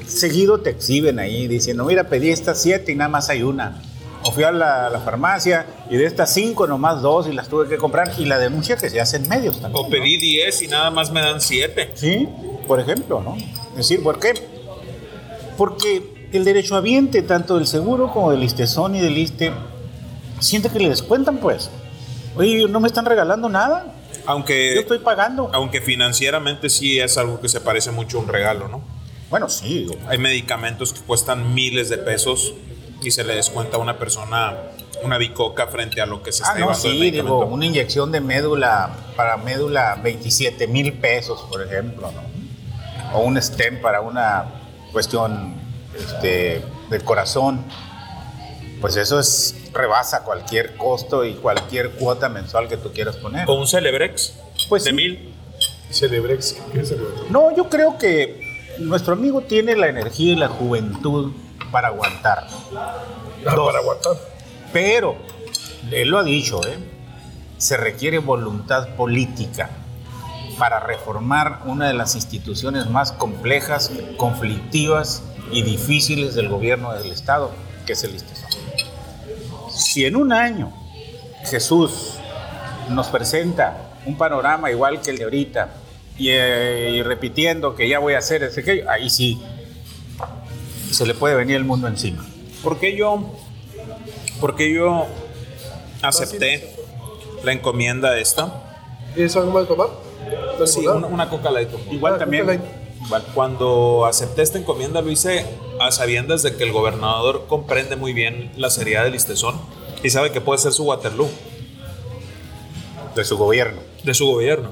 seguido 0.08 0.60
te 0.60 0.71
exhiben 0.71 1.19
ahí 1.19 1.47
diciendo, 1.47 1.86
mira, 1.86 2.06
pedí 2.06 2.30
estas 2.30 2.62
siete 2.62 2.91
y 2.91 2.95
nada 2.95 3.10
más 3.10 3.30
hay 3.30 3.43
una 3.43 3.82
o 4.24 4.32
fui 4.32 4.44
a 4.44 4.52
la, 4.52 5.02
farmacia 5.04 5.66
y 5.90 5.98
de 5.98 6.06
estas 6.06 6.34
cinco 6.34 6.68
nomás 6.68 7.02
dos 7.02 7.28
y 7.28 7.34
las 7.34 7.48
tuve 7.48 7.68
que 7.68 7.78
comprar 7.78 8.14
y 8.18 8.26
la 8.26 8.38
denuncia 8.38 8.76
que 8.78 8.90
se 8.90 9.02
hace 9.02 9.18
en 9.18 9.28
medios 9.28 9.60
también. 9.60 9.86
O 9.86 9.90
pedí 9.90 10.18
diez 10.18 10.62
y 10.62 10.68
nada 10.68 10.92
más 10.92 11.12
me 11.12 11.22
dan 11.22 11.42
siete. 11.42 11.92
Sí, 11.96 12.28
por 12.68 12.80
ejemplo, 12.80 13.22
¿no? 13.22 13.36
Es 13.72 13.78
decir, 13.78 14.04
¿por 14.04 14.20
qué? 14.20 14.34
Porque 15.58 15.98
el 15.98 16.46
derecho 16.46 16.76
derechohabiente, 16.76 17.22
tanto 17.24 17.58
del 17.58 17.68
seguro 17.68 18.12
como 18.12 18.32
del 18.32 18.44
Istezón 18.44 18.96
y 18.96 19.02
del 19.02 19.18
Iste, 19.18 19.52
siente 20.40 20.70
que 20.70 20.80
le 20.80 20.90
descuentan, 20.90 21.38
pues. 21.38 21.70
Oye, 22.36 22.68
no 22.68 22.80
me 22.80 22.88
están 22.88 23.06
regalando 23.06 23.50
nada. 23.50 23.94
Aunque. 24.26 24.74
Yo 24.76 24.82
estoy 24.82 25.00
pagando. 25.00 25.50
Aunque 25.54 25.82
financieramente 25.82 26.70
sí 26.70 27.00
es 27.00 27.18
algo 27.18 27.42
que 27.42 27.50
se 27.50 27.60
parece 27.60 27.92
mucho 27.92 28.18
a 28.18 28.22
un 28.22 28.28
regalo, 28.28 28.68
¿no? 28.68 28.82
Bueno, 29.30 29.50
sí. 29.50 29.88
Hay 30.08 30.18
medicamentos 30.18 30.94
que 30.94 31.02
cuestan 31.02 31.54
miles 31.54 31.90
de 31.90 31.98
pesos 31.98 32.54
y 33.02 33.12
se 33.12 33.24
le 33.24 33.36
descuenta 33.36 33.78
a 33.78 33.80
una 33.80 33.98
persona 33.98 34.58
una 35.04 35.18
bicoca 35.18 35.68
frente 35.68 36.02
a 36.02 36.06
lo 36.06 36.22
que 36.22 36.32
se 36.32 36.44
ah, 36.44 36.54
está 36.56 36.72
ah, 36.72 36.74
sí, 36.76 37.12
digo, 37.12 37.46
una 37.46 37.66
inyección 37.66 38.12
de 38.12 38.22
médula 38.22 38.92
para 39.16 39.38
médula 39.38 40.00
27 40.04 40.68
mil 40.68 40.94
pesos, 40.94 41.42
por 41.50 41.62
ejemplo, 41.62 42.12
¿no? 42.12 43.18
O 43.18 43.24
un 43.24 43.38
stem 43.38 43.82
para 43.82 44.02
una 44.02 44.46
cuestión 44.92 45.56
este, 45.98 46.62
del 46.90 47.04
corazón. 47.04 47.64
Pues 48.80 48.96
eso 48.96 49.20
es 49.20 49.56
rebasa 49.74 50.24
cualquier 50.24 50.76
costo 50.76 51.26
y 51.26 51.34
cualquier 51.34 51.92
cuota 51.92 52.30
mensual 52.30 52.68
que 52.68 52.78
tú 52.78 52.92
quieras 52.92 53.18
poner. 53.18 53.50
O 53.50 53.54
un 53.54 53.68
Celebrex 53.68 54.34
pues 54.70 54.84
de 54.84 54.94
mil. 54.94 55.34
Celebrex. 55.92 56.58
¿Qué 56.72 56.80
es 56.80 56.96
No, 57.30 57.56
yo 57.56 57.70
creo 57.70 57.98
que 57.98 58.42
nuestro 58.80 59.14
amigo 59.14 59.42
tiene 59.42 59.76
la 59.76 59.88
energía 59.88 60.34
y 60.34 60.36
la 60.36 60.48
juventud 60.48 61.34
para 61.72 61.90
aguantar. 61.90 62.48
Ah, 62.76 63.04
para 63.56 63.80
aguantar. 63.80 64.14
Pero, 64.74 65.16
él 65.92 66.10
lo 66.10 66.20
ha 66.20 66.24
dicho, 66.24 66.62
¿eh? 66.68 66.78
se 67.58 67.78
requiere 67.78 68.20
voluntad 68.20 68.90
política 68.96 69.70
para 70.58 70.80
reformar 70.80 71.62
una 71.66 71.88
de 71.88 71.94
las 71.94 72.16
instituciones 72.16 72.90
más 72.90 73.12
complejas, 73.12 73.92
conflictivas 74.18 75.24
y 75.52 75.64
difíciles 75.64 76.36
del 76.36 76.50
gobierno 76.50 76.94
del 76.94 77.12
Estado, 77.12 77.52
que 77.86 77.94
es 77.94 78.04
el 78.04 78.16
ISTESON. 78.16 78.50
Si 79.70 80.06
en 80.06 80.16
un 80.16 80.34
año 80.34 80.72
Jesús 81.46 82.16
nos 82.90 83.08
presenta 83.08 83.92
un 84.06 84.18
panorama 84.18 84.72
igual 84.72 85.02
que 85.02 85.12
el 85.12 85.18
de 85.18 85.24
ahorita 85.24 85.70
eh, 86.20 86.94
y, 86.96 87.02
repitiendo 87.04 87.76
que 87.76 87.88
ya 87.88 88.00
voy 88.00 88.14
a 88.14 88.20
hacer 88.20 88.44
ese 88.44 88.64
que 88.64 88.86
ahí 88.88 89.10
sí 89.10 89.42
se 90.94 91.06
le 91.06 91.14
puede 91.14 91.36
venir 91.36 91.56
el 91.56 91.66
mundo 91.66 91.88
encima. 91.88 92.26
¿Por 92.64 92.80
qué 92.80 92.96
yo, 92.96 93.32
porque 94.40 94.74
yo 94.74 95.08
acepté 96.02 96.76
la 97.44 97.54
encomienda 97.54 98.12
de 98.12 98.22
esta? 98.22 98.64
¿Tienes 99.14 99.36
algo 99.36 99.52
más 99.52 99.64
de 99.64 99.68
tomar? 99.68 99.88
Sí, 100.66 100.86
una, 100.88 101.30
coca 101.30 101.50
light. 101.52 101.70
Igual 101.92 102.16
ah, 102.16 102.18
también. 102.20 102.62
Cuando 103.34 104.06
acepté 104.06 104.42
esta 104.44 104.60
encomienda 104.60 105.02
lo 105.02 105.10
hice 105.10 105.46
a 105.80 105.92
sabiendas 105.92 106.44
de 106.44 106.56
que 106.56 106.64
el 106.64 106.72
gobernador 106.72 107.46
comprende 107.48 107.96
muy 107.96 108.14
bien 108.14 108.52
la 108.56 108.70
seriedad 108.70 109.04
del 109.04 109.14
listezón 109.14 109.60
y 110.04 110.10
sabe 110.12 110.32
que 110.32 110.40
puede 110.40 110.60
ser 110.60 110.72
su 110.72 110.84
Waterloo. 110.84 111.30
De 113.16 113.26
su 113.26 113.38
gobierno. 113.38 113.82
De 114.04 114.14
su 114.14 114.28
gobierno. 114.28 114.72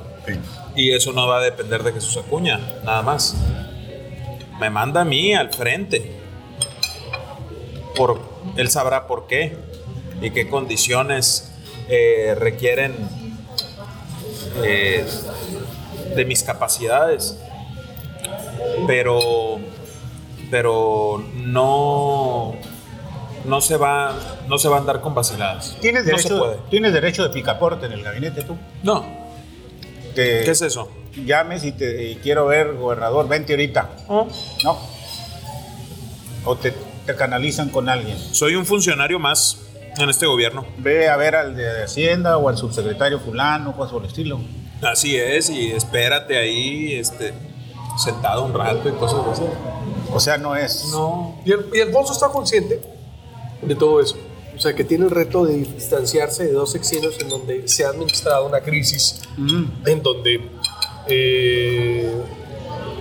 Y 0.76 0.92
eso 0.92 1.12
no 1.12 1.28
va 1.28 1.40
a 1.40 1.42
depender 1.42 1.84
de 1.84 1.92
Jesús 1.92 2.18
Acuña, 2.18 2.60
nada 2.86 3.02
más. 3.02 3.36
Me 4.60 4.70
manda 4.70 5.02
a 5.02 5.06
mí 5.06 5.34
al 5.34 5.54
frente. 5.54 6.12
Por, 7.96 8.20
él 8.58 8.70
sabrá 8.70 9.08
por 9.08 9.28
qué 9.28 9.58
y 10.22 10.32
qué 10.32 10.50
condiciones 10.50 11.52
eh, 11.88 12.36
requieren 12.38 12.96
eh, 14.64 15.06
de 16.16 16.26
mis 16.26 16.44
capacidades. 16.44 17.38
Pero, 18.88 19.60
pero 20.52 21.24
no, 21.36 22.56
no 23.46 23.62
se 23.62 23.78
va, 23.78 24.16
no 24.48 24.58
se 24.58 24.68
va 24.68 24.78
a 24.78 24.80
andar 24.80 25.02
con 25.02 25.16
vaciladas. 25.16 25.78
¿Tienes 25.82 26.06
derecho, 26.06 26.64
¿Tienes 26.70 26.94
derecho 26.94 27.24
de 27.24 27.30
picaporte 27.30 27.86
en 27.86 27.94
el 27.94 28.04
gabinete 28.04 28.44
tú? 28.44 28.58
No. 28.84 29.06
¿Qué 30.16 30.50
es 30.50 30.62
eso? 30.62 30.90
Llames 31.26 31.64
y 31.64 31.72
te 31.72 32.18
quiero 32.22 32.48
ver, 32.48 32.74
gobernador, 32.74 33.28
vente 33.28 33.54
ahorita. 33.54 33.90
¿No? 34.08 34.78
¿O 36.46 36.56
te, 36.56 36.74
te 37.06 37.16
canalizan 37.16 37.70
con 37.70 37.90
alguien? 37.90 38.18
Soy 38.18 38.56
un 38.56 38.66
funcionario 38.66 39.20
más 39.20 39.60
en 39.98 40.10
este 40.10 40.26
gobierno. 40.26 40.66
Ve 40.78 41.10
a 41.10 41.18
ver 41.18 41.36
al 41.36 41.56
de 41.56 41.84
Hacienda 41.84 42.38
o 42.38 42.50
al 42.50 42.58
subsecretario 42.58 43.20
fulano, 43.20 43.76
cosas 43.76 43.94
por 43.94 44.04
el 44.04 44.08
estilo. 44.08 44.40
Así 44.82 45.18
es, 45.18 45.50
y 45.50 45.72
espérate 45.72 46.38
ahí, 46.38 46.94
este, 46.94 47.34
sentado 47.98 48.46
un 48.46 48.54
rato 48.54 48.88
y 48.88 48.94
cosas 48.94 49.22
así. 49.32 49.44
O 50.14 50.20
sea, 50.20 50.38
no 50.38 50.56
es. 50.56 50.90
No. 50.92 51.40
Y 51.46 51.52
el, 51.52 51.66
y 51.74 51.80
está 51.80 52.30
consciente 52.30 52.82
de 53.62 53.76
todo 53.76 54.02
eso. 54.02 54.18
O 54.56 54.62
sea, 54.62 54.76
que 54.76 54.84
tiene 54.84 55.06
el 55.06 55.12
reto 55.12 55.46
de 55.46 55.58
distanciarse 55.58 56.46
de 56.46 56.52
dos 56.52 56.74
sexenios 56.74 57.18
en 57.20 57.30
donde 57.30 57.68
se 57.68 57.86
ha 57.86 57.90
administrado 57.90 58.46
una 58.46 58.60
crisis, 58.60 59.22
mm. 59.38 59.64
en 59.86 60.04
donde, 60.04 60.50
eh, 61.10 62.12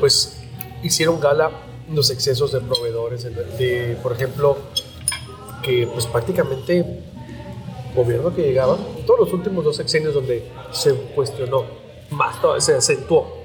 pues, 0.00 0.40
hicieron 0.82 1.20
gala 1.20 1.50
los 1.92 2.10
excesos 2.10 2.52
de 2.52 2.60
proveedores, 2.60 3.24
de, 3.24 3.98
por 4.02 4.12
ejemplo, 4.12 4.56
que 5.62 5.86
pues 5.86 6.06
prácticamente 6.06 7.02
gobierno 7.94 8.34
que 8.34 8.42
llegaba, 8.42 8.76
todos 9.06 9.20
los 9.20 9.32
últimos 9.32 9.64
dos 9.64 9.76
sexenios 9.76 10.14
donde 10.14 10.50
se 10.72 10.94
cuestionó, 10.94 11.64
más 12.10 12.36
se 12.62 12.74
acentuó. 12.74 13.38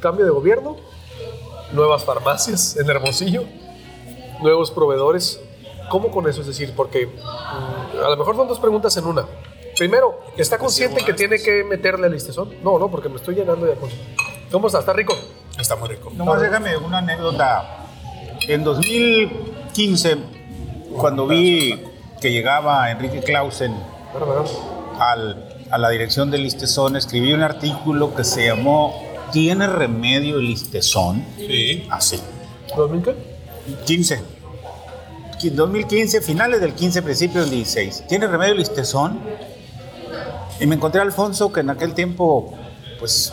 Cambio 0.00 0.24
de 0.24 0.30
gobierno, 0.30 0.76
nuevas 1.72 2.04
farmacias 2.04 2.76
en 2.76 2.88
Hermosillo, 2.88 3.44
nuevos 4.40 4.70
proveedores. 4.70 5.40
¿Cómo 5.90 6.10
con 6.10 6.28
eso? 6.28 6.40
Es 6.40 6.46
decir, 6.46 6.72
porque 6.74 7.06
mm, 7.06 8.04
a 8.04 8.10
lo 8.10 8.16
mejor 8.16 8.36
son 8.36 8.48
dos 8.48 8.58
preguntas 8.58 8.96
en 8.96 9.06
una. 9.06 9.26
Primero, 9.76 10.20
¿está 10.36 10.58
consciente 10.58 11.04
que 11.04 11.12
tiene 11.14 11.38
que 11.38 11.64
meterle 11.64 12.06
al 12.06 12.12
listezón? 12.12 12.50
No, 12.62 12.78
no, 12.78 12.90
porque 12.90 13.08
me 13.08 13.16
estoy 13.16 13.34
llenando 13.34 13.66
de 13.66 13.74
cosas. 13.74 13.98
¿Cómo 14.50 14.66
está? 14.66 14.80
¿Está 14.80 14.92
rico? 14.92 15.14
Está 15.58 15.76
muy 15.76 15.88
rico. 15.88 16.12
Nomás 16.14 16.40
déjame 16.40 16.76
una 16.76 16.98
anécdota. 16.98 17.86
En 18.48 18.64
2015, 18.64 20.16
cuando 20.96 21.26
vi 21.26 21.82
que 22.20 22.30
llegaba 22.30 22.90
Enrique 22.90 23.20
Clausen 23.20 23.74
a 25.00 25.78
la 25.78 25.88
dirección 25.88 26.30
del 26.30 26.42
listezón, 26.42 26.96
escribí 26.96 27.32
un 27.32 27.42
artículo 27.42 28.14
que 28.14 28.24
se 28.24 28.46
llamó 28.46 29.12
¿Tiene 29.32 29.66
remedio 29.66 30.38
el 30.38 30.46
listezón? 30.46 31.24
Sí. 31.38 31.86
Así. 31.90 32.20
¿2015? 32.76 33.14
15. 33.86 34.22
2015, 35.50 36.20
finales 36.20 36.60
del 36.60 36.74
15, 36.74 37.02
principios 37.02 37.44
del 37.46 37.54
16. 37.56 38.04
¿Tiene 38.08 38.26
remedio 38.26 38.52
el 38.52 38.58
listezón? 38.58 39.18
Y 40.62 40.66
me 40.68 40.76
encontré 40.76 41.00
a 41.00 41.02
Alfonso, 41.02 41.52
que 41.52 41.58
en 41.58 41.70
aquel 41.70 41.92
tiempo, 41.92 42.54
pues, 43.00 43.32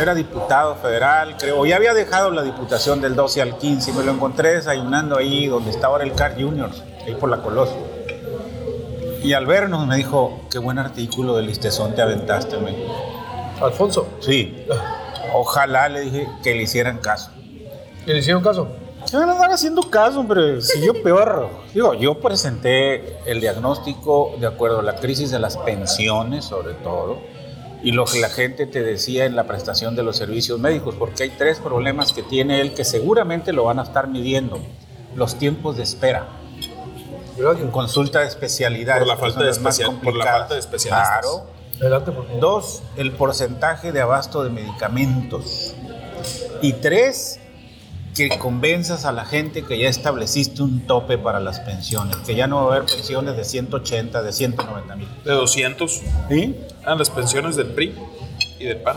era 0.00 0.14
diputado 0.14 0.76
federal, 0.76 1.34
creo, 1.36 1.66
ya 1.66 1.74
había 1.74 1.92
dejado 1.92 2.30
la 2.30 2.44
diputación 2.44 3.00
del 3.00 3.16
12 3.16 3.42
al 3.42 3.58
15 3.58 3.90
y 3.90 3.94
me 3.94 4.04
lo 4.04 4.12
encontré 4.12 4.52
desayunando 4.52 5.18
ahí 5.18 5.48
donde 5.48 5.70
estaba 5.70 5.94
ahora 5.94 6.04
el 6.04 6.12
CAR 6.12 6.40
Juniors 6.40 6.84
ahí 7.04 7.16
por 7.16 7.30
la 7.30 7.42
Colosio. 7.42 7.78
Y 9.24 9.32
al 9.32 9.44
vernos 9.46 9.84
me 9.88 9.96
dijo, 9.96 10.42
qué 10.52 10.60
buen 10.60 10.78
artículo 10.78 11.34
de 11.34 11.42
listezón 11.42 11.96
te 11.96 12.02
aventaste, 12.02 12.58
me 12.58 12.76
Alfonso. 13.60 14.06
Sí. 14.20 14.66
Ojalá 15.34 15.88
le 15.88 16.02
dije 16.02 16.28
que 16.44 16.54
le 16.54 16.62
hicieran 16.62 16.98
caso. 16.98 17.32
¿Que 18.06 18.12
le 18.12 18.20
hicieron 18.20 18.44
caso? 18.44 18.68
Se 19.04 19.16
van 19.16 19.30
a 19.30 19.34
dar 19.34 19.50
haciendo 19.50 19.82
caso, 19.90 20.20
hombre. 20.20 20.60
Si 20.60 20.84
yo 20.84 21.02
peor. 21.02 21.48
Digo, 21.74 21.94
yo 21.94 22.20
presenté 22.20 23.18
el 23.26 23.40
diagnóstico 23.40 24.34
de 24.38 24.46
acuerdo 24.46 24.80
a 24.80 24.82
la 24.82 24.96
crisis 24.96 25.30
de 25.30 25.38
las 25.38 25.56
pensiones, 25.56 26.44
sobre 26.44 26.74
todo, 26.74 27.18
y 27.82 27.92
lo 27.92 28.04
que 28.04 28.20
la 28.20 28.28
gente 28.28 28.66
te 28.66 28.82
decía 28.82 29.24
en 29.24 29.36
la 29.36 29.44
prestación 29.44 29.96
de 29.96 30.02
los 30.02 30.16
servicios 30.16 30.60
médicos, 30.60 30.94
porque 30.98 31.24
hay 31.24 31.30
tres 31.30 31.58
problemas 31.58 32.12
que 32.12 32.22
tiene 32.22 32.60
él 32.60 32.74
que 32.74 32.84
seguramente 32.84 33.52
lo 33.52 33.64
van 33.64 33.78
a 33.78 33.82
estar 33.82 34.06
midiendo. 34.08 34.60
Los 35.16 35.36
tiempos 35.36 35.76
de 35.76 35.82
espera 35.82 36.40
en 37.48 37.70
consulta 37.70 38.20
de 38.20 38.26
especialidad. 38.26 38.98
Por 38.98 39.06
la 39.06 39.16
falta 39.16 39.42
de, 39.42 39.52
por 40.02 40.16
la 40.16 40.24
falta 40.24 40.54
de 40.54 40.60
especialistas. 40.60 41.20
Claro. 41.20 41.46
Adelante, 41.80 42.12
Dos, 42.38 42.82
el 42.96 43.12
porcentaje 43.12 43.92
de 43.92 44.00
abasto 44.02 44.44
de 44.44 44.50
medicamentos. 44.50 45.74
Y 46.60 46.74
tres, 46.74 47.39
que 48.28 48.38
convenzas 48.38 49.04
a 49.04 49.12
la 49.12 49.24
gente 49.24 49.62
que 49.62 49.78
ya 49.78 49.88
estableciste 49.88 50.62
un 50.62 50.86
tope 50.86 51.16
para 51.16 51.40
las 51.40 51.60
pensiones, 51.60 52.16
que 52.16 52.34
ya 52.34 52.46
no 52.46 52.56
va 52.56 52.62
a 52.62 52.76
haber 52.76 52.90
pensiones 52.90 53.36
de 53.36 53.44
180, 53.44 54.22
de 54.22 54.32
190 54.32 54.96
mil. 54.96 55.08
¿De 55.24 55.32
200? 55.32 56.02
¿Sí? 56.28 56.56
Ah, 56.84 56.94
las 56.96 57.08
pensiones 57.08 57.56
del 57.56 57.68
PRI 57.68 57.94
y 58.58 58.64
del 58.64 58.78
PAN. 58.78 58.96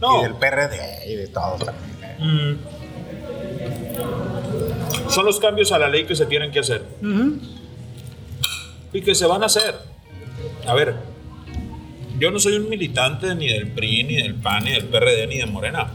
No. 0.00 0.20
Y 0.20 0.22
del 0.24 0.34
PRD 0.34 1.10
y 1.10 1.14
de 1.14 1.28
todos 1.28 1.60
también. 1.64 1.90
Mm. 2.18 2.58
Son 5.08 5.26
los 5.26 5.38
cambios 5.38 5.70
a 5.72 5.78
la 5.78 5.88
ley 5.88 6.04
que 6.04 6.16
se 6.16 6.26
tienen 6.26 6.50
que 6.50 6.60
hacer 6.60 6.84
y 8.92 9.02
que 9.02 9.14
se 9.14 9.26
van 9.26 9.42
a 9.42 9.46
hacer. 9.46 9.76
A 10.66 10.74
ver, 10.74 10.94
yo 12.18 12.30
no 12.30 12.38
soy 12.38 12.54
un 12.54 12.68
militante 12.68 13.34
ni 13.34 13.48
del 13.48 13.68
PRI, 13.68 14.04
ni 14.04 14.16
del 14.16 14.34
PAN, 14.34 14.64
ni 14.64 14.72
del 14.72 14.86
PRD, 14.86 15.26
ni 15.26 15.38
de 15.38 15.46
Morena. 15.46 15.90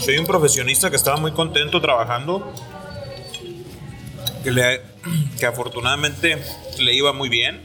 Soy 0.00 0.18
un 0.18 0.26
profesionista 0.26 0.90
que 0.90 0.96
estaba 0.96 1.16
muy 1.16 1.32
contento 1.32 1.80
trabajando, 1.80 2.52
que, 4.42 4.50
le, 4.50 4.80
que 5.38 5.46
afortunadamente 5.46 6.42
le 6.78 6.94
iba 6.94 7.12
muy 7.12 7.28
bien. 7.28 7.62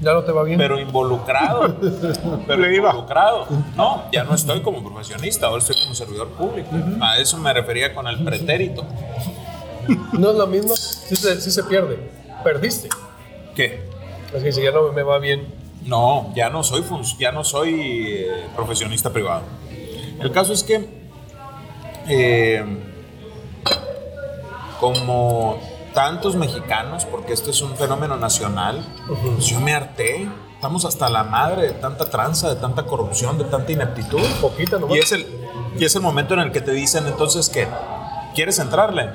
¿Ya 0.00 0.12
no 0.12 0.24
te 0.24 0.32
va 0.32 0.42
bien? 0.42 0.58
Pero 0.58 0.80
involucrado. 0.80 1.76
pero 2.46 2.60
le 2.60 2.76
involucrado. 2.76 3.46
No, 3.76 4.04
ya 4.12 4.24
no 4.24 4.34
estoy 4.34 4.60
como 4.62 4.82
profesionista, 4.82 5.46
ahora 5.46 5.60
estoy 5.60 5.76
como 5.82 5.94
servidor 5.94 6.28
público. 6.30 6.70
A 7.00 7.18
eso 7.18 7.38
me 7.38 7.52
refería 7.52 7.94
con 7.94 8.06
el 8.08 8.22
pretérito. 8.24 8.84
No 10.12 10.30
es 10.30 10.36
lo 10.36 10.46
mismo, 10.46 10.74
sí 10.76 11.16
se 11.16 11.62
pierde 11.64 12.24
perdiste. 12.44 12.88
¿Qué? 13.56 13.82
Es 14.32 14.42
que 14.42 14.52
si 14.52 14.62
ya 14.62 14.70
no 14.70 14.92
me 14.92 15.02
va 15.02 15.18
bien. 15.18 15.46
No, 15.84 16.32
ya 16.36 16.50
no 16.50 16.62
soy, 16.62 16.84
ya 17.18 17.32
no 17.32 17.42
soy 17.42 17.74
eh, 18.18 18.46
profesionista 18.54 19.10
privado. 19.12 19.42
El 20.20 20.32
caso 20.32 20.52
es 20.52 20.62
que, 20.62 20.88
eh, 22.08 22.64
como 24.80 25.58
tantos 25.92 26.36
mexicanos, 26.36 27.04
porque 27.04 27.32
esto 27.32 27.50
es 27.50 27.60
un 27.62 27.76
fenómeno 27.76 28.16
nacional, 28.16 28.84
pues 29.06 29.46
yo 29.46 29.60
me 29.60 29.74
harté 29.74 30.28
estamos 30.64 30.86
hasta 30.86 31.10
la 31.10 31.24
madre 31.24 31.66
de 31.66 31.72
tanta 31.72 32.06
tranza, 32.06 32.48
de 32.48 32.58
tanta 32.58 32.84
corrupción, 32.84 33.36
de 33.36 33.44
tanta 33.44 33.70
ineptitud. 33.70 34.22
Poquita 34.40 34.78
Y 34.88 34.98
es 34.98 35.12
el, 35.12 35.26
y 35.78 35.84
es 35.84 35.94
el 35.94 36.00
momento 36.00 36.32
en 36.32 36.40
el 36.40 36.52
que 36.52 36.62
te 36.62 36.72
dicen 36.72 37.06
entonces 37.06 37.50
que 37.50 37.68
quieres 38.34 38.58
entrarle. 38.58 39.10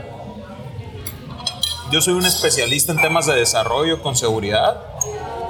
Yo 1.90 2.02
soy 2.02 2.14
un 2.14 2.24
especialista 2.28 2.92
en 2.92 3.02
temas 3.02 3.26
de 3.26 3.34
desarrollo 3.34 4.04
con 4.04 4.16
seguridad 4.16 4.80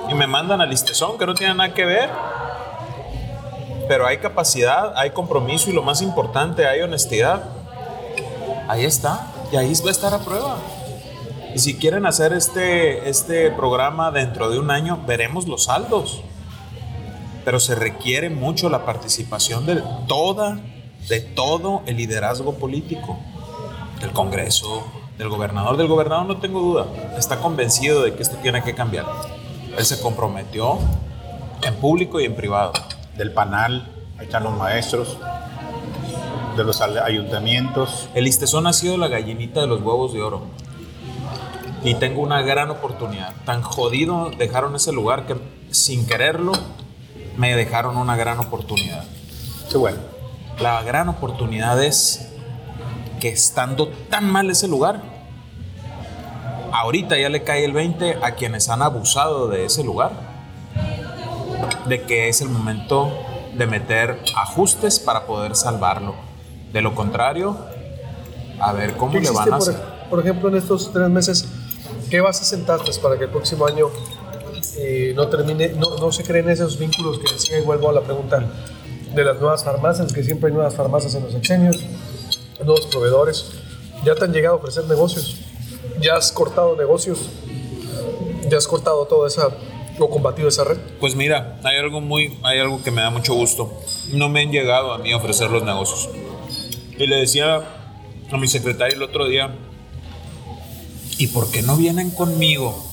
y 0.09 0.13
me 0.13 0.25
mandan 0.25 0.61
al 0.61 0.69
listezón 0.69 1.17
que 1.17 1.25
no 1.25 1.33
tiene 1.33 1.53
nada 1.53 1.73
que 1.73 1.83
ver. 1.83 2.09
Pero 3.89 4.05
hay 4.05 4.19
capacidad, 4.19 4.93
hay 4.95 5.09
compromiso 5.09 5.71
y 5.71 5.73
lo 5.73 5.81
más 5.81 6.03
importante, 6.03 6.67
hay 6.67 6.81
honestidad. 6.81 7.41
Ahí 8.67 8.85
está. 8.85 9.33
Y 9.51 9.55
ahí 9.55 9.73
va 9.83 9.87
a 9.87 9.91
estar 9.91 10.13
a 10.13 10.19
prueba. 10.19 10.57
Y 11.55 11.57
si 11.57 11.75
quieren 11.75 12.05
hacer 12.05 12.31
este, 12.33 13.09
este 13.09 13.49
programa 13.49 14.11
dentro 14.11 14.51
de 14.51 14.59
un 14.59 14.69
año, 14.69 14.99
veremos 15.07 15.47
los 15.47 15.63
saldos. 15.63 16.21
Pero 17.43 17.59
se 17.59 17.73
requiere 17.73 18.29
mucho 18.29 18.69
la 18.69 18.85
participación 18.85 19.65
de 19.65 19.81
toda, 20.07 20.59
de 21.07 21.21
todo 21.21 21.81
el 21.87 21.97
liderazgo 21.97 22.53
político, 22.53 23.17
del 24.01 24.11
Congreso, 24.11 24.83
del 25.17 25.29
gobernador. 25.29 25.77
Del 25.77 25.87
gobernador 25.87 26.27
no 26.27 26.37
tengo 26.37 26.61
duda, 26.61 26.85
está 27.17 27.39
convencido 27.39 28.03
de 28.03 28.13
que 28.13 28.21
esto 28.21 28.37
tiene 28.43 28.61
que 28.61 28.75
cambiar. 28.75 29.07
Él 29.75 29.83
se 29.83 29.99
comprometió 29.99 30.77
en 31.63 31.73
público 31.77 32.19
y 32.19 32.25
en 32.25 32.35
privado. 32.35 32.73
Del 33.19 33.33
panal, 33.33 33.85
ahí 34.17 34.27
están 34.27 34.43
los 34.43 34.57
maestros, 34.57 35.17
de 36.55 36.63
los 36.63 36.79
ayuntamientos. 36.79 38.07
El 38.13 38.27
Istezón 38.27 38.65
ha 38.65 38.71
sido 38.71 38.95
la 38.95 39.09
gallinita 39.09 39.59
de 39.59 39.67
los 39.67 39.81
huevos 39.81 40.13
de 40.13 40.21
oro 40.21 40.43
y 41.83 41.95
tengo 41.95 42.21
una 42.21 42.41
gran 42.43 42.69
oportunidad. 42.69 43.33
Tan 43.43 43.61
jodido 43.61 44.31
dejaron 44.37 44.73
ese 44.77 44.93
lugar 44.93 45.25
que 45.25 45.35
sin 45.69 46.07
quererlo 46.07 46.53
me 47.35 47.57
dejaron 47.57 47.97
una 47.97 48.15
gran 48.15 48.39
oportunidad. 48.39 49.03
Qué 49.69 49.77
bueno. 49.77 49.99
La 50.61 50.81
gran 50.83 51.09
oportunidad 51.09 51.83
es 51.83 52.31
que 53.19 53.27
estando 53.27 53.89
tan 54.09 54.31
mal 54.31 54.49
ese 54.49 54.69
lugar, 54.69 55.01
ahorita 56.71 57.19
ya 57.19 57.27
le 57.27 57.43
cae 57.43 57.65
el 57.65 57.73
20 57.73 58.19
a 58.23 58.35
quienes 58.35 58.69
han 58.69 58.81
abusado 58.81 59.49
de 59.49 59.65
ese 59.65 59.83
lugar, 59.83 60.28
de 61.89 62.03
que 62.03 62.29
es 62.29 62.41
el 62.41 62.49
momento 62.49 63.11
de 63.57 63.65
meter 63.67 64.19
ajustes 64.35 64.99
para 64.99 65.25
poder 65.25 65.55
salvarlo. 65.55 66.15
De 66.71 66.81
lo 66.81 66.95
contrario, 66.95 67.57
a 68.59 68.71
ver 68.73 68.93
cómo 68.93 69.19
le 69.19 69.29
van 69.31 69.53
a 69.53 69.57
hacer. 69.57 69.75
por 70.09 70.19
ejemplo, 70.19 70.49
en 70.49 70.55
estos 70.55 70.93
tres 70.93 71.09
meses, 71.09 71.47
¿Qué 72.09 72.21
bases 72.21 72.47
sentaste 72.47 72.91
para 73.01 73.17
que 73.17 73.25
el 73.25 73.29
próximo 73.29 73.67
año 73.67 73.89
eh, 74.77 75.13
no 75.15 75.27
termine, 75.27 75.69
no, 75.69 75.97
no, 75.97 76.11
se 76.11 76.23
creen 76.23 76.49
esos 76.49 76.77
vínculos 76.79 77.19
que 77.19 77.31
decía 77.31 77.59
y 77.59 77.61
vuelvo 77.61 77.89
a 77.89 77.93
la 77.93 78.01
pregunta 78.01 78.43
de 79.13 79.23
las 79.23 79.39
nuevas 79.39 79.63
farmacias, 79.63 80.11
que 80.11 80.23
siempre 80.23 80.47
hay 80.47 80.53
nuevas 80.55 80.73
farmacias 80.73 81.13
en 81.13 81.23
los 81.23 81.35
exenios, 81.35 81.77
nuevos 82.63 82.87
proveedores? 82.87 83.51
¿Ya 84.03 84.15
te 84.15 84.25
han 84.25 84.33
llegado 84.33 84.55
a 84.55 84.57
ofrecer 84.57 84.85
negocios? 84.85 85.37
¿Ya 86.01 86.15
has 86.15 86.31
cortado 86.31 86.75
negocios? 86.75 87.29
¿Ya 88.49 88.57
has 88.57 88.67
cortado 88.67 89.05
toda 89.05 89.27
esa 89.27 89.49
o 90.05 90.09
combatido 90.09 90.47
esa 90.47 90.63
red? 90.63 90.77
Pues 90.99 91.15
mira, 91.15 91.59
hay 91.63 91.77
algo 91.77 92.01
muy, 92.01 92.37
hay 92.43 92.59
algo 92.59 92.81
que 92.81 92.91
me 92.91 93.01
da 93.01 93.09
mucho 93.09 93.33
gusto. 93.33 93.71
No 94.13 94.29
me 94.29 94.41
han 94.41 94.51
llegado 94.51 94.93
a 94.93 94.97
mí 94.97 95.11
a 95.11 95.17
ofrecer 95.17 95.49
los 95.49 95.63
negocios. 95.63 96.09
Y 96.97 97.07
le 97.07 97.17
decía 97.17 97.61
a 98.31 98.37
mi 98.37 98.47
secretario 98.47 98.95
el 98.95 99.03
otro 99.03 99.27
día, 99.27 99.55
¿y 101.17 101.27
por 101.27 101.49
qué 101.51 101.61
no 101.61 101.77
vienen 101.77 102.11
conmigo? 102.11 102.85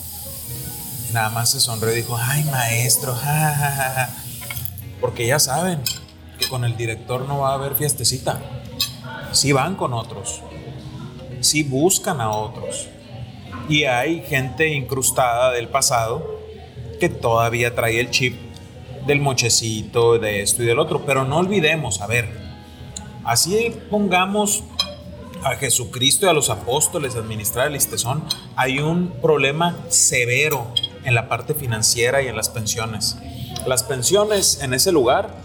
Nada 1.12 1.30
más 1.30 1.50
se 1.50 1.61
sonrió 1.61 1.92
y 1.92 1.96
dijo, 1.96 2.16
ay 2.20 2.44
maestro, 2.44 3.16
Porque 5.00 5.26
ya 5.26 5.38
saben 5.38 5.82
que 6.38 6.48
con 6.48 6.64
el 6.64 6.76
director 6.76 7.26
no 7.26 7.40
va 7.40 7.50
a 7.50 7.54
haber 7.54 7.74
fiestecita. 7.74 8.40
Sí 9.32 9.52
van 9.52 9.76
con 9.76 9.92
otros, 9.92 10.40
sí 11.40 11.62
buscan 11.62 12.20
a 12.20 12.30
otros. 12.30 12.88
Y 13.68 13.84
hay 13.84 14.22
gente 14.22 14.68
incrustada 14.68 15.52
del 15.52 15.68
pasado 15.68 16.36
que 16.99 17.09
todavía 17.09 17.74
trae 17.74 18.01
el 18.01 18.11
chip 18.11 18.36
del 19.07 19.20
mochecito, 19.20 20.18
de 20.18 20.42
esto 20.42 20.62
y 20.62 20.66
del 20.66 20.78
otro. 20.78 21.05
Pero 21.07 21.24
no 21.24 21.38
olvidemos, 21.38 22.01
a 22.01 22.07
ver, 22.07 22.28
así 23.24 23.72
pongamos 23.90 24.64
a 25.42 25.55
Jesucristo 25.55 26.26
y 26.26 26.28
a 26.28 26.32
los 26.32 26.51
apóstoles 26.51 27.14
administrar 27.14 27.68
el 27.68 27.76
istezón, 27.76 28.24
hay 28.57 28.80
un 28.80 29.12
problema 29.22 29.76
severo 29.88 30.66
en 31.05 31.14
la 31.14 31.28
parte 31.28 31.55
financiera 31.55 32.20
y 32.22 32.26
en 32.26 32.36
las 32.36 32.49
pensiones. 32.49 33.16
Las 33.64 33.84
pensiones 33.84 34.61
en 34.62 34.74
ese 34.74 34.90
lugar, 34.90 35.36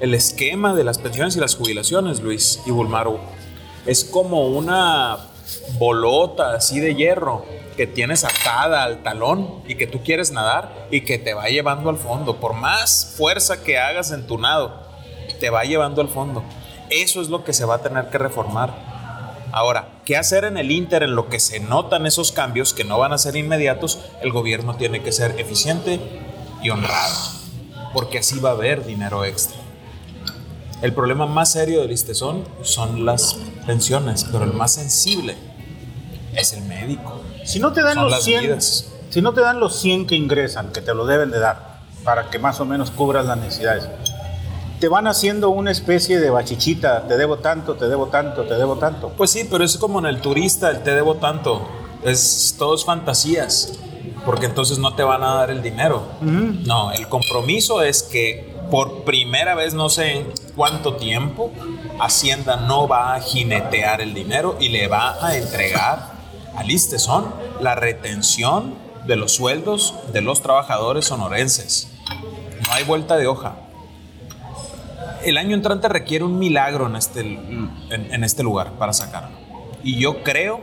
el 0.00 0.14
esquema 0.14 0.74
de 0.74 0.84
las 0.84 0.98
pensiones 0.98 1.36
y 1.36 1.40
las 1.40 1.54
jubilaciones, 1.54 2.20
Luis 2.20 2.60
y 2.64 2.70
Bulmaro, 2.70 3.20
es 3.84 4.04
como 4.04 4.48
una 4.48 5.18
bolota 5.78 6.54
así 6.54 6.80
de 6.80 6.94
hierro 6.94 7.44
que 7.76 7.86
tienes 7.86 8.24
atada 8.24 8.84
al 8.84 9.02
talón 9.02 9.62
y 9.66 9.76
que 9.76 9.86
tú 9.86 10.02
quieres 10.02 10.32
nadar 10.32 10.88
y 10.90 11.02
que 11.02 11.18
te 11.18 11.34
va 11.34 11.46
llevando 11.46 11.88
al 11.88 11.96
fondo. 11.96 12.36
Por 12.36 12.54
más 12.54 13.14
fuerza 13.16 13.62
que 13.62 13.78
hagas 13.78 14.10
en 14.10 14.26
tu 14.26 14.38
nado, 14.38 14.74
te 15.38 15.50
va 15.50 15.64
llevando 15.64 16.02
al 16.02 16.08
fondo. 16.08 16.42
Eso 16.90 17.22
es 17.22 17.28
lo 17.28 17.44
que 17.44 17.52
se 17.52 17.64
va 17.64 17.76
a 17.76 17.82
tener 17.82 18.10
que 18.10 18.18
reformar. 18.18 18.74
Ahora, 19.52 19.88
¿qué 20.04 20.16
hacer 20.16 20.44
en 20.44 20.58
el 20.58 20.70
Inter 20.70 21.02
en 21.02 21.16
lo 21.16 21.28
que 21.28 21.40
se 21.40 21.60
notan 21.60 22.06
esos 22.06 22.32
cambios 22.32 22.74
que 22.74 22.84
no 22.84 22.98
van 22.98 23.12
a 23.12 23.18
ser 23.18 23.36
inmediatos? 23.36 23.98
El 24.22 24.32
gobierno 24.32 24.76
tiene 24.76 25.02
que 25.02 25.12
ser 25.12 25.40
eficiente 25.40 25.98
y 26.62 26.70
honrado, 26.70 27.16
porque 27.92 28.18
así 28.18 28.38
va 28.38 28.50
a 28.50 28.52
haber 28.52 28.84
dinero 28.84 29.24
extra. 29.24 29.59
El 30.82 30.92
problema 30.94 31.26
más 31.26 31.52
serio 31.52 31.82
del 31.82 31.92
Istezón 31.92 32.44
son 32.62 33.04
las 33.04 33.36
pensiones, 33.66 34.26
pero 34.30 34.44
el 34.44 34.52
más 34.52 34.72
sensible 34.72 35.36
es 36.34 36.52
el 36.52 36.62
médico. 36.62 37.20
Si 37.44 37.58
no 37.58 37.72
te 37.72 37.82
dan 37.82 37.96
los 37.96 38.22
100, 38.22 38.60
si 38.60 39.20
no 39.20 39.34
te 39.34 39.40
dan 39.40 39.60
los 39.60 39.78
100 39.78 40.06
que 40.06 40.14
ingresan, 40.14 40.72
que 40.72 40.80
te 40.80 40.94
lo 40.94 41.06
deben 41.06 41.30
de 41.30 41.38
dar, 41.38 41.80
para 42.04 42.30
que 42.30 42.38
más 42.38 42.60
o 42.60 42.64
menos 42.64 42.90
cubras 42.90 43.26
las 43.26 43.36
necesidades 43.36 43.88
te 44.80 44.88
van 44.88 45.06
haciendo 45.06 45.50
una 45.50 45.70
especie 45.70 46.18
de 46.18 46.30
bachichita, 46.30 47.06
te 47.06 47.18
debo 47.18 47.36
tanto, 47.36 47.74
te 47.74 47.86
debo 47.86 48.06
tanto, 48.06 48.44
te 48.44 48.54
debo 48.54 48.76
tanto. 48.76 49.10
Pues 49.10 49.30
sí, 49.30 49.46
pero 49.48 49.62
es 49.62 49.76
como 49.76 49.98
en 49.98 50.06
el 50.06 50.22
turista, 50.22 50.70
el 50.70 50.82
te 50.82 50.94
debo 50.94 51.16
tanto. 51.16 51.68
Es 52.02 52.56
todos 52.58 52.86
fantasías, 52.86 53.74
porque 54.24 54.46
entonces 54.46 54.78
no 54.78 54.94
te 54.94 55.02
van 55.02 55.22
a 55.22 55.34
dar 55.34 55.50
el 55.50 55.62
dinero. 55.62 56.04
No, 56.22 56.92
el 56.92 57.08
compromiso 57.10 57.82
es 57.82 58.02
que 58.02 58.49
por 58.70 59.04
primera 59.04 59.54
vez, 59.54 59.74
no 59.74 59.88
sé 59.88 60.12
en 60.18 60.32
cuánto 60.56 60.96
tiempo, 60.96 61.52
Hacienda 61.98 62.56
no 62.56 62.88
va 62.88 63.14
a 63.14 63.20
jinetear 63.20 64.00
el 64.00 64.14
dinero 64.14 64.56
y 64.60 64.68
le 64.68 64.88
va 64.88 65.24
a 65.24 65.36
entregar 65.36 66.12
al 66.56 66.70
ISTESON 66.70 67.34
la 67.60 67.74
retención 67.74 68.74
de 69.06 69.16
los 69.16 69.32
sueldos 69.32 69.94
de 70.12 70.20
los 70.20 70.42
trabajadores 70.42 71.06
sonorenses. 71.06 71.88
No 72.66 72.72
hay 72.72 72.84
vuelta 72.84 73.16
de 73.16 73.26
hoja 73.26 73.56
el 75.24 75.36
año 75.38 75.54
entrante 75.54 75.88
requiere 75.88 76.24
un 76.24 76.38
milagro 76.38 76.86
en 76.86 76.96
este, 76.96 77.20
en, 77.20 78.24
este 78.24 78.42
lugar 78.42 78.72
para 78.72 78.92
sacarlo. 78.92 79.36
Y 79.82 79.98
yo 79.98 80.22
creo, 80.22 80.60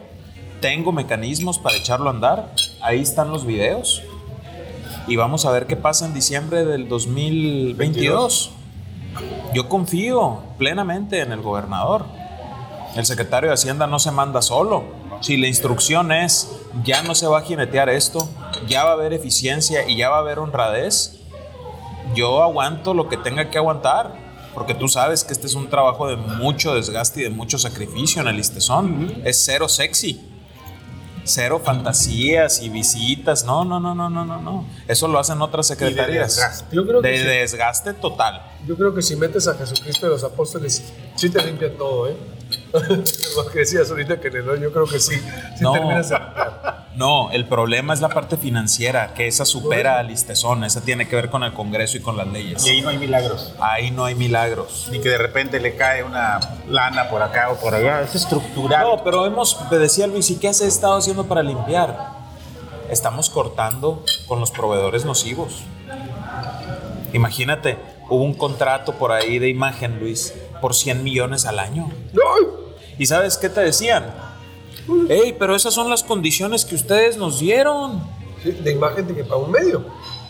tengo 0.62 0.91
mecanismos 0.91 1.60
para 1.60 1.78
echarlo 1.78 2.10
a 2.10 2.14
andar. 2.14 2.53
Ahí 2.82 3.01
están 3.01 3.32
los 3.32 3.45
videos. 3.45 4.01
Y 5.08 5.16
vamos 5.16 5.45
a 5.45 5.51
ver 5.51 5.68
qué 5.68 5.78
pasa 5.78 6.05
en 6.05 6.14
diciembre 6.14 6.66
del 6.66 6.89
2022. 6.89 8.51
Yo 9.53 9.70
confío 9.70 10.41
plenamente 10.58 11.22
en 11.22 11.32
el 11.32 11.41
gobernador. 11.41 12.05
El 12.95 13.05
secretario 13.05 13.49
de 13.49 13.53
Hacienda 13.53 13.88
no 13.88 13.99
se 13.99 14.12
manda 14.12 14.41
solo. 14.41 14.84
Si 15.22 15.38
la 15.38 15.47
instrucción 15.47 16.12
es, 16.12 16.51
ya 16.84 17.03
no 17.03 17.16
se 17.16 17.26
va 17.26 17.39
a 17.39 17.41
jinetear 17.41 17.89
esto, 17.89 18.28
ya 18.68 18.84
va 18.84 18.91
a 18.91 18.93
haber 18.93 19.14
eficiencia 19.14 19.88
y 19.88 19.95
ya 19.97 20.10
va 20.10 20.18
a 20.18 20.20
haber 20.20 20.39
honradez, 20.39 21.20
yo 22.14 22.43
aguanto 22.43 22.93
lo 22.93 23.08
que 23.08 23.18
tenga 23.18 23.49
que 23.49 23.58
aguantar 23.58 24.28
porque 24.58 24.74
tú 24.74 24.88
sabes 24.88 25.24
que 25.24 25.34
este 25.34 25.45
es 25.45 25.53
un 25.53 25.70
trabajo 25.70 26.08
de 26.08 26.16
mucho 26.16 26.74
desgaste 26.74 27.20
y 27.20 27.24
de 27.24 27.30
mucho 27.30 27.60
sacrificio 27.60 28.24
en 28.24 28.28
el 28.28 28.39
Istezón. 28.39 29.22
Es 29.24 29.43
cero 29.45 29.70
sexy. 29.70 30.20
Cero 31.28 31.61
fantasías 31.63 32.61
y 32.61 32.69
visitas. 32.69 33.43
No, 33.45 33.65
no, 33.65 33.80
no, 33.80 33.93
no, 33.93 34.09
no, 34.09 34.25
no, 34.25 34.41
no. 34.41 34.65
Eso 34.88 35.07
lo 35.07 35.19
hacen 35.19 35.41
otras 35.41 35.67
secretarías. 35.67 36.36
de 36.36 36.41
desgaste. 36.41 36.75
Yo 36.75 36.88
creo 36.88 37.01
que 37.01 37.07
de 37.09 37.23
desgaste 37.23 37.93
total. 37.93 38.41
Yo 38.65 38.75
creo 38.75 38.93
que 38.93 39.01
si 39.01 39.15
metes 39.15 39.47
a 39.47 39.55
Jesucristo 39.55 40.07
y 40.07 40.09
los 40.09 40.23
apóstoles, 40.23 40.84
sí 41.15 41.30
te 41.30 41.43
limpian 41.43 41.73
todo, 41.78 42.07
¿eh? 42.07 42.15
Lo 43.36 43.48
que 43.52 43.60
decías 43.60 43.89
ahorita 43.89 44.20
que 44.20 44.32
yo 44.32 44.72
creo 44.72 44.86
que 44.86 45.00
sí. 45.00 45.16
sí 45.16 45.22
no. 45.62 45.74
terminas 45.74 46.10
de 46.10 46.18
no, 46.98 47.30
el 47.30 47.45
problema 47.45 47.93
es 47.93 48.02
la 48.02 48.10
parte 48.10 48.38
financiera, 48.38 49.14
que 49.14 49.28
esa 49.28 49.45
supera 49.45 50.00
al 50.00 50.08
listezón, 50.08 50.64
esa 50.64 50.82
tiene 50.82 51.08
que 51.08 51.16
ver 51.16 51.30
con 51.30 51.43
el 51.43 51.54
Congreso 51.54 51.98
y 51.98 52.00
con 52.00 52.18
las 52.18 52.26
leyes. 52.26 52.66
Y 52.66 52.72
ahí 52.72 52.82
no 52.82 52.89
hay 52.89 52.98
milagros. 52.98 53.54
Ahí 53.60 53.91
no 53.91 54.04
hay 54.04 54.16
milagros. 54.16 54.88
Ni 54.91 55.00
que 55.00 55.10
de 55.10 55.20
repente 55.20 55.60
le 55.60 55.76
cae 55.76 56.04
una 56.04 56.39
lana 56.68 57.08
por 57.08 57.22
acá 57.22 57.52
o 57.52 57.58
por 57.58 57.76
allá, 57.76 58.02
es 58.02 58.16
estructural. 58.16 58.82
No, 58.82 59.04
pero 59.04 59.28
hemos, 59.28 59.60
me 59.70 59.78
decía 59.78 60.08
Luis, 60.08 60.32
¿y 60.32 60.38
qué 60.38 60.48
has 60.48 60.60
estado 60.62 60.98
haciendo 60.98 61.28
para 61.28 61.43
limpiar? 61.43 62.18
Estamos 62.89 63.30
cortando 63.30 64.04
con 64.28 64.39
los 64.39 64.50
proveedores 64.50 65.06
nocivos. 65.06 65.62
Imagínate, 67.14 67.78
hubo 68.10 68.24
un 68.24 68.34
contrato 68.34 68.93
por 68.93 69.12
ahí 69.12 69.38
de 69.38 69.50
imagen, 69.50 70.00
Luis, 70.00 70.34
por 70.62 70.74
100 70.76 71.03
millones 71.03 71.45
al 71.45 71.60
año. 71.60 71.89
¿Y 72.97 73.05
sabes 73.05 73.38
qué 73.38 73.49
te 73.49 73.62
decían? 73.62 74.05
Ey, 75.10 75.36
pero 75.38 75.55
esas 75.55 75.74
son 75.74 75.89
las 75.89 76.03
condiciones 76.03 76.66
que 76.66 76.76
ustedes 76.76 77.18
nos 77.18 77.39
dieron. 77.39 78.01
de 78.43 78.72
imagen 78.72 79.08
de 79.08 79.16
que 79.16 79.24
para 79.24 79.38
un 79.38 79.51
medio. 79.51 79.84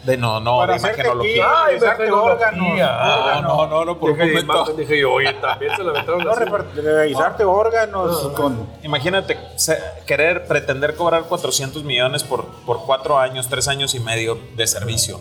De 0.03 0.15
no, 0.15 0.39
no, 0.39 0.59
Para 0.59 0.73
de 0.75 0.79
imagenología. 0.79 1.45
Ay, 1.65 1.75
imagenología. 1.77 2.89
Ah, 2.91 3.41
no, 3.43 3.67
no, 3.67 3.83
no, 3.83 3.99
por 3.99 4.11
un 4.11 4.17
momento. 4.17 4.39
imagen, 4.39 4.77
dije 4.77 4.99
yo, 5.01 5.11
oye, 5.11 5.33
también 5.41 5.75
se 5.75 5.83
la 5.83 5.91
aventaron 5.91 6.23
No, 6.23 6.33
revisarte 6.33 7.43
órganos 7.43 8.29
con... 8.29 8.67
Imagínate 8.83 9.37
se- 9.57 9.77
querer 10.05 10.47
pretender 10.47 10.95
cobrar 10.95 11.23
400 11.23 11.83
millones 11.83 12.23
por, 12.23 12.45
por 12.65 12.85
cuatro 12.85 13.19
años, 13.19 13.47
tres 13.49 13.67
años 13.67 13.93
y 13.95 13.99
medio 13.99 14.37
de 14.55 14.65
servicio. 14.65 15.19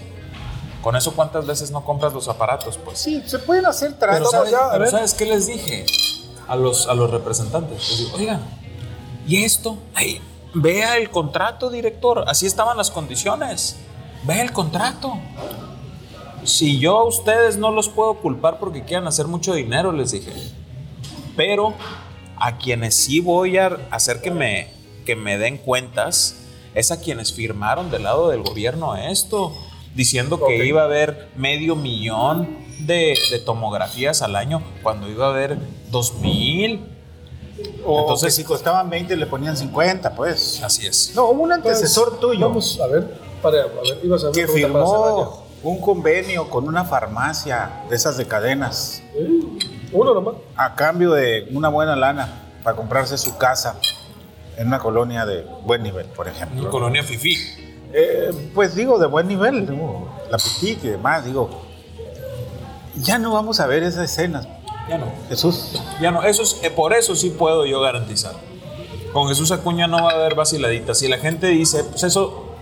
Con 0.87 0.95
eso, 0.95 1.17
¿cuántas 1.17 1.45
veces 1.45 1.73
no 1.73 1.85
compras 1.85 2.13
los 2.13 2.29
aparatos? 2.29 2.79
Pues 2.79 3.01
Sí, 3.01 3.21
se 3.27 3.41
pueden 3.41 3.67
hacer 3.67 3.97
Pero, 3.99 4.13
tratos. 4.13 4.31
¿sabes, 4.31 4.53
ya, 4.53 4.71
pero. 4.71 4.89
¿sabes 4.89 5.15
qué 5.15 5.27
les 5.27 5.49
dije 5.49 5.85
a 6.47 6.55
los, 6.55 6.87
a 6.87 6.95
los 6.95 7.11
representantes? 7.11 7.91
Les 7.91 7.99
digo, 7.99 8.17
oigan, 8.17 8.41
¿y 9.27 9.43
esto? 9.43 9.79
Ay, 9.95 10.21
vea 10.55 10.97
el 10.97 11.11
contrato, 11.11 11.71
director. 11.71 12.23
Así 12.29 12.47
estaban 12.47 12.77
las 12.77 12.93
condiciones. 12.93 13.75
Vea 14.23 14.43
el 14.43 14.53
contrato. 14.53 15.19
Si 16.45 16.79
yo 16.79 16.99
a 16.99 17.05
ustedes 17.05 17.57
no 17.57 17.73
los 17.73 17.89
puedo 17.89 18.15
culpar 18.19 18.61
porque 18.61 18.85
quieran 18.85 19.09
hacer 19.09 19.27
mucho 19.27 19.55
dinero, 19.55 19.91
les 19.91 20.13
dije. 20.13 20.33
Pero 21.37 21.75
a 22.37 22.59
quienes 22.59 22.95
sí 22.95 23.19
voy 23.19 23.59
a 23.59 23.77
hacer 23.91 24.21
que 24.21 24.31
me, 24.31 24.69
que 25.05 25.17
me 25.17 25.37
den 25.37 25.59
cuentas 25.59 26.37
es 26.77 26.93
a 26.93 27.01
quienes 27.01 27.33
firmaron 27.33 27.91
del 27.91 28.05
lado 28.05 28.29
del 28.29 28.45
gobierno 28.45 28.95
esto, 28.95 29.53
diciendo 29.97 30.39
que 30.47 30.65
iba 30.65 30.83
a 30.83 30.85
haber 30.85 31.29
medio 31.37 31.75
millón 31.75 32.59
de, 32.81 33.17
de 33.31 33.39
tomografías 33.41 34.23
al 34.23 34.37
año 34.37 34.63
cuando 34.83 35.09
iba 35.09 35.27
a 35.27 35.31
haber 35.31 35.59
dos 35.91 36.15
mil. 36.21 36.87
O 37.85 38.01
Entonces- 38.01 38.27
que 38.27 38.43
si 38.43 38.45
costaban 38.45 38.91
20 38.91 39.17
le 39.17 39.27
ponían 39.27 39.57
50, 39.57 40.15
pues. 40.15 40.63
Así 40.63 40.87
es. 40.87 41.13
No, 41.15 41.31
hubo 41.31 41.43
un 41.43 41.53
antecesor 41.53 42.11
Pues, 42.11 42.21
tuyo 42.21 42.49
Vamos 42.49 42.79
a 42.81 42.87
ver, 42.87 43.15
para, 43.43 43.63
a 43.63 43.67
ver, 43.67 44.01
ibas 44.05 44.23
a 44.25 44.27
ver 44.27 44.35
que 44.35 44.47
firmó 44.47 45.47
un 45.63 45.81
convenio 45.81 46.51
con 46.51 46.69
una 46.69 46.85
farmacia 46.85 47.85
de 47.89 47.97
esas 47.97 48.19
de 48.19 48.27
cadenas 48.27 49.03
Celaya. 49.13 49.35
Uno 49.93 50.13
nomás. 50.15 50.35
a 50.55 50.75
cambio 50.75 51.13
de 51.13 51.49
una 51.53 51.69
buena 51.71 51.97
lana 51.97 52.43
para 52.63 52.77
comprarse 52.77 53.17
su 53.17 53.37
casa 53.39 53.77
en 54.59 54.67
una 54.67 54.79
colonia 54.79 55.25
de 55.25 55.47
buen 55.65 55.83
nivel, 55.83 56.07
por 56.07 56.29
ejemplo. 56.29 56.61
Una 56.61 56.71
colonia 56.71 57.03
fifí. 57.03 57.37
Eh, 57.99 58.51
pues 58.55 58.75
digo, 58.75 58.99
de 58.99 59.07
buen 59.07 59.27
nivel, 59.27 59.67
digo, 59.67 60.11
la 60.31 60.37
Pitic 60.37 60.85
y 60.85 60.89
demás, 60.89 61.25
digo. 61.25 61.63
Ya 62.97 63.19
no 63.19 63.33
vamos 63.33 63.59
a 63.59 63.67
ver 63.67 63.83
esas 63.85 64.11
escenas, 64.11 64.47
Ya 64.87 64.99
no. 64.99 65.07
Jesús. 65.31 65.81
Ya 65.99 66.11
no. 66.11 66.23
Eso 66.23 66.43
es, 66.43 66.61
eh, 66.63 66.71
por 66.71 66.93
eso 66.93 67.17
sí 67.17 67.31
puedo 67.31 67.65
yo 67.65 67.81
garantizar. 67.81 68.35
Con 69.15 69.29
Jesús 69.29 69.51
Acuña 69.51 69.87
no 69.87 70.05
va 70.05 70.11
a 70.11 70.15
haber 70.15 70.35
vaciladitas. 70.35 70.99
Si 70.99 71.09
la 71.09 71.17
gente 71.17 71.47
dice, 71.47 71.85
pues 71.85 72.03
eso 72.03 72.55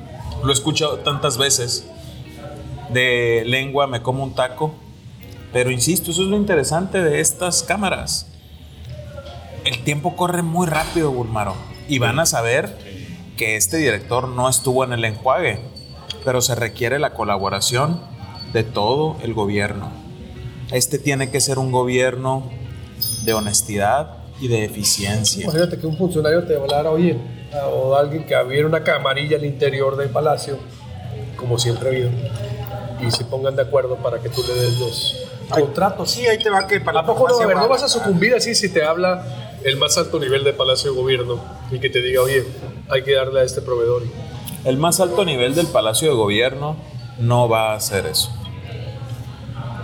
lo 0.44 0.50
he 0.50 0.52
escuchado 0.52 0.98
tantas 0.98 1.36
veces. 1.36 1.84
De 2.90 3.42
lengua 3.44 3.88
me 3.88 4.02
como 4.02 4.22
un 4.22 4.36
taco. 4.36 4.72
Pero 5.52 5.72
insisto, 5.72 6.12
eso 6.12 6.22
es 6.22 6.28
lo 6.28 6.36
interesante 6.36 7.02
de 7.02 7.18
estas 7.18 7.64
cámaras. 7.64 8.28
El 9.64 9.82
tiempo 9.82 10.14
corre 10.14 10.42
muy 10.42 10.68
rápido, 10.68 11.10
Bulmaro. 11.10 11.56
Y 11.88 11.98
van 11.98 12.20
a 12.20 12.26
saber 12.26 12.83
que 13.36 13.56
este 13.56 13.76
director 13.78 14.28
no 14.28 14.48
estuvo 14.48 14.84
en 14.84 14.92
el 14.92 15.04
enjuague. 15.04 15.58
Pero 16.24 16.40
se 16.40 16.54
requiere 16.54 16.98
la 16.98 17.12
colaboración 17.14 18.00
de 18.52 18.62
todo 18.62 19.16
el 19.22 19.34
gobierno. 19.34 19.90
Este 20.72 20.98
tiene 20.98 21.30
que 21.30 21.40
ser 21.40 21.58
un 21.58 21.70
gobierno 21.70 22.48
de 23.24 23.34
honestidad 23.34 24.10
y 24.40 24.48
de 24.48 24.64
eficiencia. 24.64 25.44
Imagínate 25.44 25.78
que 25.78 25.86
un 25.86 25.96
funcionario 25.98 26.44
te 26.44 26.56
hablara, 26.56 26.90
oye, 26.90 27.18
a- 27.52 27.66
o 27.68 27.94
alguien 27.94 28.24
que 28.24 28.34
abriera 28.34 28.66
una 28.66 28.82
camarilla 28.82 29.36
al 29.36 29.44
interior 29.44 29.96
del 29.96 30.08
palacio, 30.08 30.58
como 31.36 31.58
siempre 31.58 31.88
ha 31.88 31.92
habido, 31.92 32.10
y 33.06 33.10
se 33.10 33.24
pongan 33.24 33.54
de 33.56 33.62
acuerdo 33.62 33.96
para 33.96 34.20
que 34.20 34.28
tú 34.30 34.42
le 34.46 34.54
des 34.54 34.78
los 34.78 35.16
contratos. 35.50 36.10
Sí, 36.10 36.26
ahí 36.26 36.38
te 36.38 36.48
va 36.50 36.66
que 36.66 36.80
para 36.80 37.00
¿A 37.00 37.06
poco 37.06 37.28
no? 37.28 37.38
A 37.38 37.46
ver, 37.46 37.56
no 37.56 37.68
vas 37.68 37.82
a 37.82 37.88
su 37.88 37.98
sucumbir 37.98 38.34
así 38.34 38.54
si 38.54 38.70
te 38.70 38.82
habla 38.84 39.24
el 39.62 39.76
más 39.76 39.98
alto 39.98 40.18
nivel 40.18 40.42
de 40.44 40.52
Palacio 40.52 40.92
de 40.92 40.96
Gobierno 40.98 41.38
y 41.70 41.78
que 41.80 41.90
te 41.90 42.00
diga, 42.02 42.22
oye, 42.22 42.44
hay 42.90 43.02
que 43.02 43.12
darle 43.14 43.40
a 43.40 43.44
este 43.44 43.60
proveedor. 43.62 44.02
El 44.64 44.76
más 44.76 45.00
alto 45.00 45.24
nivel 45.24 45.54
del 45.54 45.66
Palacio 45.66 46.08
de 46.08 46.14
Gobierno 46.14 46.76
no 47.18 47.48
va 47.48 47.72
a 47.72 47.76
hacer 47.76 48.06
eso. 48.06 48.30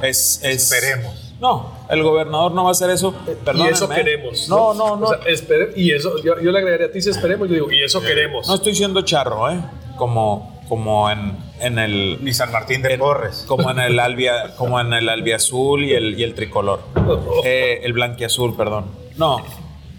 Es, 0.03 0.41
es- 0.43 0.73
Esperemos. 0.73 1.15
No, 1.41 1.73
el 1.89 2.03
gobernador 2.03 2.53
no 2.53 2.65
va 2.65 2.69
a 2.71 2.73
hacer 2.73 2.91
eso. 2.91 3.15
y 3.27 3.35
Perdónenme. 3.45 3.71
eso 3.73 3.89
queremos. 3.89 4.47
No, 4.49 4.75
no, 4.75 4.97
no. 4.97 5.07
O 5.07 5.09
sea, 5.09 5.21
espere- 5.27 5.73
y 5.75 5.91
eso, 5.93 6.19
yo, 6.23 6.39
yo 6.41 6.53
le 6.53 6.59
agregaría 6.59 6.87
a 6.89 6.91
ti, 6.93 7.01
si 7.01 7.09
esperemos, 7.11 7.49
yo 7.49 7.55
digo, 7.55 7.73
y 7.73 7.83
eso 7.83 8.01
queremos. 8.03 8.47
no 8.47 8.55
estoy 8.55 8.75
siendo 8.75 9.01
charro, 9.03 9.51
¿eh? 9.51 9.59
Como, 9.97 10.61
como 10.69 11.11
en, 11.11 11.39
en 11.61 11.79
el. 11.79 12.19
Ni 12.23 12.35
San 12.35 12.53
Martín 12.53 12.83
de 12.83 12.93
en- 12.93 13.01
Porres. 13.01 13.45
Como 13.49 13.71
en 13.71 13.79
el 13.81 13.99
albia, 13.99 14.55
como 14.57 14.79
en 14.81 14.93
el 14.93 15.09
albiazul 15.09 15.83
y 15.85 15.95
el, 15.95 16.19
y 16.21 16.25
el 16.25 16.35
tricolor. 16.35 16.81
Eh, 17.45 17.81
el 17.85 17.95
blanquiazul, 17.95 18.55
perdón. 18.55 18.85
No, 19.17 19.39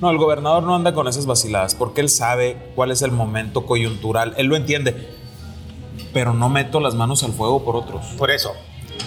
no, 0.02 0.10
el 0.10 0.18
gobernador 0.18 0.64
no 0.64 0.76
anda 0.76 0.94
con 0.94 1.08
esas 1.08 1.26
vaciladas 1.26 1.76
porque 1.76 2.02
él 2.02 2.10
sabe 2.10 2.58
cuál 2.76 2.92
es 2.92 3.02
el 3.04 3.12
momento 3.12 3.66
coyuntural. 3.66 4.34
Él 4.38 4.48
lo 4.48 4.56
entiende. 4.56 5.10
Pero 6.14 6.34
no 6.34 6.50
meto 6.50 6.80
las 6.82 6.94
manos 6.96 7.24
al 7.24 7.32
fuego 7.32 7.64
por 7.64 7.76
otros. 7.78 8.06
Por 8.18 8.32
eso. 8.32 8.52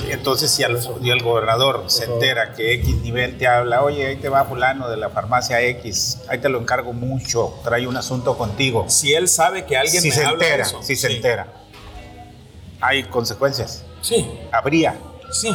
Entonces, 0.09 0.51
si 0.51 0.63
al- 0.63 0.79
el 1.05 1.23
gobernador 1.23 1.85
se 1.89 2.05
entera 2.05 2.53
que 2.55 2.73
X 2.75 2.97
nivel 3.03 3.37
te 3.39 3.47
habla, 3.47 3.83
oye, 3.83 4.07
ahí 4.07 4.17
te 4.17 4.29
va 4.29 4.45
fulano 4.45 4.89
de 4.89 4.97
la 4.97 5.11
farmacia 5.11 5.61
X, 5.61 6.19
ahí 6.29 6.39
te 6.39 6.49
lo 6.49 6.59
encargo 6.61 6.93
mucho, 6.93 7.55
trae 7.63 7.87
un 7.87 7.97
asunto 7.97 8.37
contigo. 8.39 8.87
Si 8.89 9.13
él 9.15 9.29
sabe 9.29 9.65
que 9.67 9.77
alguien 9.77 10.03
si 10.03 10.09
me 10.09 10.15
se 10.15 10.25
habla 10.25 10.39
de 10.39 10.45
entera, 10.47 10.63
eso. 10.65 10.83
si 10.83 10.97
se 10.97 11.09
Sí. 11.09 11.17
entera, 11.17 11.47
hay 12.81 13.05
consecuencias. 13.05 13.85
Sí, 14.01 14.27
Habría. 14.53 14.97
sí. 15.31 15.55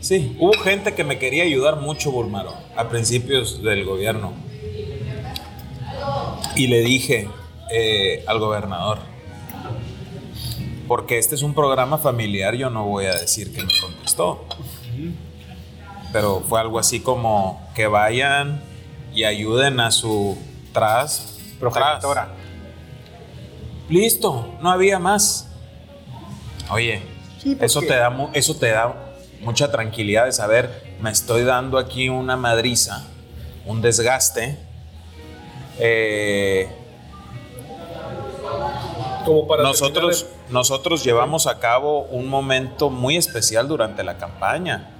Sí, 0.00 0.34
hubo 0.38 0.52
gente 0.54 0.94
que 0.94 1.04
me 1.04 1.18
quería 1.18 1.42
ayudar 1.44 1.76
mucho, 1.76 2.10
Bulmaro, 2.10 2.54
a 2.76 2.88
principios 2.88 3.62
del 3.62 3.84
gobierno. 3.84 4.32
Y 6.56 6.66
le 6.68 6.80
dije 6.80 7.28
eh, 7.70 8.24
al 8.26 8.38
gobernador, 8.38 8.98
porque 10.88 11.18
este 11.18 11.34
es 11.34 11.42
un 11.42 11.54
programa 11.54 11.98
familiar, 11.98 12.54
yo 12.54 12.70
no 12.70 12.86
voy 12.86 13.06
a 13.06 13.14
decir 13.14 13.54
que 13.54 13.62
me 13.62 13.72
contestó. 13.80 14.44
Pero 16.12 16.40
fue 16.48 16.60
algo 16.60 16.78
así 16.78 17.00
como 17.00 17.60
que 17.76 17.86
vayan 17.86 18.62
y 19.14 19.24
ayuden 19.24 19.78
a 19.80 19.90
su 19.92 20.36
tras 20.72 21.38
Progenitora. 21.60 22.24
tras. 22.24 22.36
Listo, 23.88 24.54
no 24.60 24.70
había 24.70 24.98
más. 24.98 25.46
Oye, 26.70 27.02
Sí, 27.40 27.56
eso 27.60 27.80
te 27.80 27.94
da 27.96 28.10
mu- 28.10 28.28
eso 28.34 28.54
te 28.56 28.68
da 28.70 29.09
mucha 29.40 29.70
tranquilidad 29.70 30.26
de 30.26 30.32
saber, 30.32 30.96
me 31.00 31.10
estoy 31.10 31.44
dando 31.44 31.78
aquí 31.78 32.08
una 32.08 32.36
madriza, 32.36 33.06
un 33.66 33.80
desgaste. 33.80 34.58
Eh, 35.78 36.68
Como 39.24 39.46
para 39.46 39.62
nosotros, 39.62 40.26
nosotros 40.50 41.04
llevamos 41.04 41.46
a 41.46 41.58
cabo 41.58 42.02
un 42.04 42.28
momento 42.28 42.90
muy 42.90 43.16
especial 43.16 43.68
durante 43.68 44.02
la 44.02 44.18
campaña. 44.18 44.90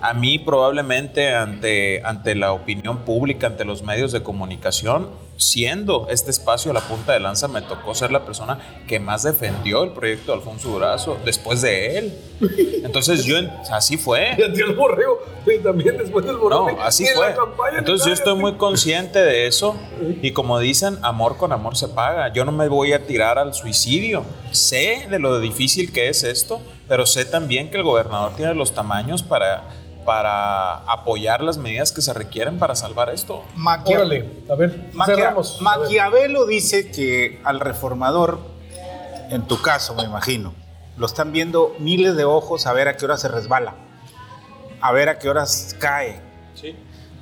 A 0.00 0.14
mí 0.14 0.38
probablemente 0.38 1.34
ante, 1.34 2.02
ante 2.04 2.34
la 2.34 2.52
opinión 2.52 3.04
pública, 3.04 3.46
ante 3.46 3.64
los 3.64 3.82
medios 3.82 4.12
de 4.12 4.22
comunicación, 4.22 5.10
siendo 5.42 6.06
este 6.08 6.30
espacio 6.30 6.72
la 6.72 6.80
punta 6.80 7.12
de 7.12 7.20
lanza, 7.20 7.48
me 7.48 7.62
tocó 7.62 7.94
ser 7.94 8.12
la 8.12 8.24
persona 8.24 8.82
que 8.86 8.98
más 8.98 9.22
defendió 9.22 9.82
el 9.82 9.90
proyecto 9.90 10.32
de 10.32 10.38
Alfonso 10.38 10.70
Durazo 10.70 11.18
después 11.24 11.60
de 11.62 11.98
él. 11.98 12.18
Entonces 12.84 13.24
yo, 13.24 13.36
así 13.70 13.96
fue. 13.96 14.36
Y 14.38 14.60
el 14.60 14.74
borrego, 14.74 15.20
y 15.46 15.58
también 15.58 15.96
después 15.98 16.24
del 16.24 16.36
borrego. 16.36 16.70
No, 16.70 16.82
así 16.82 17.06
fue. 17.06 17.34
Entonces 17.76 18.06
yo 18.06 18.12
estoy 18.12 18.34
muy 18.36 18.54
consciente 18.54 19.18
de 19.18 19.46
eso 19.46 19.76
y 20.20 20.32
como 20.32 20.58
dicen, 20.58 20.98
amor 21.02 21.36
con 21.36 21.52
amor 21.52 21.76
se 21.76 21.88
paga. 21.88 22.32
Yo 22.32 22.44
no 22.44 22.52
me 22.52 22.68
voy 22.68 22.92
a 22.92 23.06
tirar 23.06 23.38
al 23.38 23.54
suicidio. 23.54 24.24
Sé 24.50 25.06
de 25.10 25.18
lo 25.18 25.40
difícil 25.40 25.92
que 25.92 26.08
es 26.08 26.22
esto, 26.22 26.60
pero 26.88 27.06
sé 27.06 27.24
también 27.24 27.70
que 27.70 27.78
el 27.78 27.82
gobernador 27.82 28.32
tiene 28.36 28.54
los 28.54 28.72
tamaños 28.72 29.22
para, 29.22 29.64
para 30.04 30.76
apoyar 30.90 31.42
las 31.42 31.58
medidas 31.58 31.92
que 31.92 32.02
se 32.02 32.12
requieren 32.12 32.58
para 32.58 32.74
salvar 32.74 33.10
esto. 33.10 33.42
Maquia- 33.56 33.96
Órale, 33.96 34.28
a 34.50 34.54
ver, 34.54 34.90
Maquia- 34.92 35.14
cerramos. 35.16 35.52
A 35.64 35.78
ver. 35.78 35.80
Maquiavelo 35.88 36.46
dice 36.46 36.90
que 36.90 37.40
al 37.44 37.60
reformador, 37.60 38.38
en 39.30 39.42
tu 39.42 39.60
caso 39.62 39.94
me 39.94 40.02
imagino, 40.04 40.52
lo 40.96 41.06
están 41.06 41.32
viendo 41.32 41.74
miles 41.78 42.16
de 42.16 42.24
ojos 42.24 42.66
a 42.66 42.72
ver 42.72 42.88
a 42.88 42.96
qué 42.96 43.04
hora 43.04 43.16
se 43.16 43.28
resbala, 43.28 43.74
a 44.80 44.92
ver 44.92 45.08
a 45.08 45.18
qué 45.18 45.28
horas 45.30 45.76
cae. 45.78 46.20
Sí. 46.54 46.74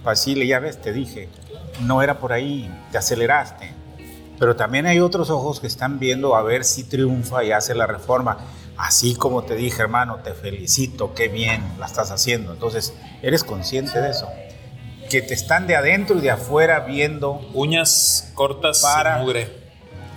Basile, 0.02 0.46
ya 0.46 0.58
ves, 0.60 0.80
te 0.80 0.92
dije, 0.92 1.28
no 1.82 2.02
era 2.02 2.18
por 2.18 2.32
ahí, 2.32 2.70
te 2.90 2.98
aceleraste. 2.98 3.74
Pero 4.38 4.56
también 4.56 4.86
hay 4.86 5.00
otros 5.00 5.28
ojos 5.28 5.60
que 5.60 5.66
están 5.66 5.98
viendo 5.98 6.34
a 6.34 6.42
ver 6.42 6.64
si 6.64 6.84
triunfa 6.84 7.44
y 7.44 7.52
hace 7.52 7.74
la 7.74 7.86
reforma. 7.86 8.38
Así 8.80 9.14
como 9.14 9.42
te 9.42 9.56
dije, 9.56 9.82
hermano, 9.82 10.20
te 10.24 10.32
felicito, 10.32 11.14
qué 11.14 11.28
bien 11.28 11.62
la 11.78 11.86
estás 11.86 12.10
haciendo. 12.10 12.52
Entonces, 12.52 12.94
eres 13.20 13.44
consciente 13.44 14.00
de 14.00 14.10
eso. 14.10 14.28
Que 15.10 15.20
te 15.20 15.34
están 15.34 15.66
de 15.66 15.76
adentro 15.76 16.16
y 16.16 16.22
de 16.22 16.30
afuera 16.30 16.80
viendo. 16.80 17.46
Uñas 17.52 18.32
cortas 18.34 18.80
para 18.80 19.18
mugre. 19.18 19.50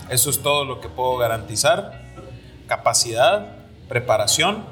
Eso 0.09 0.29
es 0.29 0.41
todo 0.41 0.63
lo 0.63 0.79
que 0.79 0.87
puedo 0.87 1.17
garantizar. 1.17 2.03
Capacidad, 2.67 3.57
preparación. 3.89 4.63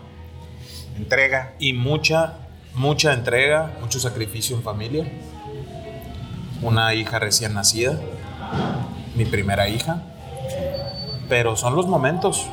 Entrega. 0.95 1.53
Y 1.59 1.73
mucha, 1.73 2.35
mucha 2.73 3.11
entrega, 3.11 3.73
mucho 3.81 3.99
sacrificio 3.99 4.55
en 4.55 4.63
familia. 4.63 5.05
Una 6.61 6.93
hija 6.93 7.19
recién 7.19 7.53
nacida. 7.53 7.99
Mi 9.15 9.25
primera 9.25 9.67
hija. 9.67 10.01
Pero 11.27 11.57
son 11.57 11.75
los 11.75 11.87
momentos 11.87 12.47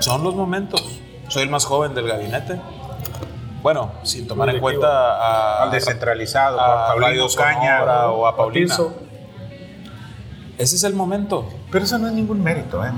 son 0.00 0.24
los 0.24 0.34
momentos. 0.34 0.82
Soy 1.28 1.42
el 1.42 1.50
más 1.50 1.64
joven 1.64 1.94
del 1.94 2.08
gabinete. 2.08 2.60
Bueno, 3.62 3.92
sin 4.02 4.26
tomar 4.26 4.50
en 4.50 4.60
cuenta 4.60 5.62
al 5.62 5.70
descentralizado, 5.70 6.60
a, 6.60 6.88
Paulino 6.88 7.26
Caña 7.36 8.06
o 8.10 8.26
a 8.26 8.36
Paulina. 8.36 8.76
Ese 10.56 10.76
es 10.76 10.84
el 10.84 10.94
momento. 10.94 11.48
Pero 11.70 11.84
eso 11.84 11.98
no 11.98 12.08
es 12.08 12.14
ningún 12.14 12.42
mérito, 12.42 12.84
¿eh? 12.84 12.90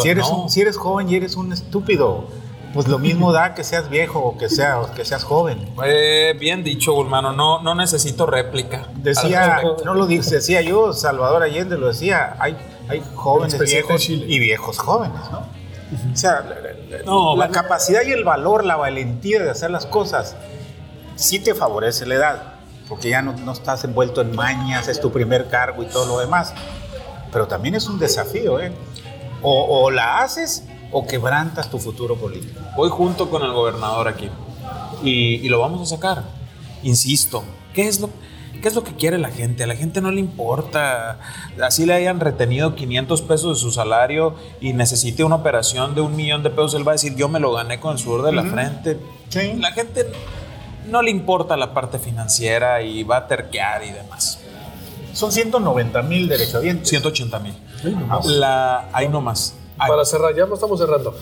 Si 0.00 0.08
eres, 0.08 0.26
si 0.48 0.60
eres 0.60 0.76
joven 0.76 1.08
y 1.08 1.14
eres 1.14 1.36
un 1.36 1.52
estúpido, 1.52 2.28
pues 2.74 2.88
lo 2.88 2.98
mismo 2.98 3.32
da 3.32 3.54
que 3.54 3.64
seas 3.64 3.88
viejo 3.88 4.18
o 4.18 4.36
que, 4.36 4.50
sea, 4.50 4.80
que 4.94 5.04
seas 5.04 5.24
joven. 5.24 5.72
Eh, 5.84 6.36
bien 6.38 6.62
dicho, 6.62 7.00
hermano, 7.00 7.32
no, 7.32 7.62
no 7.62 7.74
necesito 7.74 8.26
réplica. 8.26 8.88
Decía, 8.96 9.62
no 9.84 9.94
lo 9.94 10.06
decía 10.06 10.60
yo, 10.60 10.92
Salvador 10.92 11.42
Allende 11.42 11.78
lo 11.78 11.88
decía, 11.88 12.36
hay, 12.38 12.56
hay 12.88 13.02
jóvenes 13.14 13.58
viejos 13.58 14.10
y 14.10 14.38
viejos 14.38 14.78
jóvenes, 14.78 15.20
¿no? 15.30 15.55
O 16.12 16.16
sea, 16.16 16.44
la, 17.36 17.48
capacidad 17.50 18.02
y 18.04 18.10
el 18.10 18.24
valor, 18.24 18.64
la 18.64 18.76
valentía 18.76 19.42
de 19.42 19.50
hacer 19.50 19.70
las 19.70 19.86
cosas, 19.86 20.34
sí 21.14 21.38
te 21.38 21.54
favorece 21.54 22.06
la 22.06 22.14
edad, 22.14 22.42
porque 22.88 23.10
ya 23.10 23.22
no, 23.22 23.52
estás 23.52 23.84
envuelto 23.84 24.20
en 24.20 24.34
mañas, 24.34 24.88
es 24.88 25.00
tu 25.00 25.12
primer 25.12 25.48
cargo 25.48 25.82
y 25.82 25.86
todo 25.86 26.06
lo 26.06 26.18
demás. 26.18 26.52
Pero 27.32 27.46
también 27.46 27.74
es 27.74 27.86
un 27.86 27.98
desafío, 27.98 28.60
¿eh? 28.60 28.72
O, 29.42 29.90
la 29.90 30.22
haces 30.22 30.64
o 30.90 31.06
quebrantas 31.06 31.70
tu 31.70 31.78
futuro 31.78 32.16
político. 32.16 32.60
Voy 32.76 32.88
junto 32.88 33.30
con 33.30 33.42
el 33.42 33.52
gobernador 33.52 34.08
aquí 34.08 34.28
y, 35.04 35.36
y 35.36 35.48
lo 35.48 35.60
vamos 35.60 35.82
a 35.82 35.96
sacar. 35.96 36.24
Insisto, 36.82 37.44
¿qué 37.74 37.86
es 37.86 38.00
lo 38.00 38.10
¿Qué 38.66 38.70
es 38.70 38.74
lo 38.74 38.82
que 38.82 38.96
quiere 38.96 39.16
la 39.16 39.30
gente? 39.30 39.62
A 39.62 39.68
la 39.68 39.76
gente 39.76 40.00
no 40.00 40.10
le 40.10 40.18
importa. 40.18 41.20
Así 41.62 41.86
le 41.86 41.94
hayan 41.94 42.18
retenido 42.18 42.74
500 42.74 43.22
pesos 43.22 43.56
de 43.56 43.62
su 43.62 43.70
salario 43.70 44.34
y 44.60 44.72
necesite 44.72 45.22
una 45.22 45.36
operación 45.36 45.94
de 45.94 46.00
un 46.00 46.16
millón 46.16 46.42
de 46.42 46.50
pesos, 46.50 46.74
él 46.74 46.84
va 46.84 46.90
a 46.90 46.94
decir, 46.94 47.14
yo 47.14 47.28
me 47.28 47.38
lo 47.38 47.52
gané 47.52 47.78
con 47.78 47.92
el 47.92 47.98
sudor 48.00 48.22
de 48.22 48.32
la 48.32 48.42
frente. 48.42 48.98
La 49.60 49.70
gente 49.70 50.06
no 50.90 51.00
le 51.00 51.12
importa 51.12 51.56
la 51.56 51.74
parte 51.74 52.00
financiera 52.00 52.82
y 52.82 53.04
va 53.04 53.18
a 53.18 53.26
terquear 53.28 53.84
y 53.84 53.92
demás. 53.92 54.40
Son 55.12 55.30
190 55.30 56.02
mil 56.02 56.26
derechohabientes. 56.26 56.88
180 56.88 57.38
mil. 57.38 57.54
La, 58.24 58.88
ahí 58.92 59.08
nomás. 59.08 59.54
Para 59.76 60.04
cerrar, 60.04 60.34
ya 60.34 60.44
no 60.44 60.54
estamos 60.54 60.80
cerrando. 60.80 61.16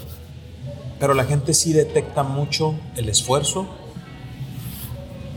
Pero 0.99 1.12
la 1.12 1.24
gente 1.24 1.53
sí 1.53 1.74
detecta 1.74 2.22
mucho 2.22 2.74
el 2.97 3.11
esfuerzo 3.11 3.66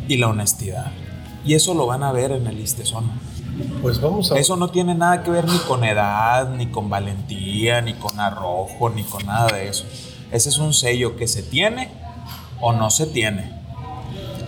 y 0.08 0.16
la 0.16 0.30
honestidad. 0.30 0.90
Y 1.48 1.54
eso 1.54 1.74
lo 1.74 1.88
van 1.88 2.04
a 2.04 2.12
ver 2.12 2.32
en 2.32 2.46
el 2.46 2.60
Istezón. 2.60 3.10
Pues 3.82 4.02
vamos 4.02 4.32
a... 4.32 4.38
Eso 4.38 4.58
no 4.58 4.70
tiene 4.70 4.94
nada 4.96 5.24
que 5.24 5.32
ver 5.32 5.46
ni 5.46 5.58
con 5.60 5.86
edad, 5.86 6.50
ni 6.50 6.68
con 6.68 6.90
valentía, 6.90 7.82
ni 7.82 7.94
con 7.94 8.20
arrojo, 8.20 8.90
ni 8.90 9.04
con 9.04 9.26
nada 9.26 9.48
de 9.56 9.70
eso. 9.70 9.86
Ese 10.32 10.50
es 10.50 10.58
un 10.58 10.74
sello 10.74 11.16
que 11.16 11.26
se 11.28 11.42
tiene 11.44 11.90
o 12.60 12.74
no 12.74 12.90
se 12.90 13.08
tiene. 13.08 13.54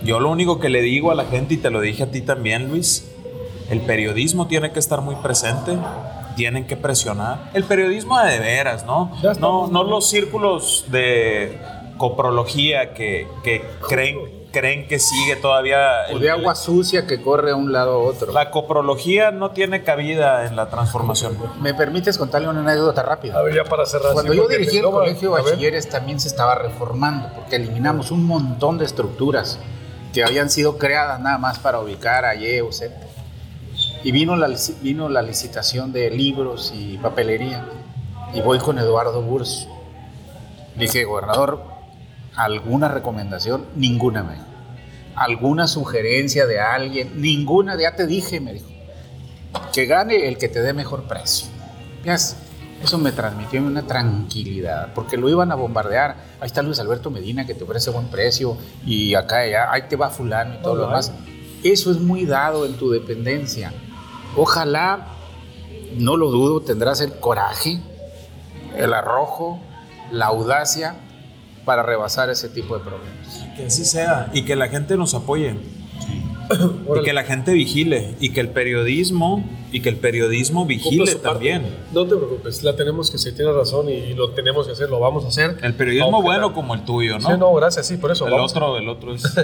Yo 0.04 0.20
lo 0.20 0.30
único 0.30 0.60
que 0.60 0.68
le 0.68 0.82
digo 0.82 1.10
a 1.10 1.14
la 1.14 1.24
gente, 1.24 1.54
y 1.54 1.56
te 1.56 1.70
lo 1.70 1.80
dije 1.80 2.02
a 2.02 2.10
ti 2.10 2.20
también, 2.20 2.68
Luis, 2.68 3.10
el 3.70 3.80
periodismo 3.80 4.46
tiene 4.46 4.70
que 4.72 4.78
estar 4.78 5.00
muy 5.00 5.14
presente, 5.16 5.78
tienen 6.36 6.66
que 6.66 6.76
presionar. 6.76 7.50
El 7.54 7.64
periodismo 7.64 8.18
de 8.20 8.38
veras, 8.38 8.84
¿no? 8.84 9.10
No, 9.40 9.68
no 9.68 9.84
los 9.84 10.08
círculos 10.08 10.84
de 10.88 11.58
coprología 11.96 12.92
que, 12.92 13.26
que 13.42 13.62
creen 13.88 14.39
creen 14.50 14.88
que 14.88 14.98
sigue 14.98 15.36
todavía. 15.36 16.06
O 16.12 16.18
de 16.18 16.30
agua 16.30 16.54
sucia 16.54 17.06
que 17.06 17.22
corre 17.22 17.52
a 17.52 17.56
un 17.56 17.72
lado 17.72 17.92
a 17.92 17.98
otro. 17.98 18.32
La 18.32 18.50
coprología 18.50 19.30
no 19.30 19.50
tiene 19.50 19.82
cabida 19.82 20.46
en 20.46 20.56
la 20.56 20.68
transformación. 20.68 21.38
¿Me 21.60 21.74
permites 21.74 22.18
contarle 22.18 22.48
una 22.48 22.60
anécdota 22.60 23.02
rápida? 23.02 23.38
A 23.38 23.42
ver, 23.42 23.54
ya 23.54 23.64
para 23.64 23.86
cerrar. 23.86 24.12
Cuando 24.12 24.34
yo 24.34 24.48
dirigí 24.48 24.78
el 24.78 24.84
colegio 24.84 25.34
de 25.34 25.42
bachilleres 25.42 25.88
también 25.88 26.20
se 26.20 26.28
estaba 26.28 26.54
reformando, 26.54 27.28
porque 27.34 27.56
eliminamos 27.56 28.10
un 28.10 28.24
montón 28.24 28.78
de 28.78 28.84
estructuras 28.84 29.58
que 30.12 30.24
habían 30.24 30.50
sido 30.50 30.76
creadas 30.76 31.20
nada 31.20 31.38
más 31.38 31.58
para 31.58 31.80
ubicar 31.80 32.24
a 32.24 32.34
Y 32.34 32.60
o 32.60 32.72
Z. 32.72 32.94
Y 34.02 34.12
vino 34.12 34.36
la, 34.36 34.48
vino 34.80 35.08
la 35.08 35.22
licitación 35.22 35.92
de 35.92 36.10
libros 36.10 36.72
y 36.74 36.98
papelería. 36.98 37.66
Y 38.32 38.40
voy 38.40 38.58
con 38.58 38.78
Eduardo 38.78 39.22
Burs. 39.22 39.68
dije, 40.76 41.04
gobernador, 41.04 41.62
¿Alguna 42.40 42.88
recomendación? 42.88 43.66
Ninguna, 43.76 44.22
me 44.22 44.32
dijo. 44.32 44.46
¿Alguna 45.14 45.66
sugerencia 45.66 46.46
de 46.46 46.58
alguien? 46.58 47.20
Ninguna, 47.20 47.78
ya 47.78 47.94
te 47.96 48.06
dije, 48.06 48.40
me 48.40 48.54
dijo. 48.54 48.68
Que 49.74 49.84
gane 49.84 50.26
el 50.26 50.38
que 50.38 50.48
te 50.48 50.62
dé 50.62 50.72
mejor 50.72 51.02
precio. 51.04 51.48
Eso 52.82 52.96
me 52.96 53.12
transmitió 53.12 53.60
una 53.60 53.86
tranquilidad, 53.86 54.94
porque 54.94 55.18
lo 55.18 55.28
iban 55.28 55.52
a 55.52 55.54
bombardear. 55.54 56.16
Ahí 56.40 56.46
está 56.46 56.62
Luis 56.62 56.80
Alberto 56.80 57.10
Medina 57.10 57.46
que 57.46 57.52
te 57.52 57.64
ofrece 57.64 57.90
buen 57.90 58.06
precio 58.06 58.56
y 58.86 59.14
acá 59.14 59.46
ya, 59.46 59.70
ahí 59.70 59.82
te 59.82 59.96
va 59.96 60.08
fulano 60.08 60.54
y 60.54 60.62
todo 60.62 60.76
lo 60.76 60.86
demás. 60.86 61.12
Eso 61.62 61.90
es 61.90 61.98
muy 61.98 62.24
dado 62.24 62.64
en 62.64 62.72
tu 62.78 62.90
dependencia. 62.90 63.74
Ojalá, 64.34 65.08
no 65.98 66.16
lo 66.16 66.30
dudo, 66.30 66.62
tendrás 66.62 67.02
el 67.02 67.12
coraje, 67.12 67.80
el 68.78 68.94
arrojo, 68.94 69.60
la 70.10 70.26
audacia 70.26 70.96
para 71.64 71.82
rebasar 71.82 72.30
ese 72.30 72.48
tipo 72.48 72.76
de 72.76 72.84
problemas. 72.84 73.46
Que 73.56 73.66
así 73.66 73.84
sea 73.84 74.30
y 74.32 74.44
que 74.44 74.56
la 74.56 74.68
gente 74.68 74.96
nos 74.96 75.14
apoye. 75.14 75.54
y 76.96 77.02
que 77.04 77.12
la 77.12 77.24
gente 77.24 77.52
vigile 77.52 78.16
y 78.18 78.32
que 78.32 78.40
el 78.40 78.48
periodismo 78.48 79.44
y 79.72 79.82
que 79.82 79.88
el 79.88 79.96
periodismo 79.96 80.66
vigile 80.66 81.14
también. 81.16 81.64
No 81.92 82.04
te 82.06 82.16
preocupes, 82.16 82.62
la 82.64 82.74
tenemos 82.74 83.10
que 83.10 83.18
si 83.18 83.32
tiene 83.32 83.52
razón 83.52 83.88
y, 83.88 84.14
lo 84.14 84.30
tenemos 84.30 84.66
que 84.66 84.72
hacer, 84.72 84.90
lo 84.90 84.98
vamos 84.98 85.24
a 85.24 85.28
hacer. 85.28 85.58
El 85.62 85.74
periodismo 85.74 86.22
bueno 86.22 86.52
como 86.52 86.74
el 86.74 86.84
tuyo, 86.84 87.18
¿no? 87.18 87.28
Sí, 87.28 87.34
no, 87.38 87.54
gracias, 87.54 87.86
sí, 87.86 87.96
por 87.96 88.10
eso. 88.10 88.26
El 88.26 88.34
otro, 88.34 88.76
el 88.76 88.88
otro 88.88 89.14
es. 89.14 89.22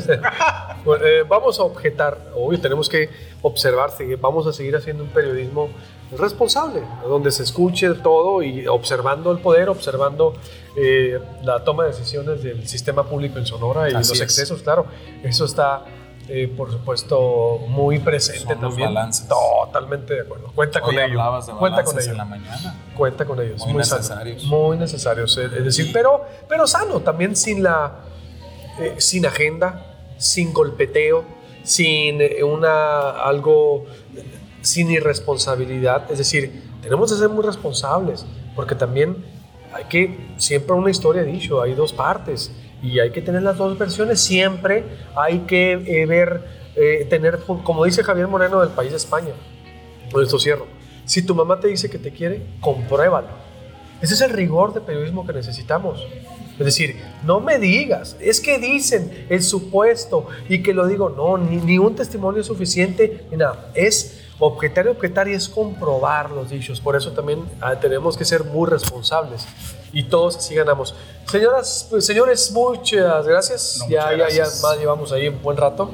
Eh, 1.04 1.24
vamos 1.28 1.58
a 1.58 1.64
objetar, 1.64 2.32
obvio, 2.36 2.60
tenemos 2.60 2.88
que 2.88 3.10
observar, 3.42 3.90
vamos 4.20 4.46
a 4.46 4.52
seguir 4.52 4.76
haciendo 4.76 5.02
un 5.02 5.10
periodismo 5.10 5.68
responsable, 6.12 6.82
donde 7.07 7.30
se 7.30 7.42
escuche 7.42 7.92
todo 7.94 8.42
y 8.42 8.66
observando 8.66 9.32
el 9.32 9.38
poder, 9.38 9.68
observando 9.68 10.34
eh, 10.76 11.18
la 11.42 11.64
toma 11.64 11.84
de 11.84 11.90
decisiones 11.90 12.42
del 12.42 12.66
sistema 12.68 13.04
público 13.04 13.38
en 13.38 13.46
Sonora 13.46 13.88
y 13.88 13.92
los 13.92 14.20
excesos, 14.20 14.62
claro, 14.62 14.86
eso 15.22 15.44
está, 15.44 15.84
eh, 16.28 16.52
por 16.54 16.70
supuesto, 16.70 17.59
muy 17.68 17.98
presente 17.98 18.54
también. 18.54 18.94
Totalmente 19.28 20.14
de 20.14 20.20
acuerdo. 20.20 20.52
Cuenta 20.54 20.80
con 20.80 20.98
ellos. 20.98 21.50
Cuenta 21.59 21.82
con 21.82 21.94
ellos. 21.96 22.09
En 22.09 22.16
la 22.16 22.24
mañana. 22.24 22.74
Cuenta 22.96 23.24
con 23.24 23.40
ellos. 23.40 23.66
Muy, 23.66 23.74
necesarios. 23.74 24.44
muy 24.44 24.76
necesarios. 24.76 25.36
Es 25.36 25.64
decir, 25.64 25.90
pero, 25.92 26.24
pero 26.48 26.66
sano, 26.66 27.00
también 27.00 27.34
sin 27.34 27.62
la, 27.62 28.00
eh, 28.78 28.94
sin 28.98 29.26
agenda, 29.26 29.96
sin 30.18 30.52
golpeteo, 30.52 31.24
sin 31.64 32.20
una 32.44 33.11
algo 33.11 33.86
sin 34.66 34.90
irresponsabilidad. 34.90 36.10
Es 36.10 36.18
decir, 36.18 36.62
tenemos 36.82 37.12
que 37.12 37.18
ser 37.18 37.28
muy 37.28 37.44
responsables, 37.44 38.26
porque 38.54 38.74
también 38.74 39.24
hay 39.72 39.84
que, 39.84 40.18
siempre 40.38 40.74
una 40.74 40.90
historia 40.90 41.22
dicho, 41.22 41.62
hay 41.62 41.74
dos 41.74 41.92
partes 41.92 42.50
y 42.82 42.98
hay 42.98 43.10
que 43.10 43.22
tener 43.22 43.42
las 43.42 43.56
dos 43.56 43.78
versiones, 43.78 44.20
siempre 44.20 44.84
hay 45.14 45.40
que 45.40 45.72
eh, 45.72 46.06
ver, 46.06 46.44
eh, 46.74 47.06
tener, 47.08 47.38
como 47.40 47.84
dice 47.84 48.02
Javier 48.02 48.26
Moreno 48.26 48.60
del 48.60 48.70
país 48.70 48.90
de 48.90 48.96
España, 48.96 49.32
con 50.12 50.22
esto 50.22 50.38
cierro, 50.38 50.66
si 51.04 51.22
tu 51.22 51.34
mamá 51.34 51.60
te 51.60 51.68
dice 51.68 51.88
que 51.88 51.98
te 51.98 52.10
quiere, 52.10 52.44
compruébalo. 52.60 53.28
Ese 54.00 54.14
es 54.14 54.20
el 54.20 54.30
rigor 54.30 54.74
de 54.74 54.80
periodismo 54.80 55.26
que 55.26 55.32
necesitamos. 55.32 56.04
Es 56.58 56.64
decir, 56.64 56.96
no 57.24 57.40
me 57.40 57.58
digas, 57.58 58.16
es 58.20 58.40
que 58.40 58.58
dicen 58.58 59.26
el 59.28 59.42
supuesto 59.42 60.26
y 60.48 60.62
que 60.62 60.74
lo 60.74 60.86
digo, 60.86 61.10
no, 61.10 61.38
ni, 61.38 61.56
ni 61.56 61.78
un 61.78 61.94
testimonio 61.94 62.40
es 62.40 62.46
suficiente, 62.46 63.26
nada. 63.32 63.70
Es 63.74 64.15
Objetar 64.39 64.87
y 64.87 64.89
objetar 64.91 65.28
y 65.28 65.32
es 65.32 65.49
comprobar 65.49 66.30
los 66.30 66.51
dichos. 66.51 66.80
Por 66.80 66.97
eso 66.97 67.12
también 67.12 67.45
ah, 67.61 67.76
tenemos 67.76 68.16
que 68.16 68.24
ser 68.24 68.45
muy 68.45 68.68
responsables. 68.68 69.47
Y 69.93 70.05
todos 70.05 70.37
así 70.37 70.55
ganamos. 70.55 70.95
Señoras, 71.26 71.87
pues, 71.89 72.05
señores, 72.05 72.51
muchas 72.53 73.26
gracias. 73.26 73.80
ya, 73.89 74.14
ya, 74.14 74.28
ya 74.28 74.45
más 74.62 74.78
llevamos 74.78 75.12
ahí 75.12 75.28
un 75.28 75.41
buen 75.43 75.57
rato. 75.57 75.91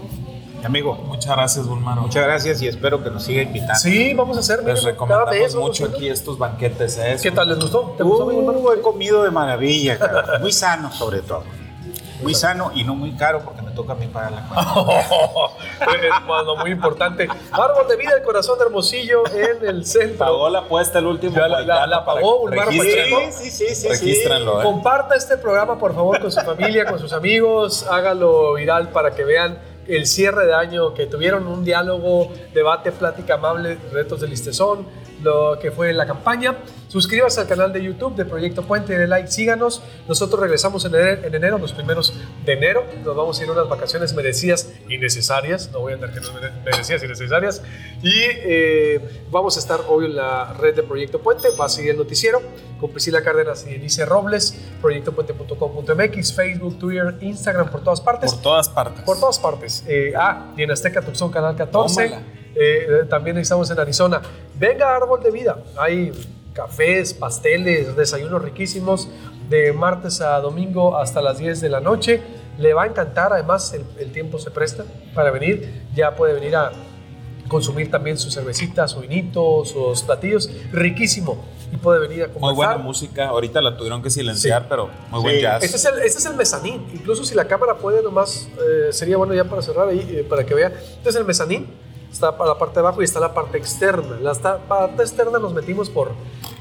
Amigo. 0.65 0.95
Muchas 0.95 1.37
gracias, 1.37 1.67
Bulmaro. 1.67 2.03
Muchas 2.03 2.25
gracias 2.25 2.63
y 2.63 2.69
espero 2.69 3.03
que 3.03 3.11
nos 3.11 3.25
siga 3.25 3.43
invitando. 3.43 3.75
Sí, 3.75 4.15
vamos 4.15 4.37
a 4.37 4.41
hacer. 4.41 4.63
Les 4.63 4.81
mira, 4.81 4.93
recomendamos 4.93 5.31
cada 5.31 5.43
mes, 5.43 5.55
mucho 5.55 5.87
aquí 5.87 6.09
estos 6.09 6.39
banquetes. 6.39 6.99
¿eh? 6.99 7.17
¿Qué 7.21 7.31
tal? 7.31 7.49
¿Les 7.49 7.59
gustó? 7.59 7.95
¿Te 7.97 8.03
gustó, 8.03 8.27
mi 8.27 8.39
hermano? 8.39 8.59
Uh, 8.59 8.73
he 8.73 8.81
comido 8.81 9.25
de 9.25 9.31
maravilla, 9.31 9.99
cara. 9.99 10.39
muy 10.41 10.53
sano 10.53 10.93
sobre 10.93 11.21
todo. 11.21 11.43
Muy 12.23 12.35
sano 12.35 12.71
y 12.75 12.85
no 12.85 12.95
muy 12.95 13.13
caro 13.17 13.41
porque 13.45 13.63
me 13.63 13.71
toca 13.73 13.93
a 13.93 13.97
mí 13.97 14.07
pagar 14.07 14.33
la 14.33 14.49
cuenta. 14.49 15.07
Bueno, 16.27 16.57
muy 16.57 16.71
importante. 16.71 17.29
Árbol 17.51 17.89
de 17.89 17.97
vida, 17.97 18.13
el 18.17 18.23
corazón 18.23 18.59
de 18.59 18.65
Hermosillo 18.65 19.23
en 19.33 19.67
el 19.69 19.85
centro. 19.85 20.19
Pagó 20.19 20.49
la 20.49 20.61
apuesta 20.61 20.99
el 21.01 21.07
último. 21.07 21.35
Ya 21.37 21.49
la- 21.49 21.61
la- 21.61 21.65
Moicano 21.67 21.87
la 21.87 22.05
pagó. 22.05 22.45
Pacheco. 22.51 23.21
Sí, 23.33 23.33
sí, 23.33 23.51
sí, 23.51 23.75
sí. 23.75 23.89
Regístrenlo, 23.89 24.61
¿eh? 24.61 24.65
Comparta 24.65 25.15
este 25.17 25.37
programa, 25.37 25.79
por 25.79 25.95
favor, 25.95 26.21
con 26.21 26.31
su 26.31 26.41
familia, 26.41 26.87
con 26.87 26.99
sus 26.99 27.13
amigos. 27.13 27.85
Hágalo 27.91 28.55
viral 28.55 28.89
para 28.91 29.15
que 29.15 29.25
vean 29.25 29.59
el 29.89 30.07
cierre 30.07 30.47
de 30.47 30.55
año, 30.55 30.95
que 30.95 31.07
tuvieron 31.07 31.47
un 31.49 31.65
diálogo, 31.65 32.31
debate, 32.55 32.93
plática 32.93 33.35
amable, 33.35 33.77
retos 33.93 34.21
del 34.21 34.31
listezón, 34.31 34.87
lo 35.23 35.59
que 35.61 35.71
fue 35.71 35.93
la 35.93 36.07
campaña. 36.07 36.57
Suscríbase 36.89 37.41
al 37.41 37.49
canal 37.49 37.73
de 37.73 37.83
YouTube 37.83 38.15
de 38.17 38.25
Proyecto 38.27 38.63
Puente, 38.65 38.97
de 38.99 39.07
like, 39.07 39.31
síganos. 39.31 39.83
Nosotros 40.07 40.39
regresamos 40.41 40.85
en 40.85 40.95
enero, 40.95 41.23
en 41.27 41.35
enero, 41.35 41.59
los 41.59 41.73
primeros 41.73 42.13
de 42.45 42.53
enero. 42.53 42.85
Nos 43.03 43.17
vamos 43.17 43.41
a 43.41 43.45
ir 43.45 43.49
a 43.49 43.53
unas 43.53 43.69
vacaciones 43.69 44.13
merecidas 44.13 44.71
y 44.89 44.99
necesarias. 44.99 45.71
No 45.73 45.81
voy 45.81 45.93
a 45.93 45.95
andar 45.95 46.13
que 46.13 46.21
no 46.21 46.33
mere- 46.35 46.53
merecidas 46.65 47.03
y 47.03 47.09
necesarias. 47.09 47.63
Y 48.03 48.13
eh, 48.15 49.23
vamos 49.31 49.57
a 49.57 49.61
estar 49.61 49.81
hoy 49.89 50.05
en 50.05 50.17
la 50.17 50.53
red 50.53 50.75
de 50.75 50.83
Proyecto 50.83 51.19
Puente. 51.21 51.49
Va 51.59 51.65
a 51.65 51.69
seguir 51.71 51.93
el 51.93 51.97
noticiero 51.97 52.43
con 52.79 52.91
Priscila 52.91 53.23
Cárdenas 53.23 53.67
y 53.67 53.75
Elise 53.75 54.05
Robles. 54.05 54.55
Proyectopuente.com.mx, 54.83 56.35
Facebook, 56.35 56.79
Twitter, 56.79 57.17
Instagram, 57.21 57.71
por 57.71 57.83
todas 57.83 58.01
partes. 58.01 58.33
Por 58.35 58.43
todas 58.43 58.69
partes. 58.69 59.03
Por 59.05 59.19
todas 59.19 59.39
partes. 59.39 59.85
Eh, 59.87 60.13
ah, 60.17 60.53
y 60.57 60.63
en 60.63 60.71
Azteca 60.71 61.01
Tucson, 61.01 61.31
Canal 61.31 61.57
14. 61.57 62.05
Tómala. 62.09 62.23
Eh, 62.55 63.05
también 63.09 63.39
estamos 63.39 63.71
en 63.71 63.79
Arizona. 63.79 64.21
Venga, 64.59 64.95
Árbol 64.95 65.23
de 65.23 65.31
Vida. 65.31 65.59
Hay 65.77 66.13
cafés, 66.53 67.15
pasteles, 67.15 67.97
desayunos 67.97 68.43
riquísimos 68.43 69.09
de 69.49 69.73
martes 69.73 70.21
a 70.21 70.39
domingo 70.41 70.97
hasta 70.99 71.21
las 71.23 71.39
10 71.39 71.61
de 71.61 71.69
la 71.69 71.81
noche. 71.81 72.21
Le 72.59 72.75
va 72.75 72.83
a 72.85 72.87
encantar, 72.87 73.33
además 73.33 73.73
el, 73.73 73.85
el 73.99 74.13
tiempo 74.13 74.39
se 74.39 74.51
presta 74.51 74.85
para 75.15 75.31
venir. 75.31 75.83
Ya 75.95 76.15
puede 76.15 76.35
venir 76.35 76.55
a 76.57 76.73
consumir 77.49 77.91
también 77.91 78.17
su 78.19 78.31
cervecita, 78.31 78.87
su 78.89 79.01
vinito, 79.01 79.65
sus 79.65 80.03
platillos. 80.03 80.51
Riquísimo. 80.73 81.43
Y 81.73 81.77
puede 81.79 82.01
venir 82.01 82.25
a 82.25 82.27
Muy 82.29 82.35
conversar. 82.35 82.55
buena 82.75 82.77
música. 82.79 83.29
Ahorita 83.29 83.63
la 83.63 83.77
tuvieron 83.79 84.03
que 84.03 84.11
silenciar, 84.11 84.61
Sí. 84.63 84.67
pero 84.69 84.91
muy 85.11 85.21
Sí. 85.21 85.23
buen 85.23 85.41
jazz. 85.41 85.63
Este 85.65 85.77
es, 85.79 85.85
el, 85.87 85.99
este 86.01 86.19
es 86.19 86.27
el 86.27 86.35
mezanín. 86.37 86.87
Incluso 86.93 87.25
si 87.25 87.35
la 87.35 87.47
cámara 87.47 87.77
puede 87.79 88.03
nomás, 88.03 88.47
eh, 88.59 88.93
sería 88.93 89.17
bueno 89.17 89.33
ya 89.33 89.45
para 89.45 89.63
cerrar 89.63 89.89
ahí, 89.89 90.01
eh, 90.19 90.27
para 90.29 90.45
que 90.45 90.55
vea. 90.55 90.69
Este 90.69 91.09
es 91.09 91.17
el 91.17 91.25
mezanín. 91.25 91.67
Está 92.13 92.37
para 92.37 92.51
la 92.51 92.59
parte 92.59 92.75
de 92.75 92.81
abajo 92.81 93.01
y 93.01 93.05
está 93.05 93.19
la 93.21 93.33
parte 93.33 93.57
externa. 93.59 94.19
La 94.21 94.35
parte 94.35 95.03
externa 95.03 95.39
nos 95.39 95.53
metimos 95.55 95.89
por, 95.91 96.13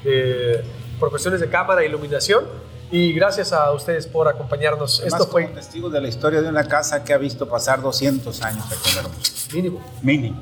eh, 0.05 0.63
por 0.99 1.09
cuestiones 1.09 1.41
de 1.41 1.49
cámara 1.49 1.83
iluminación. 1.83 2.45
Y 2.93 3.13
gracias 3.13 3.53
a 3.53 3.71
ustedes 3.71 4.05
por 4.07 4.27
acompañarnos. 4.27 4.99
Además, 4.99 5.21
Esto 5.21 5.31
fue 5.31 5.43
como 5.43 5.55
testigo 5.55 5.89
de 5.89 6.01
la 6.01 6.07
historia 6.09 6.41
de 6.41 6.49
una 6.49 6.67
casa 6.67 7.03
que 7.03 7.13
ha 7.13 7.17
visto 7.17 7.47
pasar 7.47 7.81
200 7.81 8.41
años 8.41 8.65
aquí 8.65 8.91
en 8.91 8.97
Hermosillo. 9.05 9.53
mínimo. 9.53 9.81
Mini. 10.01 10.35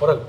Órale. 0.00 0.20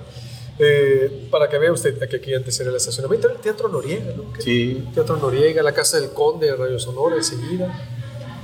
Eh, 0.60 1.28
para 1.32 1.48
que 1.48 1.58
vea 1.58 1.72
usted 1.72 1.98
que 2.10 2.18
aquí 2.18 2.34
antes 2.36 2.60
era 2.60 2.70
el 2.70 2.76
estacionamiento, 2.76 3.28
era 3.28 3.36
el 3.36 3.42
Teatro 3.42 3.70
Noriega, 3.70 4.12
¿no? 4.16 4.32
Que- 4.34 4.42
Sí. 4.42 4.90
Teatro 4.94 5.16
Noriega, 5.18 5.64
la 5.64 5.72
Casa 5.72 6.00
del 6.00 6.12
Conde, 6.12 6.54
Radio 6.56 6.78
Sonora 6.78 7.16
enseguida. 7.16 7.74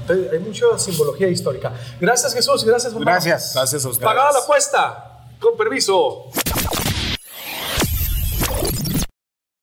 Entonces, 0.02 0.32
hay 0.32 0.40
mucha 0.40 0.66
simbología 0.80 1.28
histórica. 1.28 1.74
Gracias, 2.00 2.34
Jesús. 2.34 2.64
Gracias. 2.64 2.94
Gracias. 2.94 3.52
Gracias 3.54 3.86
a 3.86 3.90
ustedes. 3.90 4.06
Pagada 4.06 4.32
la 4.32 4.40
apuesta. 4.40 5.12
Con 5.40 5.58
permiso. 5.58 6.32